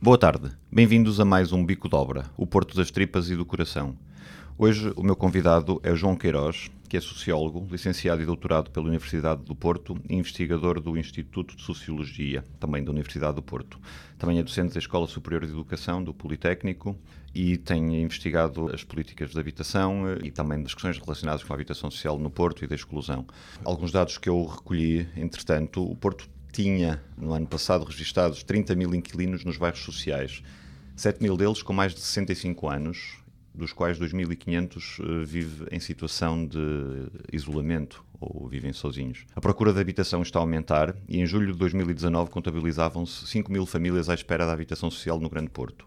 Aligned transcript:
Boa 0.00 0.16
tarde, 0.16 0.52
bem-vindos 0.70 1.18
a 1.18 1.24
mais 1.24 1.52
um 1.52 1.66
Bico 1.66 1.88
de 1.88 1.96
Obra, 1.96 2.26
o 2.36 2.46
Porto 2.46 2.76
das 2.76 2.88
Tripas 2.88 3.30
e 3.30 3.34
do 3.34 3.44
Coração. 3.44 3.98
Hoje 4.56 4.92
o 4.94 5.02
meu 5.02 5.16
convidado 5.16 5.80
é 5.82 5.92
João 5.92 6.14
Queiroz, 6.14 6.70
que 6.88 6.96
é 6.96 7.00
sociólogo, 7.00 7.66
licenciado 7.68 8.22
e 8.22 8.24
doutorado 8.24 8.70
pela 8.70 8.86
Universidade 8.86 9.42
do 9.42 9.56
Porto 9.56 10.00
e 10.08 10.14
investigador 10.14 10.80
do 10.80 10.96
Instituto 10.96 11.56
de 11.56 11.64
Sociologia, 11.64 12.44
também 12.60 12.84
da 12.84 12.92
Universidade 12.92 13.34
do 13.34 13.42
Porto. 13.42 13.80
Também 14.16 14.38
é 14.38 14.42
docente 14.44 14.72
da 14.72 14.78
Escola 14.78 15.08
Superior 15.08 15.44
de 15.44 15.50
Educação 15.50 16.00
do 16.00 16.14
Politécnico 16.14 16.96
e 17.34 17.56
tem 17.56 18.00
investigado 18.00 18.72
as 18.72 18.84
políticas 18.84 19.30
de 19.30 19.40
habitação 19.40 20.04
e 20.22 20.30
também 20.30 20.62
das 20.62 20.74
questões 20.74 20.96
relacionadas 20.96 21.42
com 21.42 21.52
a 21.52 21.56
habitação 21.56 21.90
social 21.90 22.16
no 22.20 22.30
Porto 22.30 22.64
e 22.64 22.68
da 22.68 22.76
exclusão. 22.76 23.26
Alguns 23.64 23.90
dados 23.90 24.16
que 24.16 24.28
eu 24.28 24.46
recolhi, 24.46 25.08
entretanto, 25.16 25.82
o 25.82 25.96
Porto 25.96 26.28
tinha, 26.52 27.02
no 27.16 27.32
ano 27.32 27.46
passado, 27.46 27.84
registados 27.84 28.42
30 28.42 28.74
mil 28.74 28.94
inquilinos 28.94 29.44
nos 29.44 29.56
bairros 29.56 29.80
sociais, 29.80 30.42
7 30.96 31.22
mil 31.22 31.36
deles 31.36 31.62
com 31.62 31.72
mais 31.72 31.94
de 31.94 32.00
65 32.00 32.68
anos, 32.68 33.18
dos 33.54 33.72
quais 33.72 33.98
2.500 33.98 35.00
uh, 35.00 35.24
vive 35.24 35.66
em 35.70 35.80
situação 35.80 36.46
de 36.46 36.58
isolamento 37.32 38.04
ou 38.20 38.48
vivem 38.48 38.72
sozinhos. 38.72 39.24
A 39.34 39.40
procura 39.40 39.72
de 39.72 39.80
habitação 39.80 40.22
está 40.22 40.38
a 40.38 40.42
aumentar 40.42 40.94
e 41.08 41.18
em 41.18 41.26
julho 41.26 41.52
de 41.52 41.58
2019 41.58 42.30
contabilizavam-se 42.30 43.26
5 43.26 43.50
mil 43.50 43.66
famílias 43.66 44.08
à 44.08 44.14
espera 44.14 44.46
da 44.46 44.52
habitação 44.52 44.90
social 44.90 45.20
no 45.20 45.28
Grande 45.28 45.50
Porto. 45.50 45.86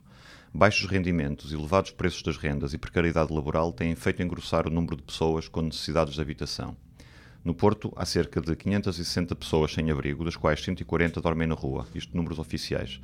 Baixos 0.54 0.90
rendimentos, 0.90 1.54
elevados 1.54 1.92
preços 1.92 2.22
das 2.24 2.36
rendas 2.36 2.74
e 2.74 2.78
precariedade 2.78 3.34
laboral 3.34 3.72
têm 3.72 3.96
feito 3.96 4.22
engrossar 4.22 4.68
o 4.68 4.70
número 4.70 4.98
de 4.98 5.04
pessoas 5.04 5.48
com 5.48 5.62
necessidades 5.62 6.14
de 6.14 6.22
habitação. 6.22 6.76
No 7.44 7.56
Porto, 7.56 7.92
há 7.96 8.06
cerca 8.06 8.40
de 8.40 8.56
560 8.56 9.36
pessoas 9.36 9.74
sem 9.74 9.90
abrigo, 9.90 10.24
das 10.24 10.36
quais 10.36 10.62
140 10.62 11.20
dormem 11.22 11.48
na 11.48 11.56
rua, 11.56 11.88
isto 11.96 12.16
números 12.16 12.38
oficiais. 12.38 13.02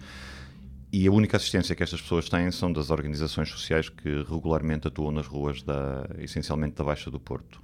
E 0.93 1.07
a 1.07 1.11
única 1.11 1.37
assistência 1.37 1.75
que 1.75 1.83
estas 1.83 2.01
pessoas 2.01 2.29
têm 2.29 2.51
são 2.51 2.71
das 2.71 2.91
organizações 2.91 3.49
sociais 3.49 3.89
que 3.89 4.23
regularmente 4.23 4.87
atuam 4.87 5.11
nas 5.11 5.25
ruas, 5.25 5.63
da, 5.63 6.07
essencialmente 6.19 6.75
da 6.75 6.83
Baixa 6.83 7.09
do 7.09 7.19
Porto. 7.19 7.61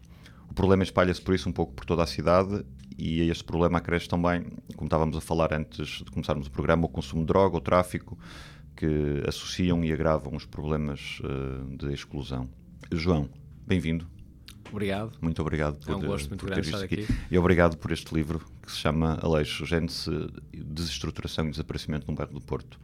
O 0.49 0.53
problema 0.53 0.83
espalha-se 0.83 1.21
por 1.21 1.33
isso 1.33 1.47
um 1.47 1.53
pouco 1.53 1.73
por 1.73 1.85
toda 1.85 2.03
a 2.03 2.07
cidade 2.07 2.65
e 2.97 3.21
este 3.29 3.43
problema 3.43 3.77
acresce 3.77 4.09
também, 4.09 4.43
como 4.75 4.87
estávamos 4.87 5.15
a 5.15 5.21
falar 5.21 5.53
antes 5.53 6.03
de 6.03 6.11
começarmos 6.11 6.47
o 6.47 6.51
programa, 6.51 6.85
o 6.85 6.89
consumo 6.89 7.21
de 7.21 7.27
droga, 7.27 7.57
o 7.57 7.61
tráfico, 7.61 8.17
que 8.75 9.23
associam 9.27 9.83
e 9.85 9.93
agravam 9.93 10.35
os 10.35 10.45
problemas 10.45 11.19
uh, 11.21 11.77
de 11.77 11.93
exclusão. 11.93 12.49
João, 12.91 13.29
bem-vindo. 13.65 14.12
Obrigado. 14.73 15.11
Muito 15.21 15.39
obrigado 15.39 15.75
por, 15.85 15.91
é 15.91 15.95
um 15.95 16.01
gosto 16.01 16.29
muito 16.29 16.43
por 16.43 16.51
ter 16.51 16.63
visto 16.63 16.83
aqui. 16.83 17.03
aqui. 17.03 17.13
E 17.29 17.37
obrigado 17.37 17.77
por 17.77 17.91
este 17.91 18.13
livro 18.13 18.41
que 18.63 18.71
se 18.71 18.79
chama 18.79 19.19
Aleixo, 19.21 19.67
Gênese, 19.67 20.09
Desestruturação 20.51 21.45
e 21.47 21.51
Desaparecimento 21.51 22.07
no 22.09 22.15
Bairro 22.15 22.33
do 22.33 22.41
Porto. 22.41 22.79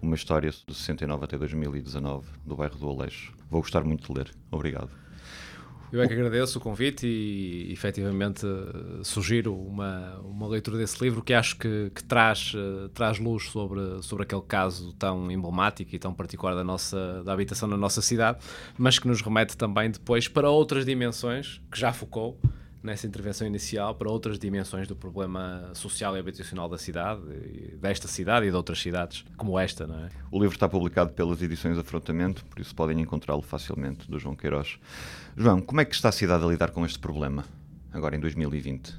Uma 0.00 0.14
história 0.14 0.50
de 0.50 0.74
69 0.74 1.24
até 1.24 1.36
2019 1.36 2.26
do 2.44 2.56
bairro 2.56 2.78
do 2.78 2.88
Aleixo. 2.88 3.34
Vou 3.50 3.60
gostar 3.60 3.84
muito 3.84 4.10
de 4.10 4.18
ler. 4.18 4.30
Obrigado. 4.50 4.90
Eu 5.92 6.02
é 6.02 6.08
que 6.08 6.12
agradeço 6.12 6.58
o 6.58 6.60
convite 6.60 7.06
e, 7.06 7.72
efetivamente, 7.72 8.44
sugiro 9.02 9.54
uma, 9.54 10.18
uma 10.24 10.48
leitura 10.48 10.76
desse 10.76 11.02
livro 11.02 11.22
que 11.22 11.32
acho 11.32 11.56
que, 11.56 11.90
que 11.94 12.02
traz, 12.02 12.52
uh, 12.54 12.88
traz 12.88 13.18
luz 13.18 13.44
sobre, 13.44 14.02
sobre 14.02 14.24
aquele 14.24 14.42
caso 14.42 14.92
tão 14.94 15.30
emblemático 15.30 15.94
e 15.94 15.98
tão 15.98 16.12
particular 16.12 16.54
da, 16.54 16.64
nossa, 16.64 17.22
da 17.22 17.32
habitação 17.32 17.68
na 17.68 17.76
nossa 17.76 18.02
cidade, 18.02 18.38
mas 18.76 18.98
que 18.98 19.06
nos 19.06 19.22
remete 19.22 19.56
também 19.56 19.90
depois 19.90 20.26
para 20.26 20.50
outras 20.50 20.84
dimensões 20.84 21.60
que 21.70 21.78
já 21.78 21.92
focou 21.92 22.38
nessa 22.82 23.06
intervenção 23.06 23.46
inicial 23.46 23.94
para 23.94 24.10
outras 24.10 24.38
dimensões 24.38 24.86
do 24.86 24.94
problema 24.94 25.70
social 25.74 26.16
e 26.16 26.20
habitacional 26.20 26.68
da 26.68 26.78
cidade, 26.78 27.20
desta 27.80 28.06
cidade 28.06 28.46
e 28.46 28.50
de 28.50 28.56
outras 28.56 28.80
cidades 28.80 29.24
como 29.36 29.58
esta, 29.58 29.86
não 29.86 29.98
é? 29.98 30.08
O 30.30 30.38
livro 30.38 30.54
está 30.54 30.68
publicado 30.68 31.12
pelas 31.12 31.42
edições 31.42 31.78
Afrontamento, 31.78 32.44
por 32.44 32.60
isso 32.60 32.74
podem 32.74 33.00
encontrá-lo 33.00 33.42
facilmente, 33.42 34.10
do 34.10 34.18
João 34.18 34.36
Queiroz. 34.36 34.78
João, 35.36 35.60
como 35.60 35.80
é 35.80 35.84
que 35.84 35.94
está 35.94 36.10
a 36.10 36.12
cidade 36.12 36.44
a 36.44 36.46
lidar 36.46 36.70
com 36.70 36.84
este 36.84 36.98
problema, 36.98 37.44
agora 37.92 38.16
em 38.16 38.20
2020? 38.20 38.94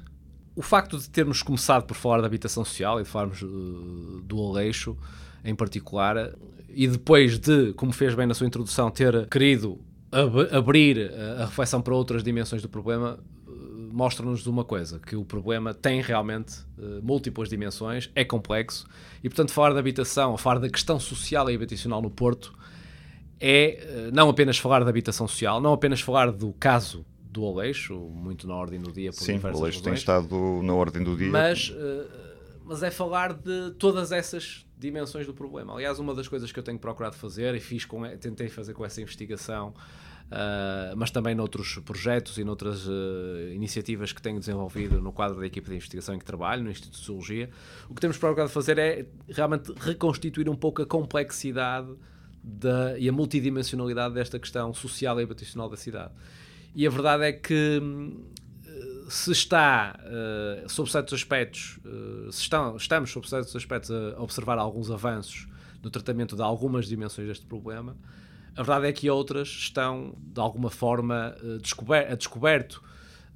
O 0.54 0.62
facto 0.62 0.98
de 0.98 1.08
termos 1.08 1.42
começado 1.42 1.84
por 1.84 1.94
falar 1.94 2.20
da 2.20 2.26
habitação 2.26 2.64
social 2.64 3.00
e 3.00 3.04
de 3.04 3.08
falarmos 3.08 3.40
uh, 3.42 4.22
do 4.24 4.42
Aleixo 4.42 4.96
em 5.44 5.54
particular, 5.54 6.34
e 6.68 6.86
depois 6.86 7.38
de, 7.38 7.72
como 7.74 7.92
fez 7.92 8.14
bem 8.14 8.26
na 8.26 8.34
sua 8.34 8.46
introdução, 8.46 8.90
ter 8.90 9.26
querido 9.28 9.80
ab 10.10 10.48
abrir 10.50 11.12
a 11.38 11.46
reflexão 11.46 11.80
para 11.80 11.94
outras 11.94 12.22
dimensões 12.22 12.62
do 12.62 12.68
problema, 12.68 13.18
mostra-nos 13.98 14.46
uma 14.46 14.64
coisa, 14.64 15.00
que 15.00 15.16
o 15.16 15.24
problema 15.24 15.74
tem 15.74 16.00
realmente 16.00 16.60
uh, 16.78 17.02
múltiplas 17.02 17.48
dimensões, 17.48 18.08
é 18.14 18.24
complexo, 18.24 18.86
e 19.24 19.28
portanto 19.28 19.50
falar 19.50 19.72
da 19.72 19.80
habitação, 19.80 20.36
falar 20.36 20.60
da 20.60 20.70
questão 20.70 21.00
social 21.00 21.50
e 21.50 21.54
habitacional 21.56 22.00
no 22.00 22.08
Porto, 22.08 22.56
é 23.40 23.80
uh, 23.82 24.14
não 24.14 24.28
apenas 24.28 24.56
falar 24.56 24.84
da 24.84 24.90
habitação 24.90 25.26
social, 25.26 25.60
não 25.60 25.72
apenas 25.72 26.00
falar 26.00 26.30
do 26.30 26.52
caso 26.52 27.04
do 27.28 27.44
Aleixo, 27.44 27.98
muito 27.98 28.46
na 28.46 28.54
ordem 28.54 28.80
do 28.80 28.92
dia 28.92 29.10
por 29.10 29.18
Sim, 29.18 29.40
o 29.42 29.46
Aleixo 29.48 29.82
tem 29.82 29.94
estado 29.94 30.62
na 30.62 30.74
ordem 30.74 31.02
do 31.02 31.16
dia. 31.16 31.32
Mas, 31.32 31.70
uh, 31.70 32.08
mas 32.64 32.84
é 32.84 32.92
falar 32.92 33.32
de 33.32 33.72
todas 33.80 34.12
essas 34.12 34.64
dimensões 34.78 35.26
do 35.26 35.34
problema. 35.34 35.74
Aliás, 35.74 35.98
uma 35.98 36.14
das 36.14 36.28
coisas 36.28 36.52
que 36.52 36.58
eu 36.60 36.62
tenho 36.62 36.78
procurado 36.78 37.16
fazer 37.16 37.52
e 37.56 37.58
fiz 37.58 37.84
com, 37.84 38.02
tentei 38.16 38.48
fazer 38.48 38.74
com 38.74 38.84
essa 38.84 39.02
investigação 39.02 39.74
Uh, 40.28 40.92
mas 40.94 41.10
também 41.10 41.34
noutros 41.34 41.78
projetos 41.78 42.36
e 42.36 42.44
noutras 42.44 42.86
uh, 42.86 42.90
iniciativas 43.50 44.12
que 44.12 44.20
tenho 44.20 44.38
desenvolvido 44.38 45.00
no 45.00 45.10
quadro 45.10 45.40
da 45.40 45.46
equipa 45.46 45.70
de 45.70 45.76
investigação 45.76 46.14
em 46.14 46.18
que 46.18 46.24
trabalho, 46.24 46.62
no 46.62 46.70
Instituto 46.70 46.92
de 46.92 46.98
Sociologia, 46.98 47.48
o 47.88 47.94
que 47.94 48.00
temos 48.02 48.18
procurado 48.18 48.50
fazer 48.50 48.76
é 48.76 49.06
realmente 49.26 49.72
reconstituir 49.80 50.50
um 50.50 50.54
pouco 50.54 50.82
a 50.82 50.86
complexidade 50.86 51.88
da, 52.44 52.98
e 52.98 53.08
a 53.08 53.12
multidimensionalidade 53.12 54.12
desta 54.14 54.38
questão 54.38 54.74
social 54.74 55.18
e 55.18 55.22
habitacional 55.22 55.70
da 55.70 55.78
cidade. 55.78 56.12
E 56.74 56.86
a 56.86 56.90
verdade 56.90 57.24
é 57.24 57.32
que 57.32 57.80
se 59.08 59.32
está, 59.32 59.98
uh, 59.98 60.68
sob 60.68 60.90
certos 60.90 61.14
aspectos, 61.14 61.80
se 62.30 62.42
estão, 62.42 62.76
estamos, 62.76 63.10
sob 63.10 63.26
certos 63.26 63.56
aspectos, 63.56 63.90
a 63.90 64.20
observar 64.20 64.58
alguns 64.58 64.90
avanços 64.90 65.48
no 65.82 65.88
tratamento 65.88 66.36
de 66.36 66.42
algumas 66.42 66.86
dimensões 66.86 67.26
deste 67.28 67.46
problema, 67.46 67.96
a 68.56 68.62
verdade 68.62 68.86
é 68.86 68.92
que 68.92 69.08
outras 69.08 69.48
estão, 69.48 70.14
de 70.18 70.40
alguma 70.40 70.70
forma, 70.70 71.36
descober 71.60 72.10
a 72.10 72.14
descoberto 72.14 72.82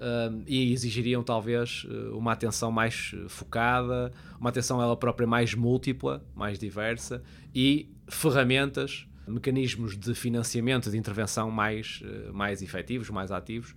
uh, 0.03 0.43
e 0.47 0.73
exigiriam, 0.73 1.23
talvez, 1.23 1.85
uh, 1.85 2.17
uma 2.17 2.33
atenção 2.33 2.71
mais 2.71 3.15
focada, 3.29 4.13
uma 4.39 4.51
atenção 4.51 4.83
ela 4.83 4.97
própria 4.97 5.27
mais 5.27 5.55
múltipla, 5.55 6.25
mais 6.35 6.59
diversa 6.59 7.23
e 7.55 7.89
ferramentas, 8.09 9.07
mecanismos 9.27 9.97
de 9.97 10.15
financiamento, 10.15 10.91
de 10.91 10.99
intervenção 10.99 11.51
mais, 11.51 12.03
mais 12.33 12.61
efetivos, 12.61 13.09
mais 13.09 13.31
ativos, 13.31 13.75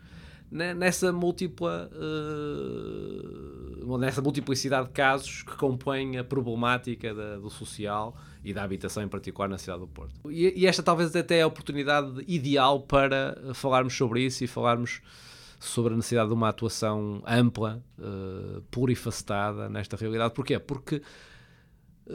nessa 0.49 1.13
múltipla 1.13 1.89
nessa 3.99 4.21
multiplicidade 4.21 4.87
de 4.87 4.93
casos 4.93 5.43
que 5.43 5.55
compõem 5.55 6.17
a 6.17 6.23
problemática 6.23 7.13
do 7.13 7.49
social 7.49 8.17
e 8.45 8.53
da 8.53 8.63
habitação 8.63 9.01
em 9.01 9.07
particular 9.07 9.49
na 9.49 9.57
cidade 9.57 9.79
do 9.79 9.87
Porto. 9.87 10.13
E, 10.29 10.53
e, 10.55 10.67
esta 10.67 10.83
talvez 10.83 11.13
até 11.15 11.39
é 11.39 11.41
a 11.41 11.47
oportunidade 11.47 12.23
ideal 12.27 12.79
para 12.79 13.35
falarmos 13.55 13.97
sobre 13.97 14.21
isso 14.21 14.43
e 14.43 14.47
falarmos 14.47 15.01
sobre 15.59 15.93
a 15.93 15.95
necessidade 15.95 16.27
de 16.27 16.33
uma 16.35 16.49
atuação 16.49 17.23
ampla, 17.25 17.83
uh, 17.97 18.61
plurifacetada 18.69 19.67
nesta 19.67 19.97
realidade. 19.97 20.33
Porquê? 20.35 20.59
Porque 20.59 21.01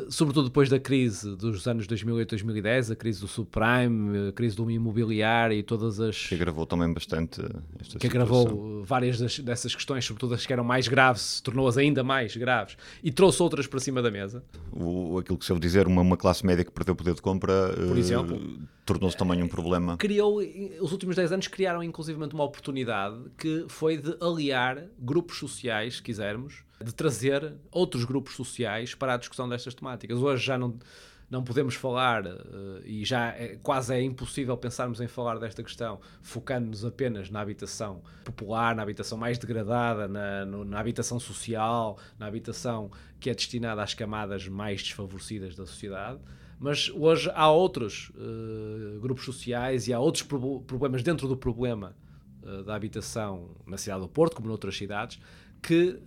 sobretudo 0.08 0.48
depois 0.48 0.68
da 0.68 0.78
crise 0.78 1.34
dos 1.36 1.66
anos 1.66 1.86
2008 1.86 2.30
2010, 2.30 2.92
a 2.92 2.96
crise 2.96 3.20
do 3.20 3.26
subprime, 3.26 4.28
a 4.28 4.32
crise 4.32 4.56
do 4.56 4.70
imobiliário 4.70 5.56
e 5.56 5.62
todas 5.62 5.98
as... 5.98 6.28
Que 6.28 6.34
agravou 6.36 6.64
também 6.64 6.92
bastante 6.92 7.40
esta 7.80 7.98
Que 7.98 8.06
agravou 8.06 8.84
várias 8.84 9.18
das, 9.18 9.40
dessas 9.40 9.74
questões, 9.74 10.04
sobretudo 10.04 10.34
as 10.34 10.46
que 10.46 10.52
eram 10.52 10.62
mais 10.62 10.86
graves, 10.86 11.40
tornou-as 11.40 11.76
ainda 11.76 12.04
mais 12.04 12.36
graves 12.36 12.76
e 13.02 13.10
trouxe 13.10 13.42
outras 13.42 13.66
para 13.66 13.80
cima 13.80 14.00
da 14.00 14.10
mesa. 14.10 14.44
O, 14.72 15.18
aquilo 15.18 15.36
que 15.36 15.44
se 15.44 15.52
ouve 15.52 15.60
dizer, 15.60 15.86
uma, 15.86 16.02
uma 16.02 16.16
classe 16.16 16.46
média 16.46 16.64
que 16.64 16.70
perdeu 16.70 16.94
o 16.94 16.96
poder 16.96 17.14
de 17.14 17.22
compra... 17.22 17.74
Por 17.74 17.98
exemplo... 17.98 18.40
Tornou-se 18.86 19.16
também 19.16 19.40
um 19.40 19.46
problema. 19.46 19.96
Criou, 19.96 20.40
os 20.80 20.90
últimos 20.90 21.14
10 21.14 21.30
anos 21.30 21.46
criaram 21.46 21.80
inclusivamente 21.80 22.34
uma 22.34 22.42
oportunidade 22.42 23.16
que 23.38 23.64
foi 23.68 23.96
de 23.96 24.16
aliar 24.20 24.84
grupos 24.98 25.38
sociais, 25.38 25.96
se 25.96 26.02
quisermos, 26.02 26.64
de 26.82 26.94
trazer 26.94 27.54
outros 27.70 28.04
grupos 28.04 28.34
sociais 28.34 28.94
para 28.94 29.14
a 29.14 29.16
discussão 29.16 29.48
destas 29.48 29.74
temáticas. 29.74 30.18
Hoje 30.18 30.44
já 30.44 30.58
não 30.58 30.78
não 31.30 31.44
podemos 31.44 31.76
falar, 31.76 32.26
uh, 32.26 32.82
e 32.84 33.04
já 33.04 33.28
é, 33.28 33.56
quase 33.62 33.94
é 33.94 34.02
impossível 34.02 34.56
pensarmos 34.56 35.00
em 35.00 35.06
falar 35.06 35.38
desta 35.38 35.62
questão, 35.62 36.00
focando-nos 36.20 36.84
apenas 36.84 37.30
na 37.30 37.40
habitação 37.40 38.02
popular, 38.24 38.74
na 38.74 38.82
habitação 38.82 39.16
mais 39.16 39.38
degradada, 39.38 40.08
na, 40.08 40.44
no, 40.44 40.64
na 40.64 40.80
habitação 40.80 41.20
social, 41.20 41.96
na 42.18 42.26
habitação 42.26 42.90
que 43.20 43.30
é 43.30 43.34
destinada 43.34 43.80
às 43.80 43.94
camadas 43.94 44.48
mais 44.48 44.82
desfavorecidas 44.82 45.54
da 45.54 45.64
sociedade. 45.64 46.18
Mas 46.58 46.90
hoje 46.90 47.30
há 47.32 47.48
outros 47.48 48.10
uh, 48.10 48.98
grupos 49.00 49.24
sociais 49.24 49.86
e 49.86 49.92
há 49.92 50.00
outros 50.00 50.24
pro 50.24 50.60
problemas 50.62 51.02
dentro 51.04 51.28
do 51.28 51.36
problema 51.36 51.94
uh, 52.42 52.64
da 52.64 52.74
habitação 52.74 53.50
na 53.64 53.78
cidade 53.78 54.00
do 54.00 54.08
Porto, 54.08 54.34
como 54.34 54.48
noutras 54.48 54.76
cidades, 54.76 55.20
que 55.62 55.98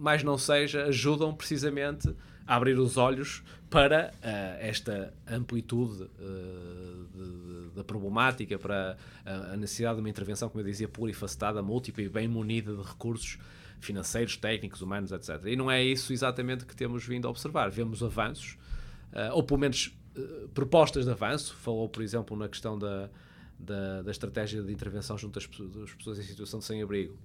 mais 0.00 0.22
não 0.22 0.38
seja, 0.38 0.84
ajudam 0.86 1.34
precisamente 1.34 2.14
a 2.46 2.56
abrir 2.56 2.78
os 2.78 2.96
olhos 2.96 3.42
para 3.68 4.12
uh, 4.16 4.56
esta 4.58 5.14
amplitude 5.28 6.02
uh, 6.02 7.70
da 7.76 7.84
problemática, 7.84 8.58
para 8.58 8.96
a, 9.24 9.52
a, 9.52 9.56
necessidade 9.56 9.96
de 9.96 10.00
uma 10.00 10.08
intervenção, 10.08 10.48
como 10.48 10.60
eu 10.60 10.66
dizia, 10.66 10.88
plurifacetada, 10.88 11.62
múltipla 11.62 12.02
e 12.02 12.08
bem 12.08 12.26
munida 12.26 12.74
de 12.74 12.82
recursos 12.82 13.38
financeiros, 13.78 14.36
técnicos, 14.36 14.82
humanos, 14.82 15.12
etc. 15.12 15.40
E 15.44 15.54
não 15.54 15.70
é 15.70 15.82
isso 15.84 16.12
exatamente 16.12 16.64
que 16.64 16.74
temos 16.74 17.06
vindo 17.06 17.28
a 17.28 17.30
observar. 17.30 17.70
Vemos 17.70 18.02
avanços, 18.02 18.58
uh, 19.12 19.32
ou 19.34 19.42
pelo 19.42 19.60
menos 19.60 19.96
propostas 20.52 21.04
de 21.04 21.10
avanço. 21.12 21.54
Falou, 21.54 21.88
por 21.88 22.02
exemplo, 22.02 22.36
na 22.36 22.48
questão 22.48 22.76
da, 22.76 23.08
da, 23.58 24.02
da 24.02 24.10
estratégia 24.10 24.62
de 24.62 24.72
intervenção 24.72 25.16
junto 25.16 25.38
às 25.38 25.46
pessoas 25.46 26.18
em 26.18 26.22
situação 26.22 26.58
de 26.58 26.64
sem-abrigo. 26.64 27.16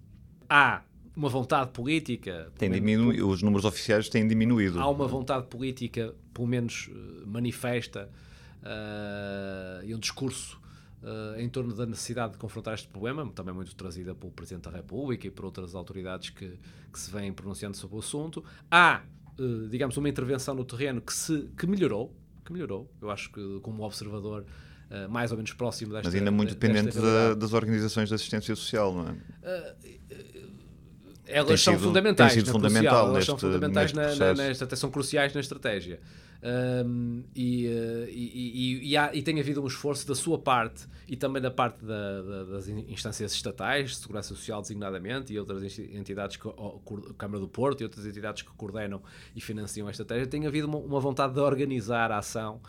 Há 0.50 0.82
uma 1.16 1.30
vontade 1.30 1.72
política. 1.72 2.52
Tem 2.58 2.70
diminu... 2.70 3.28
Os 3.28 3.42
números 3.42 3.66
oficiais 3.66 4.10
têm 4.10 4.28
diminuído. 4.28 4.80
Há 4.80 4.90
uma 4.90 5.08
vontade 5.08 5.48
política, 5.48 6.14
pelo 6.34 6.48
menos 6.48 6.90
uh, 6.90 7.28
manifesta, 7.28 8.10
uh, 8.62 9.86
e 9.86 9.96
um 9.96 10.00
discurso 10.00 10.60
uh, 11.02 11.40
em 11.40 11.48
torno 11.48 11.74
da 11.74 11.86
necessidade 11.86 12.34
de 12.34 12.40
confrontar 12.40 12.74
este 12.74 12.88
problema, 12.88 13.26
também 13.34 13.54
muito 13.54 13.74
trazida 13.76 14.14
pelo 14.14 14.32
Presidente 14.32 14.64
da 14.64 14.72
República 14.72 15.28
e 15.28 15.32
por 15.32 15.46
outras 15.46 15.74
autoridades 15.74 16.30
que, 16.32 16.60
que 16.92 17.00
se 17.00 17.10
vêm 17.10 17.32
pronunciando 17.32 17.78
sobre 17.78 17.96
o 17.96 18.00
assunto. 18.00 18.44
Há, 18.70 19.02
digamos, 19.70 19.96
uma 19.98 20.10
intervenção 20.10 20.54
no 20.54 20.66
terreno 20.66 21.02
que, 21.02 21.14
se, 21.14 21.50
que 21.58 21.66
melhorou, 21.66 22.14
que 22.44 22.52
melhorou. 22.52 22.92
Eu 23.02 23.10
acho 23.10 23.32
que, 23.32 23.60
como 23.62 23.84
observador, 23.84 24.46
Uh, 24.90 25.10
mais 25.10 25.32
ou 25.32 25.38
menos 25.38 25.52
próximo 25.54 25.94
desta 25.94 26.08
Mas 26.08 26.16
ainda 26.16 26.30
muito 26.30 26.54
dependente 26.54 26.96
da, 27.00 27.34
das 27.34 27.54
organizações 27.54 28.08
de 28.08 28.14
assistência 28.14 28.56
social, 28.56 28.94
não 28.94 29.08
é? 29.08 29.12
Uh, 29.12 29.96
elas 31.28 31.62
são 31.62 31.74
sido, 31.74 31.84
fundamentais, 31.84 32.48
fundamental 32.48 33.08
elas 33.08 33.26
são 33.26 33.38
fundamentais 33.38 33.94
neste 33.94 34.20
na, 34.20 34.26
na, 34.28 34.34
nesta, 34.34 34.76
são 34.76 34.92
cruciais 34.92 35.34
na 35.34 35.42
estratégia. 35.42 36.00
Um, 36.86 37.24
e, 37.36 37.66
e, 37.66 38.80
e, 38.84 38.90
e, 38.92 38.98
há, 38.98 39.10
e, 39.16 39.24
tem 39.24 39.40
havido 39.40 39.64
um 39.64 39.66
esforço 39.66 40.08
da 40.08 40.14
sua 40.14 40.38
parte 40.38 40.86
e 41.08 41.16
também 41.16 41.42
da 41.42 41.50
parte 41.50 41.84
da, 41.84 42.22
da, 42.22 42.44
das 42.44 42.68
instâncias 42.68 43.34
estatais, 43.34 43.98
Segurança 43.98 44.30
Social 44.30 44.62
designadamente, 44.62 45.34
e 45.34 45.40
outras 45.40 45.80
entidades, 45.80 46.38
que, 46.38 46.48
a 46.48 47.14
Câmara 47.18 47.40
do 47.40 47.48
Porto 47.48 47.82
e 47.82 47.84
outras 47.84 48.06
entidades 48.06 48.44
que 48.44 48.52
coordenam 48.52 49.02
e 49.36 49.42
financiam 49.42 49.88
a 49.88 49.92
estratégia, 49.92 50.28
tem 50.28 50.46
havido 50.46 50.68
uma, 50.68 50.78
uma 50.78 51.00
vontade 51.00 51.34
de 51.34 51.40
organizar 51.40 52.12
a 52.12 52.20
ação 52.20 52.62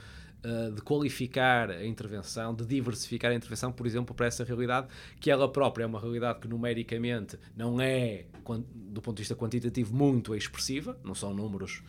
eh, 0.47 0.71
de 0.71 0.81
qualificar 0.81 1.73
a 1.73 1.85
intervenção, 1.85 2.55
de 2.55 2.65
diversificar 2.65 3.33
a 3.33 3.35
intervenção, 3.35 3.73
por 3.73 3.85
exemplo, 3.85 4.15
para 4.15 4.27
essa 4.27 4.45
realidade, 4.45 4.87
que 5.19 5.29
ela 5.29 5.51
própria 5.51 5.83
é 5.83 5.87
uma 5.89 5.99
realidade 5.99 6.39
que 6.39 6.47
numericamente 6.47 7.37
não 7.57 7.81
é, 7.81 8.27
do 8.65 9.03
ponto 9.03 9.17
de 9.17 9.23
vista 9.23 9.35
quantitativo, 9.35 9.93
muito 9.93 10.37
expressiva, 10.37 10.97
não 11.03 11.17
são 11.17 11.35
números. 11.35 11.83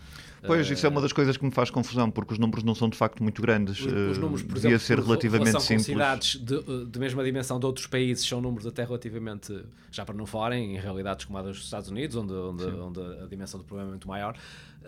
Pois, 0.43 0.67
uh, 0.67 0.73
isso 0.73 0.87
é 0.87 0.89
uma 0.89 1.01
das 1.01 1.13
coisas 1.13 1.37
que 1.37 1.45
me 1.45 1.51
faz 1.51 1.69
confusão, 1.69 2.09
porque 2.09 2.33
os 2.33 2.39
números 2.39 2.63
não 2.63 2.73
são 2.73 2.89
de 2.89 2.97
facto 2.97 3.21
muito 3.21 3.43
grandes. 3.43 3.79
Os, 3.79 3.93
os 3.93 4.17
números, 4.17 4.41
por 4.41 4.55
Devia 4.55 4.69
exemplo, 4.69 4.85
ser 4.87 4.99
relativamente 5.01 5.61
simples. 5.61 5.85
cidades 5.85 6.35
de, 6.37 6.85
de 6.85 6.99
mesma 6.99 7.23
dimensão 7.23 7.59
de 7.59 7.65
outros 7.67 7.85
países 7.85 8.27
são 8.27 8.41
números 8.41 8.65
até 8.65 8.83
relativamente, 8.83 9.53
já 9.91 10.03
para 10.03 10.15
não 10.15 10.25
falarem 10.25 10.77
em 10.77 10.79
realidades 10.79 11.25
como 11.25 11.37
a 11.37 11.43
dos 11.43 11.59
Estados 11.59 11.91
Unidos, 11.91 12.15
onde, 12.15 12.33
onde, 12.33 12.63
onde 12.65 13.01
a 13.23 13.27
dimensão 13.27 13.59
do 13.59 13.65
problema 13.65 13.89
é 13.89 13.91
muito 13.91 14.07
maior. 14.07 14.35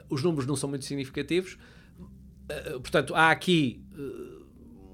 Os 0.09 0.23
números 0.23 0.47
não 0.47 0.55
são 0.55 0.67
muito 0.67 0.85
significativos 0.85 1.55
eh, 1.55 1.78
portanto, 2.81 3.13
há 3.15 3.31
aqui 3.31 3.83
uh, 3.97 4.39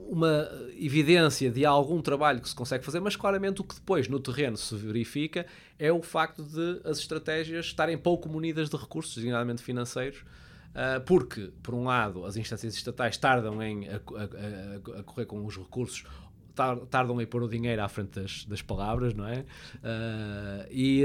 uma 0.10 0.50
evidência 0.78 1.50
de 1.50 1.66
algum 1.66 2.02
trabalho 2.02 2.40
que 2.42 2.50
se 2.50 2.56
consegue 2.56 2.86
fazer, 2.86 3.00
mas 3.00 3.16
claramente 3.16 3.62
o 3.62 3.64
que 3.64 3.76
depois 3.76 4.08
no 4.08 4.20
terreno 4.20 4.56
se 4.58 4.76
verifica 4.76 5.46
é 5.80 5.92
o 5.92 6.02
facto 6.02 6.44
de 6.44 6.82
as 6.84 7.00
estratégias 7.00 7.66
estarem 7.66 7.98
pouco 7.98 8.30
munidas 8.30 8.70
de 8.70 8.78
recursos, 8.78 9.16
designadamente 9.16 9.64
financeiros, 9.64 10.20
uh, 10.20 11.02
porque, 11.06 11.52
por 11.64 11.74
um 11.74 11.86
lado, 11.86 12.26
as 12.26 12.38
instâncias 12.38 12.76
estatais 12.76 13.18
tardam 13.18 13.62
em 13.62 13.88
a, 13.88 13.96
a, 13.96 15.00
a, 15.00 15.04
correr 15.04 15.26
com 15.26 15.44
os 15.46 15.58
recursos 15.58 16.04
tardam 16.56 17.22
em 17.22 17.26
pôr 17.26 17.44
o 17.44 17.48
dinheiro 17.48 17.84
à 17.84 17.88
frente 17.88 18.20
das, 18.20 18.46
das 18.46 18.62
palavras, 18.62 19.14
não 19.14 19.28
é? 19.28 19.40
Uh, 19.40 20.68
e 20.72 21.04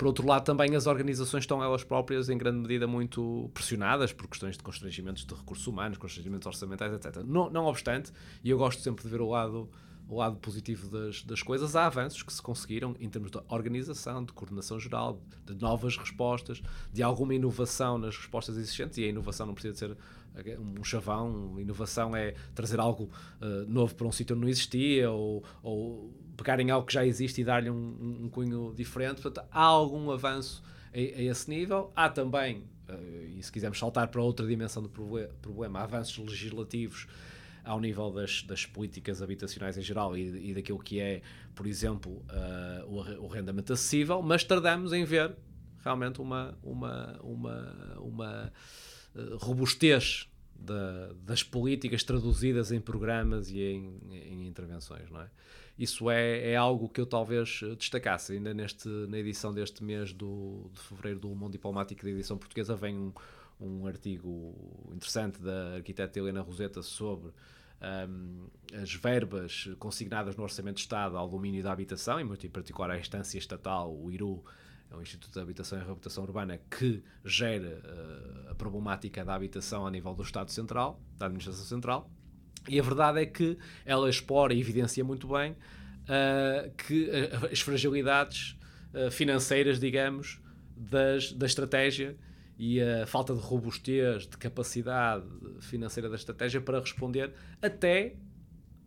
por 0.00 0.06
outro 0.06 0.26
lado, 0.26 0.44
também 0.44 0.74
as 0.74 0.86
organizações 0.86 1.42
estão 1.42 1.62
elas 1.62 1.84
próprias, 1.84 2.30
em 2.30 2.38
grande 2.38 2.58
medida, 2.58 2.86
muito 2.86 3.50
pressionadas 3.52 4.14
por 4.14 4.26
questões 4.28 4.56
de 4.56 4.62
constrangimentos 4.62 5.26
de 5.26 5.34
recursos 5.34 5.66
humanos, 5.66 5.98
constrangimentos 5.98 6.46
orçamentais, 6.46 6.90
etc. 6.94 7.22
Não, 7.22 7.50
não 7.50 7.66
obstante, 7.66 8.10
e 8.42 8.48
eu 8.48 8.56
gosto 8.56 8.80
sempre 8.80 9.04
de 9.04 9.10
ver 9.10 9.20
o 9.20 9.28
lado 9.28 9.68
o 10.10 10.16
lado 10.16 10.36
positivo 10.38 10.88
das, 10.88 11.22
das 11.22 11.40
coisas, 11.40 11.76
há 11.76 11.86
avanços 11.86 12.22
que 12.24 12.32
se 12.32 12.42
conseguiram 12.42 12.96
em 12.98 13.08
termos 13.08 13.30
de 13.30 13.38
organização, 13.48 14.24
de 14.24 14.32
coordenação 14.32 14.80
geral, 14.80 15.22
de 15.46 15.54
novas 15.54 15.96
respostas, 15.96 16.60
de 16.92 17.00
alguma 17.00 17.32
inovação 17.32 17.96
nas 17.96 18.16
respostas 18.16 18.56
existentes, 18.56 18.98
e 18.98 19.04
a 19.04 19.06
inovação 19.06 19.46
não 19.46 19.54
precisa 19.54 19.76
ser 19.76 19.96
um 20.58 20.84
chavão, 20.84 21.58
inovação 21.58 22.14
é 22.14 22.34
trazer 22.54 22.80
algo 22.80 23.10
uh, 23.40 23.68
novo 23.68 23.94
para 23.94 24.06
um 24.06 24.12
sítio 24.12 24.34
onde 24.34 24.42
não 24.42 24.48
existia, 24.48 25.10
ou, 25.10 25.44
ou 25.62 26.14
pegarem 26.36 26.70
algo 26.70 26.86
que 26.86 26.94
já 26.94 27.04
existe 27.04 27.40
e 27.40 27.44
dar-lhe 27.44 27.70
um, 27.70 28.20
um, 28.24 28.28
cunho 28.28 28.72
diferente. 28.74 29.20
Portanto, 29.20 29.46
há 29.50 29.62
algum 29.62 30.10
avanço 30.10 30.62
a, 30.94 30.96
a 30.96 31.22
esse 31.22 31.50
nível. 31.50 31.92
Há 31.94 32.08
também, 32.08 32.64
uh, 32.88 33.26
e 33.36 33.42
se 33.42 33.50
quisermos 33.52 33.78
saltar 33.78 34.08
para 34.08 34.22
outra 34.22 34.46
dimensão 34.46 34.82
do 34.82 34.88
problema, 34.88 35.80
avanços 35.80 36.16
legislativos 36.18 37.06
ao 37.62 37.78
nível 37.78 38.10
das, 38.10 38.42
das 38.42 38.64
políticas 38.64 39.20
habitacionais 39.20 39.76
em 39.76 39.82
geral 39.82 40.16
e, 40.16 40.50
e 40.50 40.54
daquilo 40.54 40.78
que 40.78 40.98
é, 40.98 41.20
por 41.54 41.66
exemplo, 41.66 42.24
uh, 42.30 42.86
o, 42.86 43.24
o 43.24 43.28
rendimento 43.28 43.72
acessível, 43.72 44.22
mas 44.22 44.42
tardamos 44.42 44.92
em 44.92 45.04
ver 45.04 45.36
realmente 45.84 46.20
uma, 46.20 46.56
uma, 46.62 47.18
uma, 47.22 47.98
uma 47.98 48.52
robustez 49.38 50.28
da, 50.54 51.12
das 51.24 51.42
políticas 51.42 52.04
traduzidas 52.04 52.70
em 52.72 52.80
programas 52.80 53.50
e 53.50 53.60
em, 53.60 53.98
em 54.10 54.46
intervenções, 54.46 55.10
não 55.10 55.20
é? 55.20 55.30
isso 55.80 56.10
é, 56.10 56.50
é 56.50 56.56
algo 56.56 56.90
que 56.90 57.00
eu 57.00 57.06
talvez 57.06 57.60
eh, 57.62 57.74
destacasse. 57.74 58.34
Ainda 58.34 58.52
neste, 58.52 58.86
na 58.86 59.18
edição 59.18 59.52
deste 59.52 59.82
mês 59.82 60.12
do, 60.12 60.70
de 60.74 60.80
fevereiro 60.80 61.18
do 61.20 61.28
Mundo 61.28 61.52
Diplomático 61.52 62.04
da 62.04 62.10
edição 62.10 62.36
portuguesa 62.36 62.76
vem 62.76 62.94
um, 62.98 63.12
um 63.58 63.86
artigo 63.86 64.54
interessante 64.92 65.40
da 65.40 65.76
arquiteta 65.76 66.18
Helena 66.18 66.42
Roseta 66.42 66.82
sobre 66.82 67.30
um, 68.10 68.46
as 68.74 68.92
verbas 68.92 69.70
consignadas 69.78 70.36
no 70.36 70.42
Orçamento 70.42 70.76
de 70.76 70.82
Estado 70.82 71.16
ao 71.16 71.26
domínio 71.26 71.62
da 71.62 71.72
habitação, 71.72 72.20
e 72.20 72.24
muito 72.24 72.46
em 72.46 72.50
particular 72.50 72.90
à 72.90 72.98
instância 72.98 73.38
estatal, 73.38 73.90
o 73.90 74.10
IRU, 74.10 74.44
é 74.90 74.96
o 74.96 75.02
Instituto 75.02 75.32
de 75.32 75.40
Habitação 75.40 75.78
e 75.78 75.82
Reabilitação 75.82 76.24
Urbana, 76.24 76.60
que 76.70 77.02
gera 77.24 77.80
uh, 77.84 78.50
a 78.50 78.54
problemática 78.54 79.24
da 79.24 79.34
habitação 79.34 79.86
a 79.86 79.90
nível 79.90 80.14
do 80.14 80.22
Estado 80.22 80.50
Central, 80.50 81.00
da 81.16 81.26
Administração 81.26 81.64
Central, 81.64 82.10
e 82.68 82.78
a 82.78 82.82
verdade 82.82 83.20
é 83.20 83.26
que 83.26 83.56
ela 83.86 84.08
explora 84.10 84.52
e 84.52 84.60
evidencia 84.60 85.04
muito 85.04 85.28
bem 85.28 85.52
uh, 85.52 86.70
que 86.76 87.04
uh, 87.04 87.46
as 87.52 87.60
fragilidades 87.60 88.56
financeiras, 89.12 89.78
digamos, 89.78 90.40
das, 90.76 91.32
da 91.32 91.46
estratégia 91.46 92.16
e 92.58 92.82
a 92.82 93.06
falta 93.06 93.32
de 93.32 93.40
robustez, 93.40 94.26
de 94.26 94.36
capacidade 94.36 95.24
financeira 95.60 96.08
da 96.08 96.16
estratégia 96.16 96.60
para 96.60 96.80
responder 96.80 97.32
até, 97.62 98.16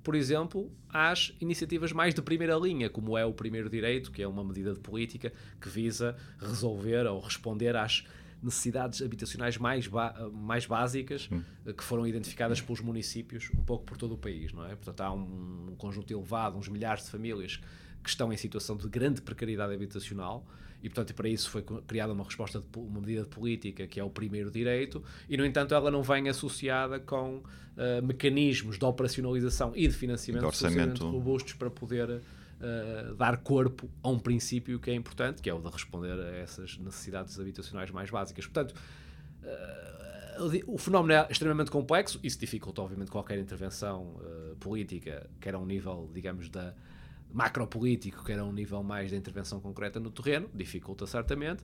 por 0.03 0.15
exemplo, 0.15 0.71
às 0.89 1.33
iniciativas 1.39 1.91
mais 1.93 2.13
de 2.13 2.21
primeira 2.21 2.55
linha, 2.57 2.89
como 2.89 3.17
é 3.17 3.25
o 3.25 3.33
primeiro 3.33 3.69
direito, 3.69 4.11
que 4.11 4.21
é 4.21 4.27
uma 4.27 4.43
medida 4.43 4.73
de 4.73 4.79
política 4.79 5.31
que 5.61 5.69
visa 5.69 6.15
resolver 6.39 7.07
ou 7.07 7.19
responder 7.19 7.75
às 7.75 8.05
necessidades 8.41 9.01
habitacionais 9.01 9.57
mais, 9.57 9.89
mais 10.33 10.65
básicas 10.65 11.29
hum. 11.31 11.41
que 11.71 11.83
foram 11.83 12.05
identificadas 12.05 12.59
pelos 12.59 12.81
municípios 12.81 13.49
um 13.57 13.63
pouco 13.63 13.85
por 13.85 13.95
todo 13.95 14.15
o 14.15 14.17
país, 14.17 14.51
não 14.51 14.65
é? 14.65 14.75
Portanto, 14.75 15.01
há 15.01 15.13
um 15.13 15.73
conjunto 15.77 16.11
elevado, 16.11 16.57
uns 16.57 16.67
milhares 16.67 17.05
de 17.05 17.09
famílias 17.09 17.61
que 18.03 18.09
estão 18.09 18.31
em 18.33 18.37
situação 18.37 18.75
de 18.75 18.87
grande 18.87 19.21
precariedade 19.21 19.73
habitacional 19.73 20.45
e, 20.83 20.89
portanto, 20.89 21.15
para 21.15 21.29
isso 21.29 21.49
foi 21.49 21.63
criada 21.87 22.11
uma 22.11 22.25
resposta, 22.25 22.59
de, 22.59 22.65
uma 22.77 22.99
medida 22.99 23.23
de 23.23 23.29
política 23.29 23.87
que 23.87 23.99
é 24.01 24.03
o 24.03 24.09
primeiro 24.09 24.51
direito 24.51 25.01
e, 25.29 25.37
no 25.37 25.45
entanto, 25.45 25.73
ela 25.73 25.89
não 25.89 26.03
vem 26.03 26.27
associada 26.27 26.99
com 26.99 27.37
uh, 27.37 28.05
mecanismos 28.05 28.77
de 28.77 28.83
operacionalização 28.83 29.71
e 29.73 29.87
de 29.87 29.93
financiamento 29.93 30.93
de 30.93 31.03
robustos 31.03 31.53
para 31.53 31.69
poder 31.69 32.09
uh, 32.09 33.15
dar 33.15 33.37
corpo 33.37 33.89
a 34.03 34.09
um 34.09 34.19
princípio 34.19 34.77
que 34.77 34.91
é 34.91 34.93
importante, 34.93 35.41
que 35.41 35.49
é 35.49 35.53
o 35.53 35.61
de 35.61 35.69
responder 35.69 36.19
a 36.19 36.35
essas 36.35 36.77
necessidades 36.77 37.39
habitacionais 37.39 37.89
mais 37.89 38.09
básicas. 38.09 38.45
Portanto, 38.45 38.75
uh, 39.41 40.63
o 40.67 40.77
fenómeno 40.77 41.13
é 41.13 41.27
extremamente 41.29 41.71
complexo, 41.71 42.19
isso 42.21 42.37
dificulta, 42.37 42.81
obviamente, 42.81 43.09
qualquer 43.09 43.37
intervenção 43.37 44.19
política, 44.59 45.29
quer 45.39 45.53
a 45.53 45.59
um 45.59 45.65
nível, 45.65 46.09
digamos, 46.11 46.49
da 46.49 46.73
macropolítico, 47.33 48.23
quer 48.23 48.39
a 48.39 48.45
um 48.45 48.53
nível 48.53 48.83
mais 48.83 49.09
de 49.09 49.17
intervenção 49.17 49.59
concreta 49.59 49.99
no 49.99 50.11
terreno, 50.11 50.49
dificulta 50.53 51.07
certamente, 51.07 51.63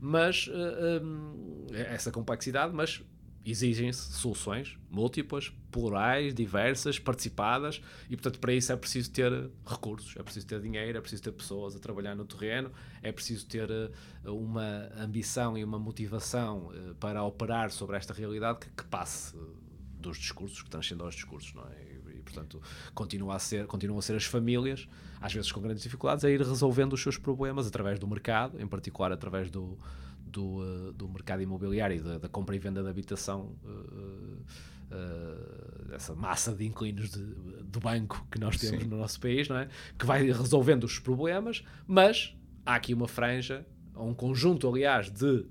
mas 0.00 0.46
uh, 0.48 1.04
um, 1.04 1.66
essa 1.72 2.10
complexidade, 2.10 2.74
mas 2.74 3.02
exigem-se 3.44 4.12
soluções 4.12 4.78
múltiplas, 4.90 5.52
plurais, 5.70 6.34
diversas, 6.34 6.98
participadas 6.98 7.80
e, 8.08 8.16
portanto, 8.16 8.38
para 8.38 8.52
isso 8.52 8.72
é 8.72 8.76
preciso 8.76 9.10
ter 9.10 9.50
recursos, 9.66 10.14
é 10.16 10.22
preciso 10.22 10.46
ter 10.46 10.60
dinheiro, 10.60 10.98
é 10.98 11.00
preciso 11.00 11.22
ter 11.22 11.32
pessoas 11.32 11.76
a 11.76 11.78
trabalhar 11.78 12.14
no 12.14 12.24
terreno, 12.24 12.70
é 13.02 13.12
preciso 13.12 13.46
ter 13.46 13.68
uma 14.24 14.90
ambição 14.98 15.56
e 15.56 15.64
uma 15.64 15.78
motivação 15.78 16.70
para 16.98 17.22
operar 17.22 17.70
sobre 17.70 17.96
esta 17.96 18.12
realidade 18.12 18.60
que, 18.60 18.70
que 18.70 18.84
passe 18.84 19.34
dos 20.00 20.18
discursos, 20.18 20.62
que 20.62 20.70
transcenda 20.70 21.04
aos 21.04 21.14
discursos, 21.14 21.52
não 21.54 21.64
é? 21.64 21.89
Portanto, 22.30 22.60
continua 22.94 23.36
a 23.36 23.38
ser, 23.38 23.66
continuam 23.66 23.98
a 23.98 24.02
ser 24.02 24.16
as 24.16 24.24
famílias, 24.24 24.88
às 25.20 25.32
vezes 25.32 25.50
com 25.50 25.60
grandes 25.60 25.82
dificuldades, 25.82 26.24
a 26.24 26.30
ir 26.30 26.40
resolvendo 26.40 26.92
os 26.92 27.02
seus 27.02 27.18
problemas 27.18 27.66
através 27.66 27.98
do 27.98 28.06
mercado, 28.06 28.60
em 28.60 28.66
particular 28.66 29.12
através 29.12 29.50
do 29.50 29.76
do, 30.30 30.60
uh, 30.60 30.92
do 30.92 31.08
mercado 31.08 31.42
imobiliário 31.42 31.96
e 31.96 32.00
da, 32.00 32.18
da, 32.18 32.28
compra 32.28 32.54
e 32.54 32.58
venda 32.58 32.82
de 32.82 32.88
habitação, 32.88 33.52
uh, 33.64 33.68
uh, 34.90 35.92
essa 35.92 36.14
massa 36.14 36.54
de 36.54 36.64
inquilinos 36.66 37.10
de, 37.10 37.20
do 37.64 37.80
banco 37.80 38.26
que 38.30 38.38
nós 38.38 38.56
temos 38.56 38.82
Sim. 38.82 38.88
no 38.88 38.96
nosso 38.96 39.20
país, 39.20 39.48
não 39.48 39.58
é? 39.58 39.68
que 39.98 40.06
vai 40.06 40.22
resolvendo 40.22 40.84
os 40.84 40.98
problemas, 40.98 41.64
mas 41.86 42.34
há 42.64 42.76
aqui 42.76 42.94
uma 42.94 43.08
franja, 43.08 43.66
um 43.96 44.14
conjunto, 44.14 44.68
aliás, 44.68 45.10
de 45.10 45.46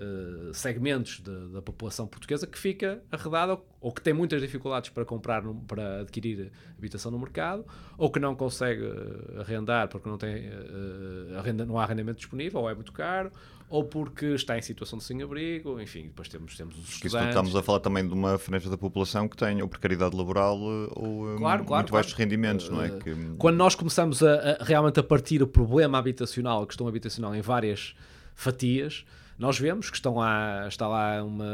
Uh, 0.00 0.54
segmentos 0.54 1.20
de, 1.20 1.48
da 1.52 1.60
população 1.60 2.06
portuguesa 2.06 2.46
que 2.46 2.58
fica 2.58 3.02
arredada 3.12 3.52
ou, 3.52 3.66
ou, 3.82 3.92
que 3.92 4.00
tem 4.00 4.14
muitas 4.14 4.40
dificuldades 4.40 4.88
para 4.88 5.04
comprar, 5.04 5.42
para 5.68 6.00
adquirir 6.00 6.50
habitação 6.78 7.12
no 7.12 7.18
mercado, 7.18 7.66
ou 7.98 8.10
que 8.10 8.18
não 8.18 8.34
consegue 8.34 8.82
uh, 8.82 9.40
arrendar 9.40 9.88
porque 9.88 10.08
não, 10.08 10.16
tem, 10.16 10.48
uh, 10.48 11.38
arrenda, 11.38 11.66
não 11.66 11.78
há 11.78 11.82
arrendamento 11.82 12.16
disponível, 12.16 12.60
ou 12.60 12.70
é 12.70 12.74
muito 12.74 12.92
caro, 12.92 13.30
ou 13.70 13.84
porque 13.84 14.26
está 14.34 14.58
em 14.58 14.62
situação 14.62 14.98
de 14.98 15.04
sem-abrigo, 15.04 15.80
enfim, 15.80 16.02
depois 16.02 16.28
temos, 16.28 16.56
temos 16.56 16.76
os 16.76 16.88
estudantes. 16.88 17.14
Isso 17.14 17.28
estamos 17.28 17.54
a 17.54 17.62
falar 17.62 17.78
também 17.78 18.06
de 18.06 18.12
uma 18.12 18.36
franja 18.36 18.68
da 18.68 18.76
população 18.76 19.28
que 19.28 19.36
tem 19.36 19.62
ou 19.62 19.68
precariedade 19.68 20.14
laboral 20.16 20.56
eh, 20.56 20.88
ou 20.96 21.34
eh, 21.34 21.38
claro, 21.38 21.64
claro, 21.64 21.82
muito 21.82 21.92
baixos 21.92 22.12
rendimentos, 22.14 22.68
uh, 22.68 22.72
não 22.72 22.82
é? 22.82 22.88
Eh, 22.88 22.98
que... 22.98 23.14
Quando 23.38 23.56
nós 23.56 23.76
começamos 23.76 24.24
a, 24.24 24.58
a, 24.60 24.64
realmente 24.64 24.98
a 24.98 25.04
partir 25.04 25.40
o 25.40 25.46
problema 25.46 25.98
habitacional, 25.98 26.64
a 26.64 26.66
questão 26.66 26.88
habitacional 26.88 27.32
em 27.32 27.40
várias 27.40 27.94
fatias, 28.34 29.04
nós 29.40 29.58
vemos 29.58 29.88
que 29.88 29.96
estão 29.96 30.16
lá, 30.16 30.68
está 30.68 30.86
lá 30.86 31.24
uma, 31.24 31.46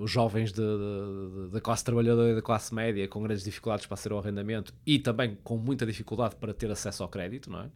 os 0.00 0.08
jovens 0.08 0.52
da 0.52 1.60
classe 1.60 1.82
trabalhadora 1.82 2.30
e 2.30 2.34
da 2.36 2.40
classe 2.40 2.72
média 2.72 3.08
com 3.08 3.20
grandes 3.20 3.42
dificuldades 3.42 3.84
para 3.84 3.96
ser 3.96 4.12
o 4.12 4.18
arrendamento 4.18 4.72
e 4.86 4.96
também 4.96 5.36
com 5.42 5.56
muita 5.56 5.84
dificuldade 5.84 6.36
para 6.36 6.54
ter 6.54 6.70
acesso 6.70 7.02
ao 7.02 7.08
crédito, 7.08 7.50
não 7.50 7.62
é? 7.62 7.70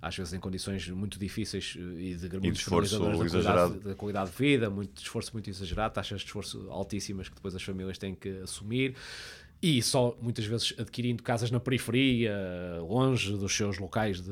às 0.00 0.16
vezes 0.16 0.32
em 0.32 0.40
condições 0.40 0.88
muito 0.88 1.18
difíceis 1.18 1.76
e 1.76 2.14
de, 2.14 2.38
muito 2.38 2.56
esforço 2.56 2.98
da 2.98 3.14
qualidade, 3.14 3.78
da 3.80 3.94
qualidade 3.94 4.30
de 4.30 4.36
vida, 4.36 4.70
muito 4.70 5.02
esforço 5.02 5.32
muito 5.34 5.48
exagerado, 5.50 5.94
taxas 5.94 6.20
de 6.20 6.26
esforço 6.26 6.66
altíssimas 6.70 7.28
que 7.28 7.34
depois 7.34 7.54
as 7.54 7.62
famílias 7.62 7.98
têm 7.98 8.14
que 8.14 8.28
assumir 8.40 8.96
e 9.62 9.80
só 9.82 10.14
muitas 10.20 10.44
vezes 10.44 10.74
adquirindo 10.78 11.22
casas 11.22 11.50
na 11.50 11.58
periferia, 11.58 12.36
longe 12.82 13.32
dos 13.32 13.56
seus 13.56 13.78
locais 13.78 14.20
de, 14.20 14.30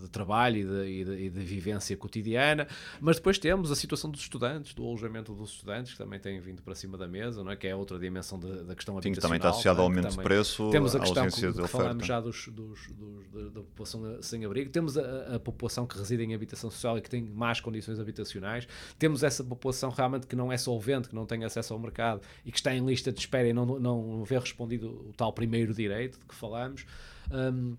de 0.00 0.08
trabalho 0.08 0.56
e 0.56 0.64
de, 0.64 0.90
e, 0.90 1.04
de, 1.04 1.24
e 1.26 1.30
de, 1.30 1.40
vivência 1.40 1.96
cotidiana. 1.96 2.66
Mas 3.00 3.16
depois 3.16 3.38
temos 3.38 3.70
a 3.70 3.76
situação 3.76 4.10
dos 4.10 4.20
estudantes, 4.20 4.74
do 4.74 4.84
alojamento 4.84 5.32
dos 5.34 5.52
estudantes, 5.52 5.92
que 5.92 5.98
também 5.98 6.18
têm 6.18 6.40
vindo 6.40 6.62
para 6.62 6.74
cima 6.74 6.98
da 6.98 7.06
mesa, 7.06 7.44
não 7.44 7.52
é? 7.52 7.56
que 7.56 7.68
é 7.68 7.76
outra 7.76 7.96
dimensão 7.96 8.40
da 8.40 8.74
questão 8.74 8.94
Sim, 8.94 9.08
habitacional. 9.08 9.20
também 9.20 9.36
está 9.36 9.50
associado 9.50 9.80
ao 9.80 9.86
aumento 9.86 10.08
de 10.08 10.16
preço, 10.16 10.68
temos 10.70 10.96
a 10.96 11.00
questão 11.00 11.28
que, 11.28 11.52
que 11.52 11.68
falamos 11.68 12.04
já 12.04 12.20
dos, 12.20 12.48
dos, 12.48 12.88
dos, 12.88 13.52
da 13.52 13.60
população 13.60 14.20
sem 14.20 14.44
abrigo, 14.44 14.70
temos 14.70 14.98
a, 14.98 15.36
a, 15.36 15.38
população 15.38 15.86
que 15.86 15.96
reside 15.96 16.24
em 16.24 16.34
habitação 16.34 16.70
social 16.70 16.98
e 16.98 17.00
que 17.00 17.08
tem 17.08 17.22
más 17.22 17.60
condições 17.60 18.00
habitacionais, 18.00 18.66
temos 18.98 19.22
essa 19.22 19.44
população 19.44 19.90
realmente 19.90 20.26
que 20.26 20.34
não 20.34 20.50
é 20.50 20.56
solvente, 20.56 21.08
que 21.08 21.14
não 21.14 21.24
tem 21.24 21.44
acesso 21.44 21.72
ao 21.72 21.78
mercado 21.78 22.20
e 22.44 22.50
que 22.50 22.58
está 22.58 22.74
em 22.74 22.84
lista 22.84 23.12
de 23.12 23.20
espera 23.20 23.46
e 23.46 23.52
não, 23.52 23.78
não 23.78 24.24
vê 24.24 24.39
respondido 24.40 24.88
o 24.88 25.12
tal 25.16 25.32
primeiro 25.32 25.72
direito 25.72 26.18
de 26.18 26.24
que 26.24 26.34
falamos. 26.34 26.84
Um, 27.30 27.76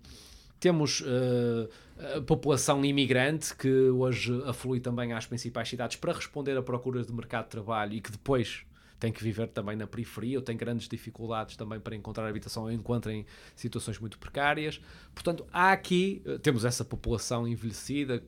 temos 0.58 1.00
uh, 1.00 1.68
a 2.16 2.20
população 2.20 2.84
imigrante 2.84 3.54
que 3.56 3.68
hoje 3.68 4.42
aflui 4.46 4.78
também 4.80 5.12
às 5.12 5.26
principais 5.26 5.68
cidades 5.68 5.96
para 5.96 6.12
responder 6.12 6.56
a 6.56 6.62
procuras 6.62 7.06
de 7.06 7.12
mercado 7.12 7.44
de 7.44 7.50
trabalho 7.50 7.94
e 7.94 8.00
que 8.00 8.12
depois 8.12 8.64
tem 9.02 9.10
que 9.10 9.20
viver 9.24 9.48
também 9.48 9.74
na 9.74 9.88
periferia 9.88 10.38
ou 10.38 10.44
tem 10.44 10.56
grandes 10.56 10.88
dificuldades 10.88 11.56
também 11.56 11.80
para 11.80 11.96
encontrar 11.96 12.28
habitação 12.28 12.62
ou 12.62 12.70
encontra 12.70 13.12
em 13.12 13.26
situações 13.56 13.98
muito 13.98 14.16
precárias. 14.16 14.80
Portanto, 15.12 15.44
há 15.52 15.72
aqui, 15.72 16.22
eh, 16.24 16.38
temos 16.38 16.64
essa 16.64 16.84
população 16.84 17.48
envelhecida 17.48 18.22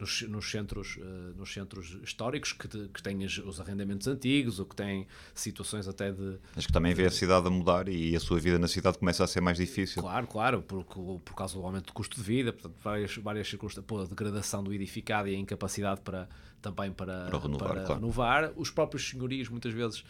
nos, 0.00 0.22
nos 0.22 0.50
centros, 0.50 0.96
uh, 0.96 1.36
nos 1.36 1.52
centros 1.52 1.98
históricos 2.02 2.52
que, 2.52 2.66
que 2.68 3.02
têm 3.02 3.24
os 3.24 3.60
arrendamentos 3.60 4.08
antigos 4.08 4.58
ou 4.58 4.66
que 4.66 4.74
têm 4.74 5.06
situações 5.34 5.86
até 5.86 6.10
de. 6.10 6.38
Mas 6.56 6.66
que 6.66 6.72
também 6.72 6.94
vê 6.94 7.06
a 7.06 7.10
cidade 7.10 7.46
a 7.46 7.50
mudar 7.50 7.88
e 7.88 8.16
a 8.16 8.20
sua 8.20 8.40
vida 8.40 8.58
na 8.58 8.66
cidade 8.66 8.98
começa 8.98 9.22
a 9.22 9.26
ser 9.26 9.40
mais 9.40 9.58
difícil. 9.58 10.02
Claro, 10.02 10.26
claro, 10.26 10.62
por, 10.62 10.84
por 10.84 11.34
causa 11.34 11.54
do 11.54 11.64
aumento 11.64 11.86
do 11.86 11.92
custo 11.92 12.16
de 12.16 12.22
vida, 12.22 12.52
portanto, 12.52 12.76
várias, 12.82 13.16
várias 13.16 13.48
circunstâncias, 13.48 14.00
a 14.00 14.06
degradação 14.06 14.64
do 14.64 14.72
edificado 14.72 15.28
e 15.28 15.34
a 15.34 15.38
incapacidade 15.38 16.00
para, 16.00 16.28
também 16.62 16.90
para, 16.92 17.26
para 17.26 17.38
renovar. 17.38 17.68
Para 17.68 17.82
claro. 17.82 18.00
renovar. 18.00 18.52
Os 18.56 18.70
próprios 18.70 19.08
senhorios, 19.08 19.48
muitas 19.48 19.72
vezes. 19.72 20.04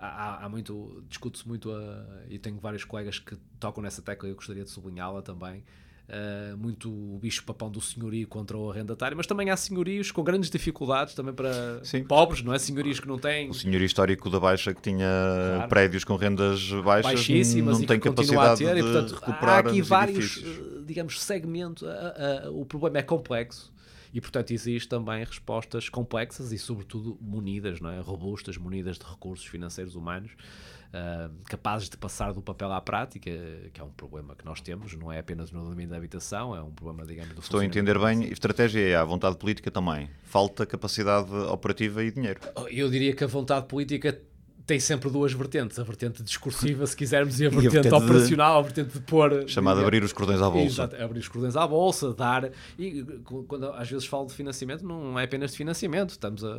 Há, 0.00 0.44
há, 0.44 0.48
muito, 0.48 1.02
discute-se 1.08 1.46
muito, 1.46 1.72
a, 1.72 2.22
e 2.28 2.38
tenho 2.38 2.56
vários 2.60 2.84
colegas 2.84 3.18
que 3.18 3.36
tocam 3.58 3.82
nessa 3.82 4.00
tecla 4.00 4.28
e 4.28 4.30
eu 4.30 4.36
gostaria 4.36 4.62
de 4.62 4.70
sublinhá-la 4.70 5.22
também, 5.22 5.64
Uh, 6.08 6.56
muito 6.56 6.88
o 6.88 7.18
bicho-papão 7.18 7.70
do 7.70 7.82
senhorio 7.82 8.26
contra 8.26 8.56
o 8.56 8.70
arrendatário, 8.70 9.14
mas 9.14 9.26
também 9.26 9.50
há 9.50 9.56
senhorios 9.58 10.10
com 10.10 10.22
grandes 10.22 10.48
dificuldades 10.48 11.12
também 11.12 11.34
para 11.34 11.84
Sim. 11.84 12.02
pobres, 12.02 12.42
não 12.42 12.54
é? 12.54 12.58
Senhorios 12.58 12.98
que 12.98 13.06
não 13.06 13.18
têm. 13.18 13.50
O 13.50 13.54
senhorio 13.54 13.84
histórico 13.84 14.30
da 14.30 14.40
Baixa 14.40 14.72
que 14.72 14.80
tinha 14.80 15.06
claro. 15.06 15.68
prédios 15.68 16.04
com 16.04 16.16
rendas 16.16 16.70
baixas 16.82 17.12
baixíssimas 17.12 17.78
não 17.78 17.86
tem 17.86 18.00
capacidade 18.00 18.64
ter, 18.64 18.72
de 18.72 18.80
e, 18.80 18.82
portanto, 18.82 19.14
recuperar 19.16 19.66
há 19.66 19.68
aqui 19.68 19.82
vários, 19.82 20.36
edifícios. 20.38 20.58
Eh, 20.58 20.82
digamos, 20.86 21.22
segmentos. 21.22 21.86
o 22.54 22.64
problema 22.64 22.98
é 23.00 23.02
complexo 23.02 23.70
e 24.12 24.20
portanto 24.20 24.52
existe 24.52 24.88
também 24.88 25.22
respostas 25.22 25.88
complexas 25.88 26.52
e 26.52 26.58
sobretudo 26.58 27.18
munidas, 27.20 27.80
não 27.80 27.90
é? 27.90 28.00
robustas, 28.00 28.56
munidas 28.56 28.98
de 28.98 29.04
recursos 29.04 29.46
financeiros 29.46 29.94
humanos 29.94 30.32
uh, 30.88 31.32
capazes 31.44 31.88
de 31.88 31.96
passar 31.96 32.32
do 32.32 32.42
papel 32.42 32.72
à 32.72 32.80
prática, 32.80 33.30
que 33.72 33.80
é 33.80 33.84
um 33.84 33.90
problema 33.90 34.34
que 34.34 34.44
nós 34.44 34.60
temos, 34.60 34.94
não 34.94 35.12
é 35.12 35.18
apenas 35.18 35.50
no 35.50 35.62
domínio 35.64 35.90
da 35.90 35.96
habitação, 35.96 36.54
é 36.54 36.62
um 36.62 36.70
problema, 36.70 37.06
digamos, 37.06 37.34
do 37.34 37.40
Estou 37.40 37.60
a 37.60 37.64
entender 37.64 37.98
bem, 37.98 38.24
estratégia 38.24 38.80
é 38.80 38.96
a 38.96 39.04
vontade 39.04 39.36
política 39.36 39.70
também. 39.70 40.08
Falta 40.24 40.66
capacidade 40.66 41.32
operativa 41.32 42.02
e 42.02 42.10
dinheiro. 42.10 42.40
Eu 42.70 42.90
diria 42.90 43.14
que 43.14 43.24
a 43.24 43.26
vontade 43.26 43.66
política 43.66 44.20
tem 44.68 44.78
sempre 44.78 45.08
duas 45.08 45.32
vertentes, 45.32 45.78
a 45.78 45.82
vertente 45.82 46.22
discursiva, 46.22 46.86
se 46.86 46.94
quisermos, 46.94 47.40
e 47.40 47.46
a 47.46 47.48
vertente, 47.48 47.64
e 47.74 47.78
a 47.78 47.82
vertente 47.82 48.04
operacional, 48.04 48.52
de, 48.52 48.58
a 48.58 48.62
vertente 48.62 48.98
de 48.98 49.00
pôr... 49.00 49.48
Chamada 49.48 49.80
abrir 49.80 50.02
os 50.02 50.12
cordões 50.12 50.42
à 50.42 50.50
bolsa. 50.50 50.66
Exato, 50.66 51.02
abrir 51.02 51.20
os 51.20 51.28
cordões 51.28 51.56
à 51.56 51.66
bolsa, 51.66 52.12
dar... 52.12 52.50
E 52.78 53.02
quando 53.24 53.72
às 53.72 53.88
vezes 53.88 54.04
falo 54.04 54.26
de 54.26 54.34
financiamento, 54.34 54.86
não 54.86 55.18
é 55.18 55.24
apenas 55.24 55.52
de 55.52 55.56
financiamento, 55.56 56.10
estamos 56.10 56.44
a 56.44 56.50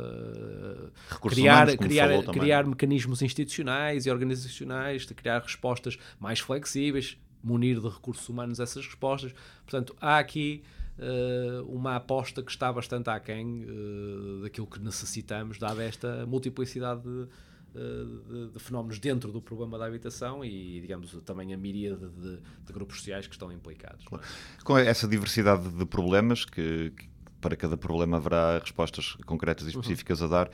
Recursos 1.08 1.38
criar, 1.38 1.68
humanos, 1.68 1.76
criar, 1.76 2.22
criar 2.24 2.66
mecanismos 2.66 3.22
institucionais 3.22 4.06
e 4.06 4.10
organizacionais, 4.10 5.06
de 5.06 5.14
criar 5.14 5.40
respostas 5.40 5.96
mais 6.18 6.40
flexíveis, 6.40 7.16
munir 7.40 7.78
de 7.78 7.88
recursos 7.88 8.28
humanos 8.28 8.58
essas 8.58 8.84
respostas. 8.84 9.32
Portanto, 9.64 9.94
há 10.00 10.18
aqui... 10.18 10.64
Uh, 10.98 11.64
uma 11.64 11.96
aposta 11.96 12.42
que 12.42 12.50
está 12.50 12.70
bastante 12.70 13.08
aquém 13.08 13.64
uh, 13.64 14.42
daquilo 14.42 14.66
que 14.66 14.78
necessitamos, 14.78 15.56
dada 15.56 15.82
esta 15.82 16.26
multiplicidade 16.26 17.00
de, 17.00 17.26
de, 17.74 18.50
de, 18.52 18.58
fenómenos 18.58 18.98
dentro 18.98 19.30
do 19.32 19.40
problema 19.40 19.78
da 19.78 19.86
habitação 19.86 20.44
e, 20.44 20.80
digamos, 20.80 21.12
também 21.24 21.54
a 21.54 21.56
miríade 21.56 22.08
de, 22.08 22.36
de 22.36 22.72
grupos 22.72 22.98
sociais 22.98 23.26
que 23.26 23.34
estão 23.34 23.52
implicados. 23.52 24.04
Claro. 24.04 24.24
Com 24.64 24.76
essa 24.78 25.06
diversidade 25.06 25.68
de 25.68 25.86
problemas, 25.86 26.44
que, 26.44 26.90
que, 26.90 27.08
para 27.40 27.56
cada 27.56 27.76
problema 27.76 28.16
haverá 28.16 28.58
respostas 28.58 29.14
concretas 29.26 29.66
e 29.66 29.70
específicas 29.70 30.20
uhum. 30.20 30.26
a 30.26 30.30
dar, 30.30 30.50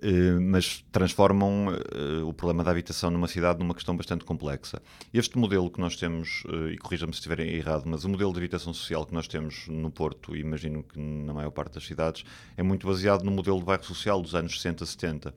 eh, 0.00 0.38
mas 0.40 0.84
transformam 0.92 1.72
eh, 1.72 2.22
o 2.22 2.32
problema 2.32 2.62
da 2.62 2.70
habitação 2.70 3.10
numa 3.10 3.26
cidade 3.26 3.58
numa 3.58 3.74
questão 3.74 3.96
bastante 3.96 4.24
complexa. 4.24 4.80
Este 5.12 5.36
modelo 5.36 5.68
que 5.70 5.80
nós 5.80 5.96
temos, 5.96 6.44
eh, 6.48 6.74
e 6.74 6.78
corrija-me 6.78 7.12
se 7.12 7.18
estiver 7.18 7.40
errado, 7.40 7.84
mas 7.86 8.04
o 8.04 8.08
modelo 8.08 8.32
de 8.32 8.38
habitação 8.38 8.72
social 8.72 9.04
que 9.04 9.12
nós 9.12 9.26
temos 9.26 9.66
no 9.66 9.90
Porto, 9.90 10.36
e 10.36 10.40
imagino 10.40 10.84
que 10.84 10.98
na 11.00 11.34
maior 11.34 11.50
parte 11.50 11.74
das 11.74 11.84
cidades, 11.84 12.24
é 12.56 12.62
muito 12.62 12.86
baseado 12.86 13.24
no 13.24 13.32
modelo 13.32 13.58
de 13.58 13.64
bairro 13.64 13.84
social 13.84 14.22
dos 14.22 14.34
anos 14.34 14.60
60, 14.60 14.86
70 14.86 15.34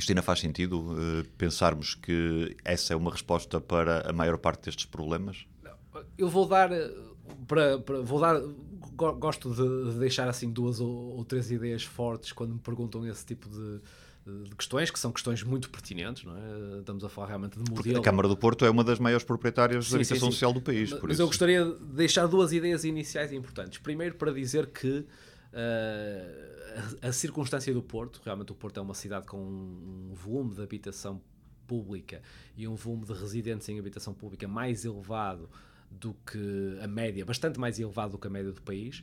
isto 0.00 0.10
ainda 0.10 0.22
faz 0.22 0.40
sentido 0.40 0.80
uh, 0.80 1.24
pensarmos 1.36 1.94
que 1.94 2.56
essa 2.64 2.92
é 2.92 2.96
uma 2.96 3.10
resposta 3.10 3.60
para 3.60 4.08
a 4.08 4.12
maior 4.12 4.38
parte 4.38 4.64
destes 4.64 4.84
problemas? 4.84 5.46
Eu 6.16 6.28
vou 6.28 6.46
dar 6.46 6.70
eh, 6.72 6.90
para, 7.46 7.78
para 7.78 8.00
vou 8.00 8.20
dar 8.20 8.40
gosto 8.94 9.52
de, 9.54 9.98
deixar 9.98 10.28
assim 10.28 10.50
duas 10.50 10.80
ou, 10.80 11.16
ou, 11.16 11.24
três 11.24 11.50
ideias 11.50 11.84
fortes 11.84 12.32
quando 12.32 12.54
me 12.54 12.60
perguntam 12.60 13.06
esse 13.06 13.24
tipo 13.24 13.48
de, 13.48 13.80
de 14.48 14.54
questões 14.56 14.90
que 14.90 14.98
são 14.98 15.12
questões 15.12 15.42
muito 15.42 15.70
pertinentes, 15.70 16.24
não 16.24 16.36
é? 16.36 16.80
Estamos 16.80 17.04
a 17.04 17.08
falar 17.08 17.28
realmente 17.28 17.52
de 17.52 17.58
modelo. 17.58 17.76
Porque 17.76 17.96
a 17.96 18.00
Câmara 18.00 18.28
do 18.28 18.36
Porto 18.36 18.64
é 18.64 18.70
uma 18.70 18.82
das 18.82 18.98
maiores 18.98 19.24
proprietárias 19.24 19.86
Sim, 19.86 19.92
da 19.92 19.96
habitação 19.98 20.30
social 20.32 20.52
do 20.52 20.60
país. 20.60 20.90
Mas, 20.92 21.02
mas 21.02 21.18
eu 21.18 21.26
gostaria 21.26 21.64
de 21.64 21.84
deixar 21.94 22.26
duas 22.26 22.52
ideias 22.52 22.84
iniciais 22.84 23.32
importantes. 23.32 23.78
Primeiro, 23.78 24.16
para 24.16 24.32
dizer 24.32 24.66
que 24.66 25.04
uh, 25.52 26.98
a, 27.02 27.08
a 27.08 27.12
circunstância 27.12 27.72
do 27.72 27.82
Porto, 27.82 28.20
realmente 28.24 28.52
o 28.52 28.54
Porto 28.54 28.78
é 28.78 28.82
uma 28.82 28.94
cidade 28.94 29.26
com 29.26 29.38
um 29.38 30.12
volume 30.14 30.54
de 30.54 30.62
habitação 30.62 31.20
pública 31.66 32.22
e 32.56 32.66
um 32.66 32.74
volume 32.74 33.04
de 33.04 33.12
residentes 33.12 33.68
em 33.68 33.78
habitação 33.78 34.14
pública 34.14 34.48
mais 34.48 34.84
elevado 34.84 35.48
do 35.90 36.14
que 36.26 36.78
a 36.82 36.86
média, 36.86 37.24
bastante 37.24 37.58
mais 37.58 37.78
elevado 37.78 38.12
do 38.12 38.18
que 38.18 38.26
a 38.26 38.30
média 38.30 38.52
do 38.52 38.62
país. 38.62 39.00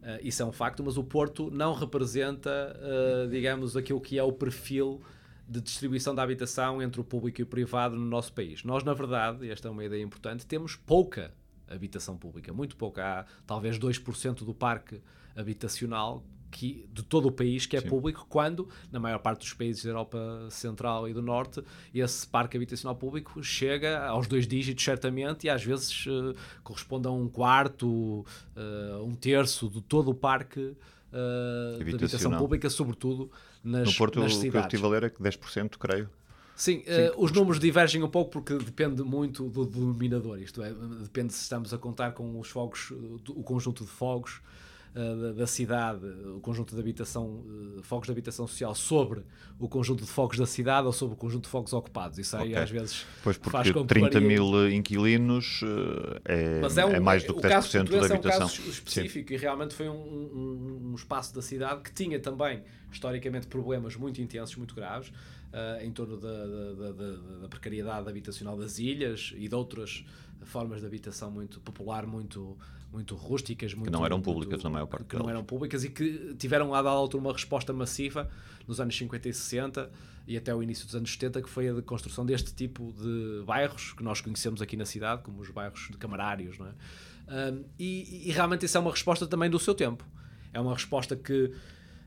Uh, 0.00 0.18
isso 0.22 0.42
é 0.42 0.46
um 0.46 0.52
facto, 0.52 0.82
mas 0.84 0.96
o 0.96 1.04
Porto 1.04 1.50
não 1.50 1.74
representa, 1.74 2.76
uh, 2.76 3.28
digamos, 3.28 3.76
aquilo 3.76 4.00
que 4.00 4.18
é 4.18 4.22
o 4.22 4.32
perfil 4.32 5.02
de 5.48 5.60
distribuição 5.60 6.14
da 6.14 6.22
habitação 6.22 6.82
entre 6.82 7.00
o 7.00 7.04
público 7.04 7.40
e 7.40 7.44
o 7.44 7.46
privado 7.46 7.96
no 7.96 8.04
nosso 8.04 8.32
país. 8.32 8.62
Nós, 8.64 8.84
na 8.84 8.92
verdade, 8.92 9.46
e 9.46 9.50
esta 9.50 9.66
é 9.66 9.70
uma 9.70 9.84
ideia 9.84 10.02
importante, 10.02 10.46
temos 10.46 10.76
pouca 10.76 11.32
habitação 11.70 12.16
pública, 12.16 12.52
muito 12.52 12.76
pouca. 12.76 13.20
Há 13.20 13.24
talvez 13.46 13.78
2% 13.78 14.44
do 14.44 14.54
parque 14.54 15.00
habitacional 15.36 16.24
que, 16.50 16.88
de 16.92 17.02
todo 17.02 17.28
o 17.28 17.32
país 17.32 17.66
que 17.66 17.76
é 17.76 17.80
Sim. 17.80 17.88
público, 17.88 18.26
quando, 18.28 18.68
na 18.90 18.98
maior 18.98 19.18
parte 19.18 19.40
dos 19.40 19.52
países 19.52 19.84
da 19.84 19.90
Europa 19.90 20.48
Central 20.50 21.08
e 21.08 21.12
do 21.12 21.22
Norte, 21.22 21.62
esse 21.94 22.26
parque 22.26 22.56
habitacional 22.56 22.96
público 22.96 23.42
chega 23.42 24.06
aos 24.06 24.26
dois 24.26 24.46
dígitos, 24.46 24.82
certamente, 24.84 25.46
e 25.46 25.50
às 25.50 25.62
vezes 25.62 26.06
uh, 26.06 26.34
corresponde 26.62 27.06
a 27.06 27.10
um 27.10 27.28
quarto, 27.28 28.24
uh, 28.56 29.04
um 29.04 29.14
terço 29.14 29.68
de 29.68 29.80
todo 29.82 30.10
o 30.10 30.14
parque 30.14 30.60
uh, 30.60 31.76
de 31.76 31.82
habitação 31.82 31.96
Habitacional. 31.96 32.40
pública, 32.40 32.70
sobretudo 32.70 33.30
nas, 33.62 33.88
No 33.88 33.94
Porto, 33.94 34.20
nas 34.20 34.32
o 34.32 34.40
que 34.40 34.46
eu 34.46 34.50
cidades. 34.52 34.66
estive 34.72 34.86
a 34.86 34.88
ler 34.88 35.02
é 35.04 35.10
que 35.10 35.22
10%, 35.22 35.76
creio. 35.78 36.08
Sim, 36.58 36.82
eh, 36.86 37.12
os 37.16 37.30
números 37.30 37.60
divergem 37.60 38.02
um 38.02 38.08
pouco 38.08 38.32
porque 38.32 38.54
depende 38.54 39.00
muito 39.04 39.48
do 39.48 39.64
denominador. 39.64 40.40
Isto 40.40 40.60
é, 40.60 40.72
depende 41.02 41.32
se 41.32 41.42
estamos 41.42 41.72
a 41.72 41.78
contar 41.78 42.10
com 42.12 42.36
os 42.40 42.48
fogos, 42.50 42.90
eh, 42.92 42.94
do- 43.24 43.38
o 43.38 43.44
conjunto 43.44 43.84
de 43.84 43.90
fogos 43.90 44.40
eh, 44.94 45.14
da, 45.14 45.32
da 45.32 45.46
cidade, 45.46 46.04
o 46.34 46.40
conjunto 46.40 46.74
de 46.74 46.80
habitação, 46.80 47.44
eh, 47.78 47.82
fogos 47.82 48.06
de 48.06 48.10
habitação 48.12 48.46
social 48.48 48.74
sobre 48.74 49.20
o 49.58 49.68
conjunto 49.68 50.02
de 50.04 50.10
fogos 50.10 50.36
da 50.38 50.46
cidade 50.46 50.86
ou 50.86 50.92
sobre 50.92 51.14
o 51.14 51.16
conjunto 51.16 51.44
de 51.44 51.48
fogos 51.50 51.72
ocupados. 51.72 52.18
Isso 52.18 52.36
aí 52.36 52.48
Ok. 52.52 52.56
às 52.62 52.70
vezes 52.70 53.06
Pois 53.22 53.36
faz 53.36 53.68
porque 53.68 53.72
com 53.74 53.82
que 53.86 53.94
30 53.94 54.10
varie. 54.18 54.26
mil 54.26 54.68
inquilinos 54.70 55.60
é, 56.24 56.60
Mas 56.60 56.76
é, 56.78 56.84
um, 56.86 56.90
é 56.90 56.98
mais 56.98 57.22
do 57.22 57.34
que 57.34 57.38
o 57.38 57.42
caso 57.48 57.68
10% 57.68 57.90
da 57.90 57.98
habitação. 58.06 58.16
É 58.16 58.18
um 58.18 58.48
caso 58.48 58.62
específico 58.68 59.32
e 59.32 59.36
realmente 59.36 59.74
foi 59.74 59.88
um, 59.88 59.92
um- 59.94 60.90
um 60.90 60.94
espaço 60.96 61.34
da 61.34 61.42
cidade 61.42 61.82
que 61.82 61.92
tinha 61.92 62.18
também, 62.18 62.62
historicamente, 62.90 63.46
problemas 63.46 63.94
muito 63.94 64.20
intensos, 64.20 64.56
muito 64.56 64.74
graves, 64.74 65.12
ah, 65.52 65.78
em 65.82 65.90
torno 65.92 66.16
da, 66.18 66.28
da- 66.46 66.72
da- 66.74 66.92
da- 66.92 67.38
da 67.42 67.48
precariedade 67.48 68.08
habitacional 68.08 68.56
das 68.56 68.78
ilhas 68.78 69.32
e 69.36 69.48
de 69.48 69.54
outras 69.54 70.04
formas 70.44 70.80
de 70.80 70.86
habitação 70.86 71.30
muito 71.30 71.60
popular, 71.60 72.06
muito, 72.06 72.56
muito 72.92 73.14
rústicas. 73.14 73.74
Muito, 73.74 73.90
não 73.90 74.04
eram 74.04 74.18
muito- 74.18 74.24
públicas 74.32 74.62
na 74.62 74.70
maior 74.70 74.86
parte 74.86 75.06
Que 75.06 75.14
não 75.16 75.22
delas. 75.22 75.36
eram 75.36 75.44
públicas 75.44 75.84
e 75.84 75.90
que 75.90 76.34
tiveram 76.38 76.72
a 76.74 76.78
dada 76.82 76.90
altura 76.94 77.22
uma 77.24 77.32
resposta 77.32 77.72
massiva 77.72 78.30
nos 78.66 78.80
anos 78.80 78.96
50 78.96 79.28
e 79.28 79.34
60 79.34 79.90
e 80.26 80.36
até 80.36 80.54
o 80.54 80.62
início 80.62 80.84
dos 80.84 80.94
anos 80.94 81.10
70, 81.10 81.40
que 81.42 81.48
foi 81.48 81.68
a 81.70 81.72
de 81.72 81.82
construção 81.82 82.24
deste 82.24 82.54
tipo 82.54 82.92
de 82.92 83.42
bairros 83.46 83.94
que 83.94 84.02
nós 84.02 84.20
conhecemos 84.20 84.60
aqui 84.62 84.76
na 84.76 84.84
cidade, 84.84 85.22
como 85.22 85.40
os 85.40 85.50
bairros 85.50 85.88
de 85.90 85.96
camarários, 85.96 86.58
não 86.58 86.66
é? 86.66 86.72
Um, 87.50 87.64
e, 87.78 88.28
e 88.28 88.30
realmente 88.32 88.64
isso 88.66 88.76
é 88.76 88.80
uma 88.80 88.90
resposta 88.90 89.26
também 89.26 89.48
do 89.50 89.58
seu 89.58 89.74
tempo. 89.74 90.04
É 90.52 90.60
uma 90.60 90.72
resposta 90.74 91.16
que 91.16 91.52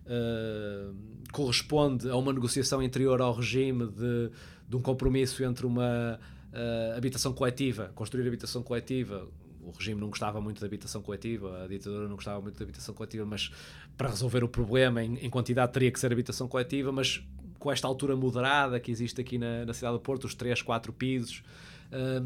uh, 0.05 0.95
corresponde 1.31 2.09
a 2.09 2.15
uma 2.15 2.33
negociação 2.33 2.81
interior 2.81 3.21
ao 3.21 3.33
regime 3.33 3.87
de, 3.87 4.31
de 4.67 4.75
um 4.75 4.81
compromisso 4.81 5.43
entre 5.43 5.65
uma 5.65 6.19
uh, 6.53 6.97
habitação 6.97 7.33
coletiva, 7.33 7.91
construir 7.95 8.27
habitação 8.27 8.61
coletiva. 8.61 9.27
O 9.63 9.71
regime 9.71 10.01
não 10.01 10.09
gostava 10.09 10.41
muito 10.41 10.59
da 10.59 10.65
habitação 10.65 11.01
coletiva, 11.01 11.63
a 11.63 11.67
ditadura 11.67 12.07
não 12.07 12.15
gostava 12.15 12.41
muito 12.41 12.57
da 12.57 12.63
habitação 12.63 12.95
coletiva, 12.95 13.25
mas 13.25 13.51
para 13.95 14.09
resolver 14.09 14.43
o 14.43 14.47
problema 14.47 15.03
em, 15.03 15.15
em 15.17 15.29
quantidade 15.29 15.71
teria 15.71 15.91
que 15.91 15.99
ser 15.99 16.11
habitação 16.11 16.47
coletiva, 16.47 16.91
mas 16.91 17.23
com 17.59 17.71
esta 17.71 17.87
altura 17.87 18.15
moderada 18.15 18.79
que 18.79 18.89
existe 18.89 19.21
aqui 19.21 19.37
na, 19.37 19.65
na 19.65 19.73
cidade 19.73 19.93
do 19.93 19.99
Porto, 19.99 20.25
os 20.25 20.33
3, 20.33 20.63
4 20.63 20.91
pisos, 20.91 21.43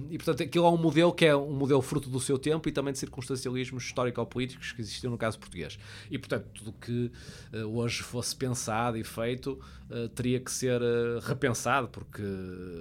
E 0.10 0.18
portanto 0.18 0.44
aquilo 0.44 0.66
é 0.66 0.70
um 0.70 0.78
modelo 0.78 1.12
que 1.12 1.26
é 1.26 1.36
um 1.36 1.54
modelo 1.54 1.82
fruto 1.82 2.10
do 2.10 2.20
seu 2.20 2.38
tempo 2.38 2.70
e 2.70 2.72
também 2.72 2.94
de 2.94 3.00
circunstancialismos 3.00 3.84
histórico-políticos 3.84 4.72
que 4.72 4.82
existiam 4.82 5.12
no 5.12 5.18
caso 5.18 5.40
português. 5.40 5.80
E 6.10 6.18
portanto 6.18 6.46
tudo 6.54 6.74
que 6.74 7.12
uh, 7.54 7.66
hoje 7.76 8.04
fosse 8.04 8.36
pensado 8.36 8.98
e 8.98 9.04
feito 9.04 9.60
uh, 9.90 10.08
teria 10.10 10.40
que 10.40 10.52
ser 10.52 10.82
uh, 10.82 11.20
repensado 11.22 11.88
porque 11.88 12.24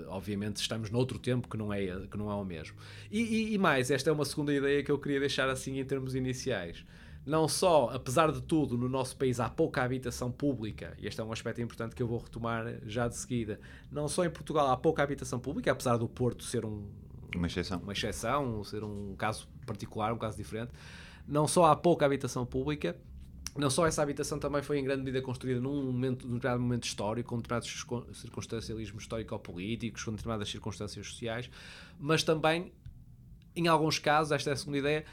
obviamente 0.08 0.56
estamos 0.56 0.90
noutro 0.90 1.18
tempo 1.18 1.48
que 1.48 1.56
não 1.56 1.72
é, 1.72 2.06
que 2.10 2.16
não 2.18 2.30
é 2.30 2.34
o 2.34 2.44
mesmo. 2.44 2.76
E, 3.10 3.20
e, 3.20 3.54
e 3.54 3.58
mais, 3.58 3.90
esta 3.90 4.10
é 4.10 4.12
uma 4.12 4.24
segunda 4.24 4.52
ideia 4.52 4.82
que 4.82 4.90
eu 4.90 4.98
queria 4.98 5.20
deixar 5.20 5.48
assim 5.48 5.78
em 5.78 5.84
termos 5.84 6.14
iniciais 6.14 6.84
não 7.26 7.48
só, 7.48 7.88
apesar 7.90 8.30
de 8.30 8.42
tudo, 8.42 8.76
no 8.76 8.88
nosso 8.88 9.16
país 9.16 9.40
há 9.40 9.48
pouca 9.48 9.82
habitação 9.82 10.30
pública, 10.30 10.94
e 10.98 11.06
este 11.06 11.20
é 11.20 11.24
um 11.24 11.32
aspecto 11.32 11.60
importante 11.62 11.94
que 11.94 12.02
eu 12.02 12.06
vou 12.06 12.18
retomar 12.18 12.66
já 12.86 13.08
de 13.08 13.16
seguida, 13.16 13.58
não 13.90 14.08
só 14.08 14.24
em 14.24 14.30
Portugal 14.30 14.70
há 14.70 14.76
pouca 14.76 15.02
habitação 15.02 15.38
pública, 15.40 15.72
apesar 15.72 15.96
do 15.96 16.08
Porto 16.08 16.44
ser 16.44 16.64
um, 16.64 16.86
Uma 17.34 17.46
exceção. 17.46 17.78
uma 17.80 17.92
exceção, 17.92 18.62
ser 18.64 18.84
um 18.84 19.14
caso 19.16 19.48
particular, 19.66 20.12
um 20.12 20.18
caso 20.18 20.36
diferente, 20.36 20.72
não 21.26 21.48
só 21.48 21.64
há 21.66 21.74
pouca 21.76 22.04
habitação 22.04 22.44
pública, 22.44 22.94
não 23.56 23.70
só 23.70 23.86
essa 23.86 24.02
habitação 24.02 24.38
também 24.38 24.62
foi 24.62 24.78
em 24.78 24.84
grande 24.84 25.04
medida 25.04 25.22
construída 25.22 25.60
num, 25.60 25.84
momento, 25.84 26.26
num 26.26 26.34
determinado 26.34 26.60
momento 26.60 26.84
histórico, 26.84 27.30
com 27.30 27.36
determinados 27.36 27.70
circun- 27.70 28.12
circunstancialismos 28.12 29.04
histórico-políticos, 29.04 30.02
com 30.04 30.10
determinadas 30.10 30.50
circunstâncias 30.50 31.06
sociais, 31.06 31.48
mas 31.98 32.22
também, 32.22 32.72
em 33.54 33.68
alguns 33.68 33.98
casos, 33.98 34.32
esta 34.32 34.50
é 34.50 34.52
a 34.52 34.56
segunda 34.56 34.78
ideia, 34.78 35.04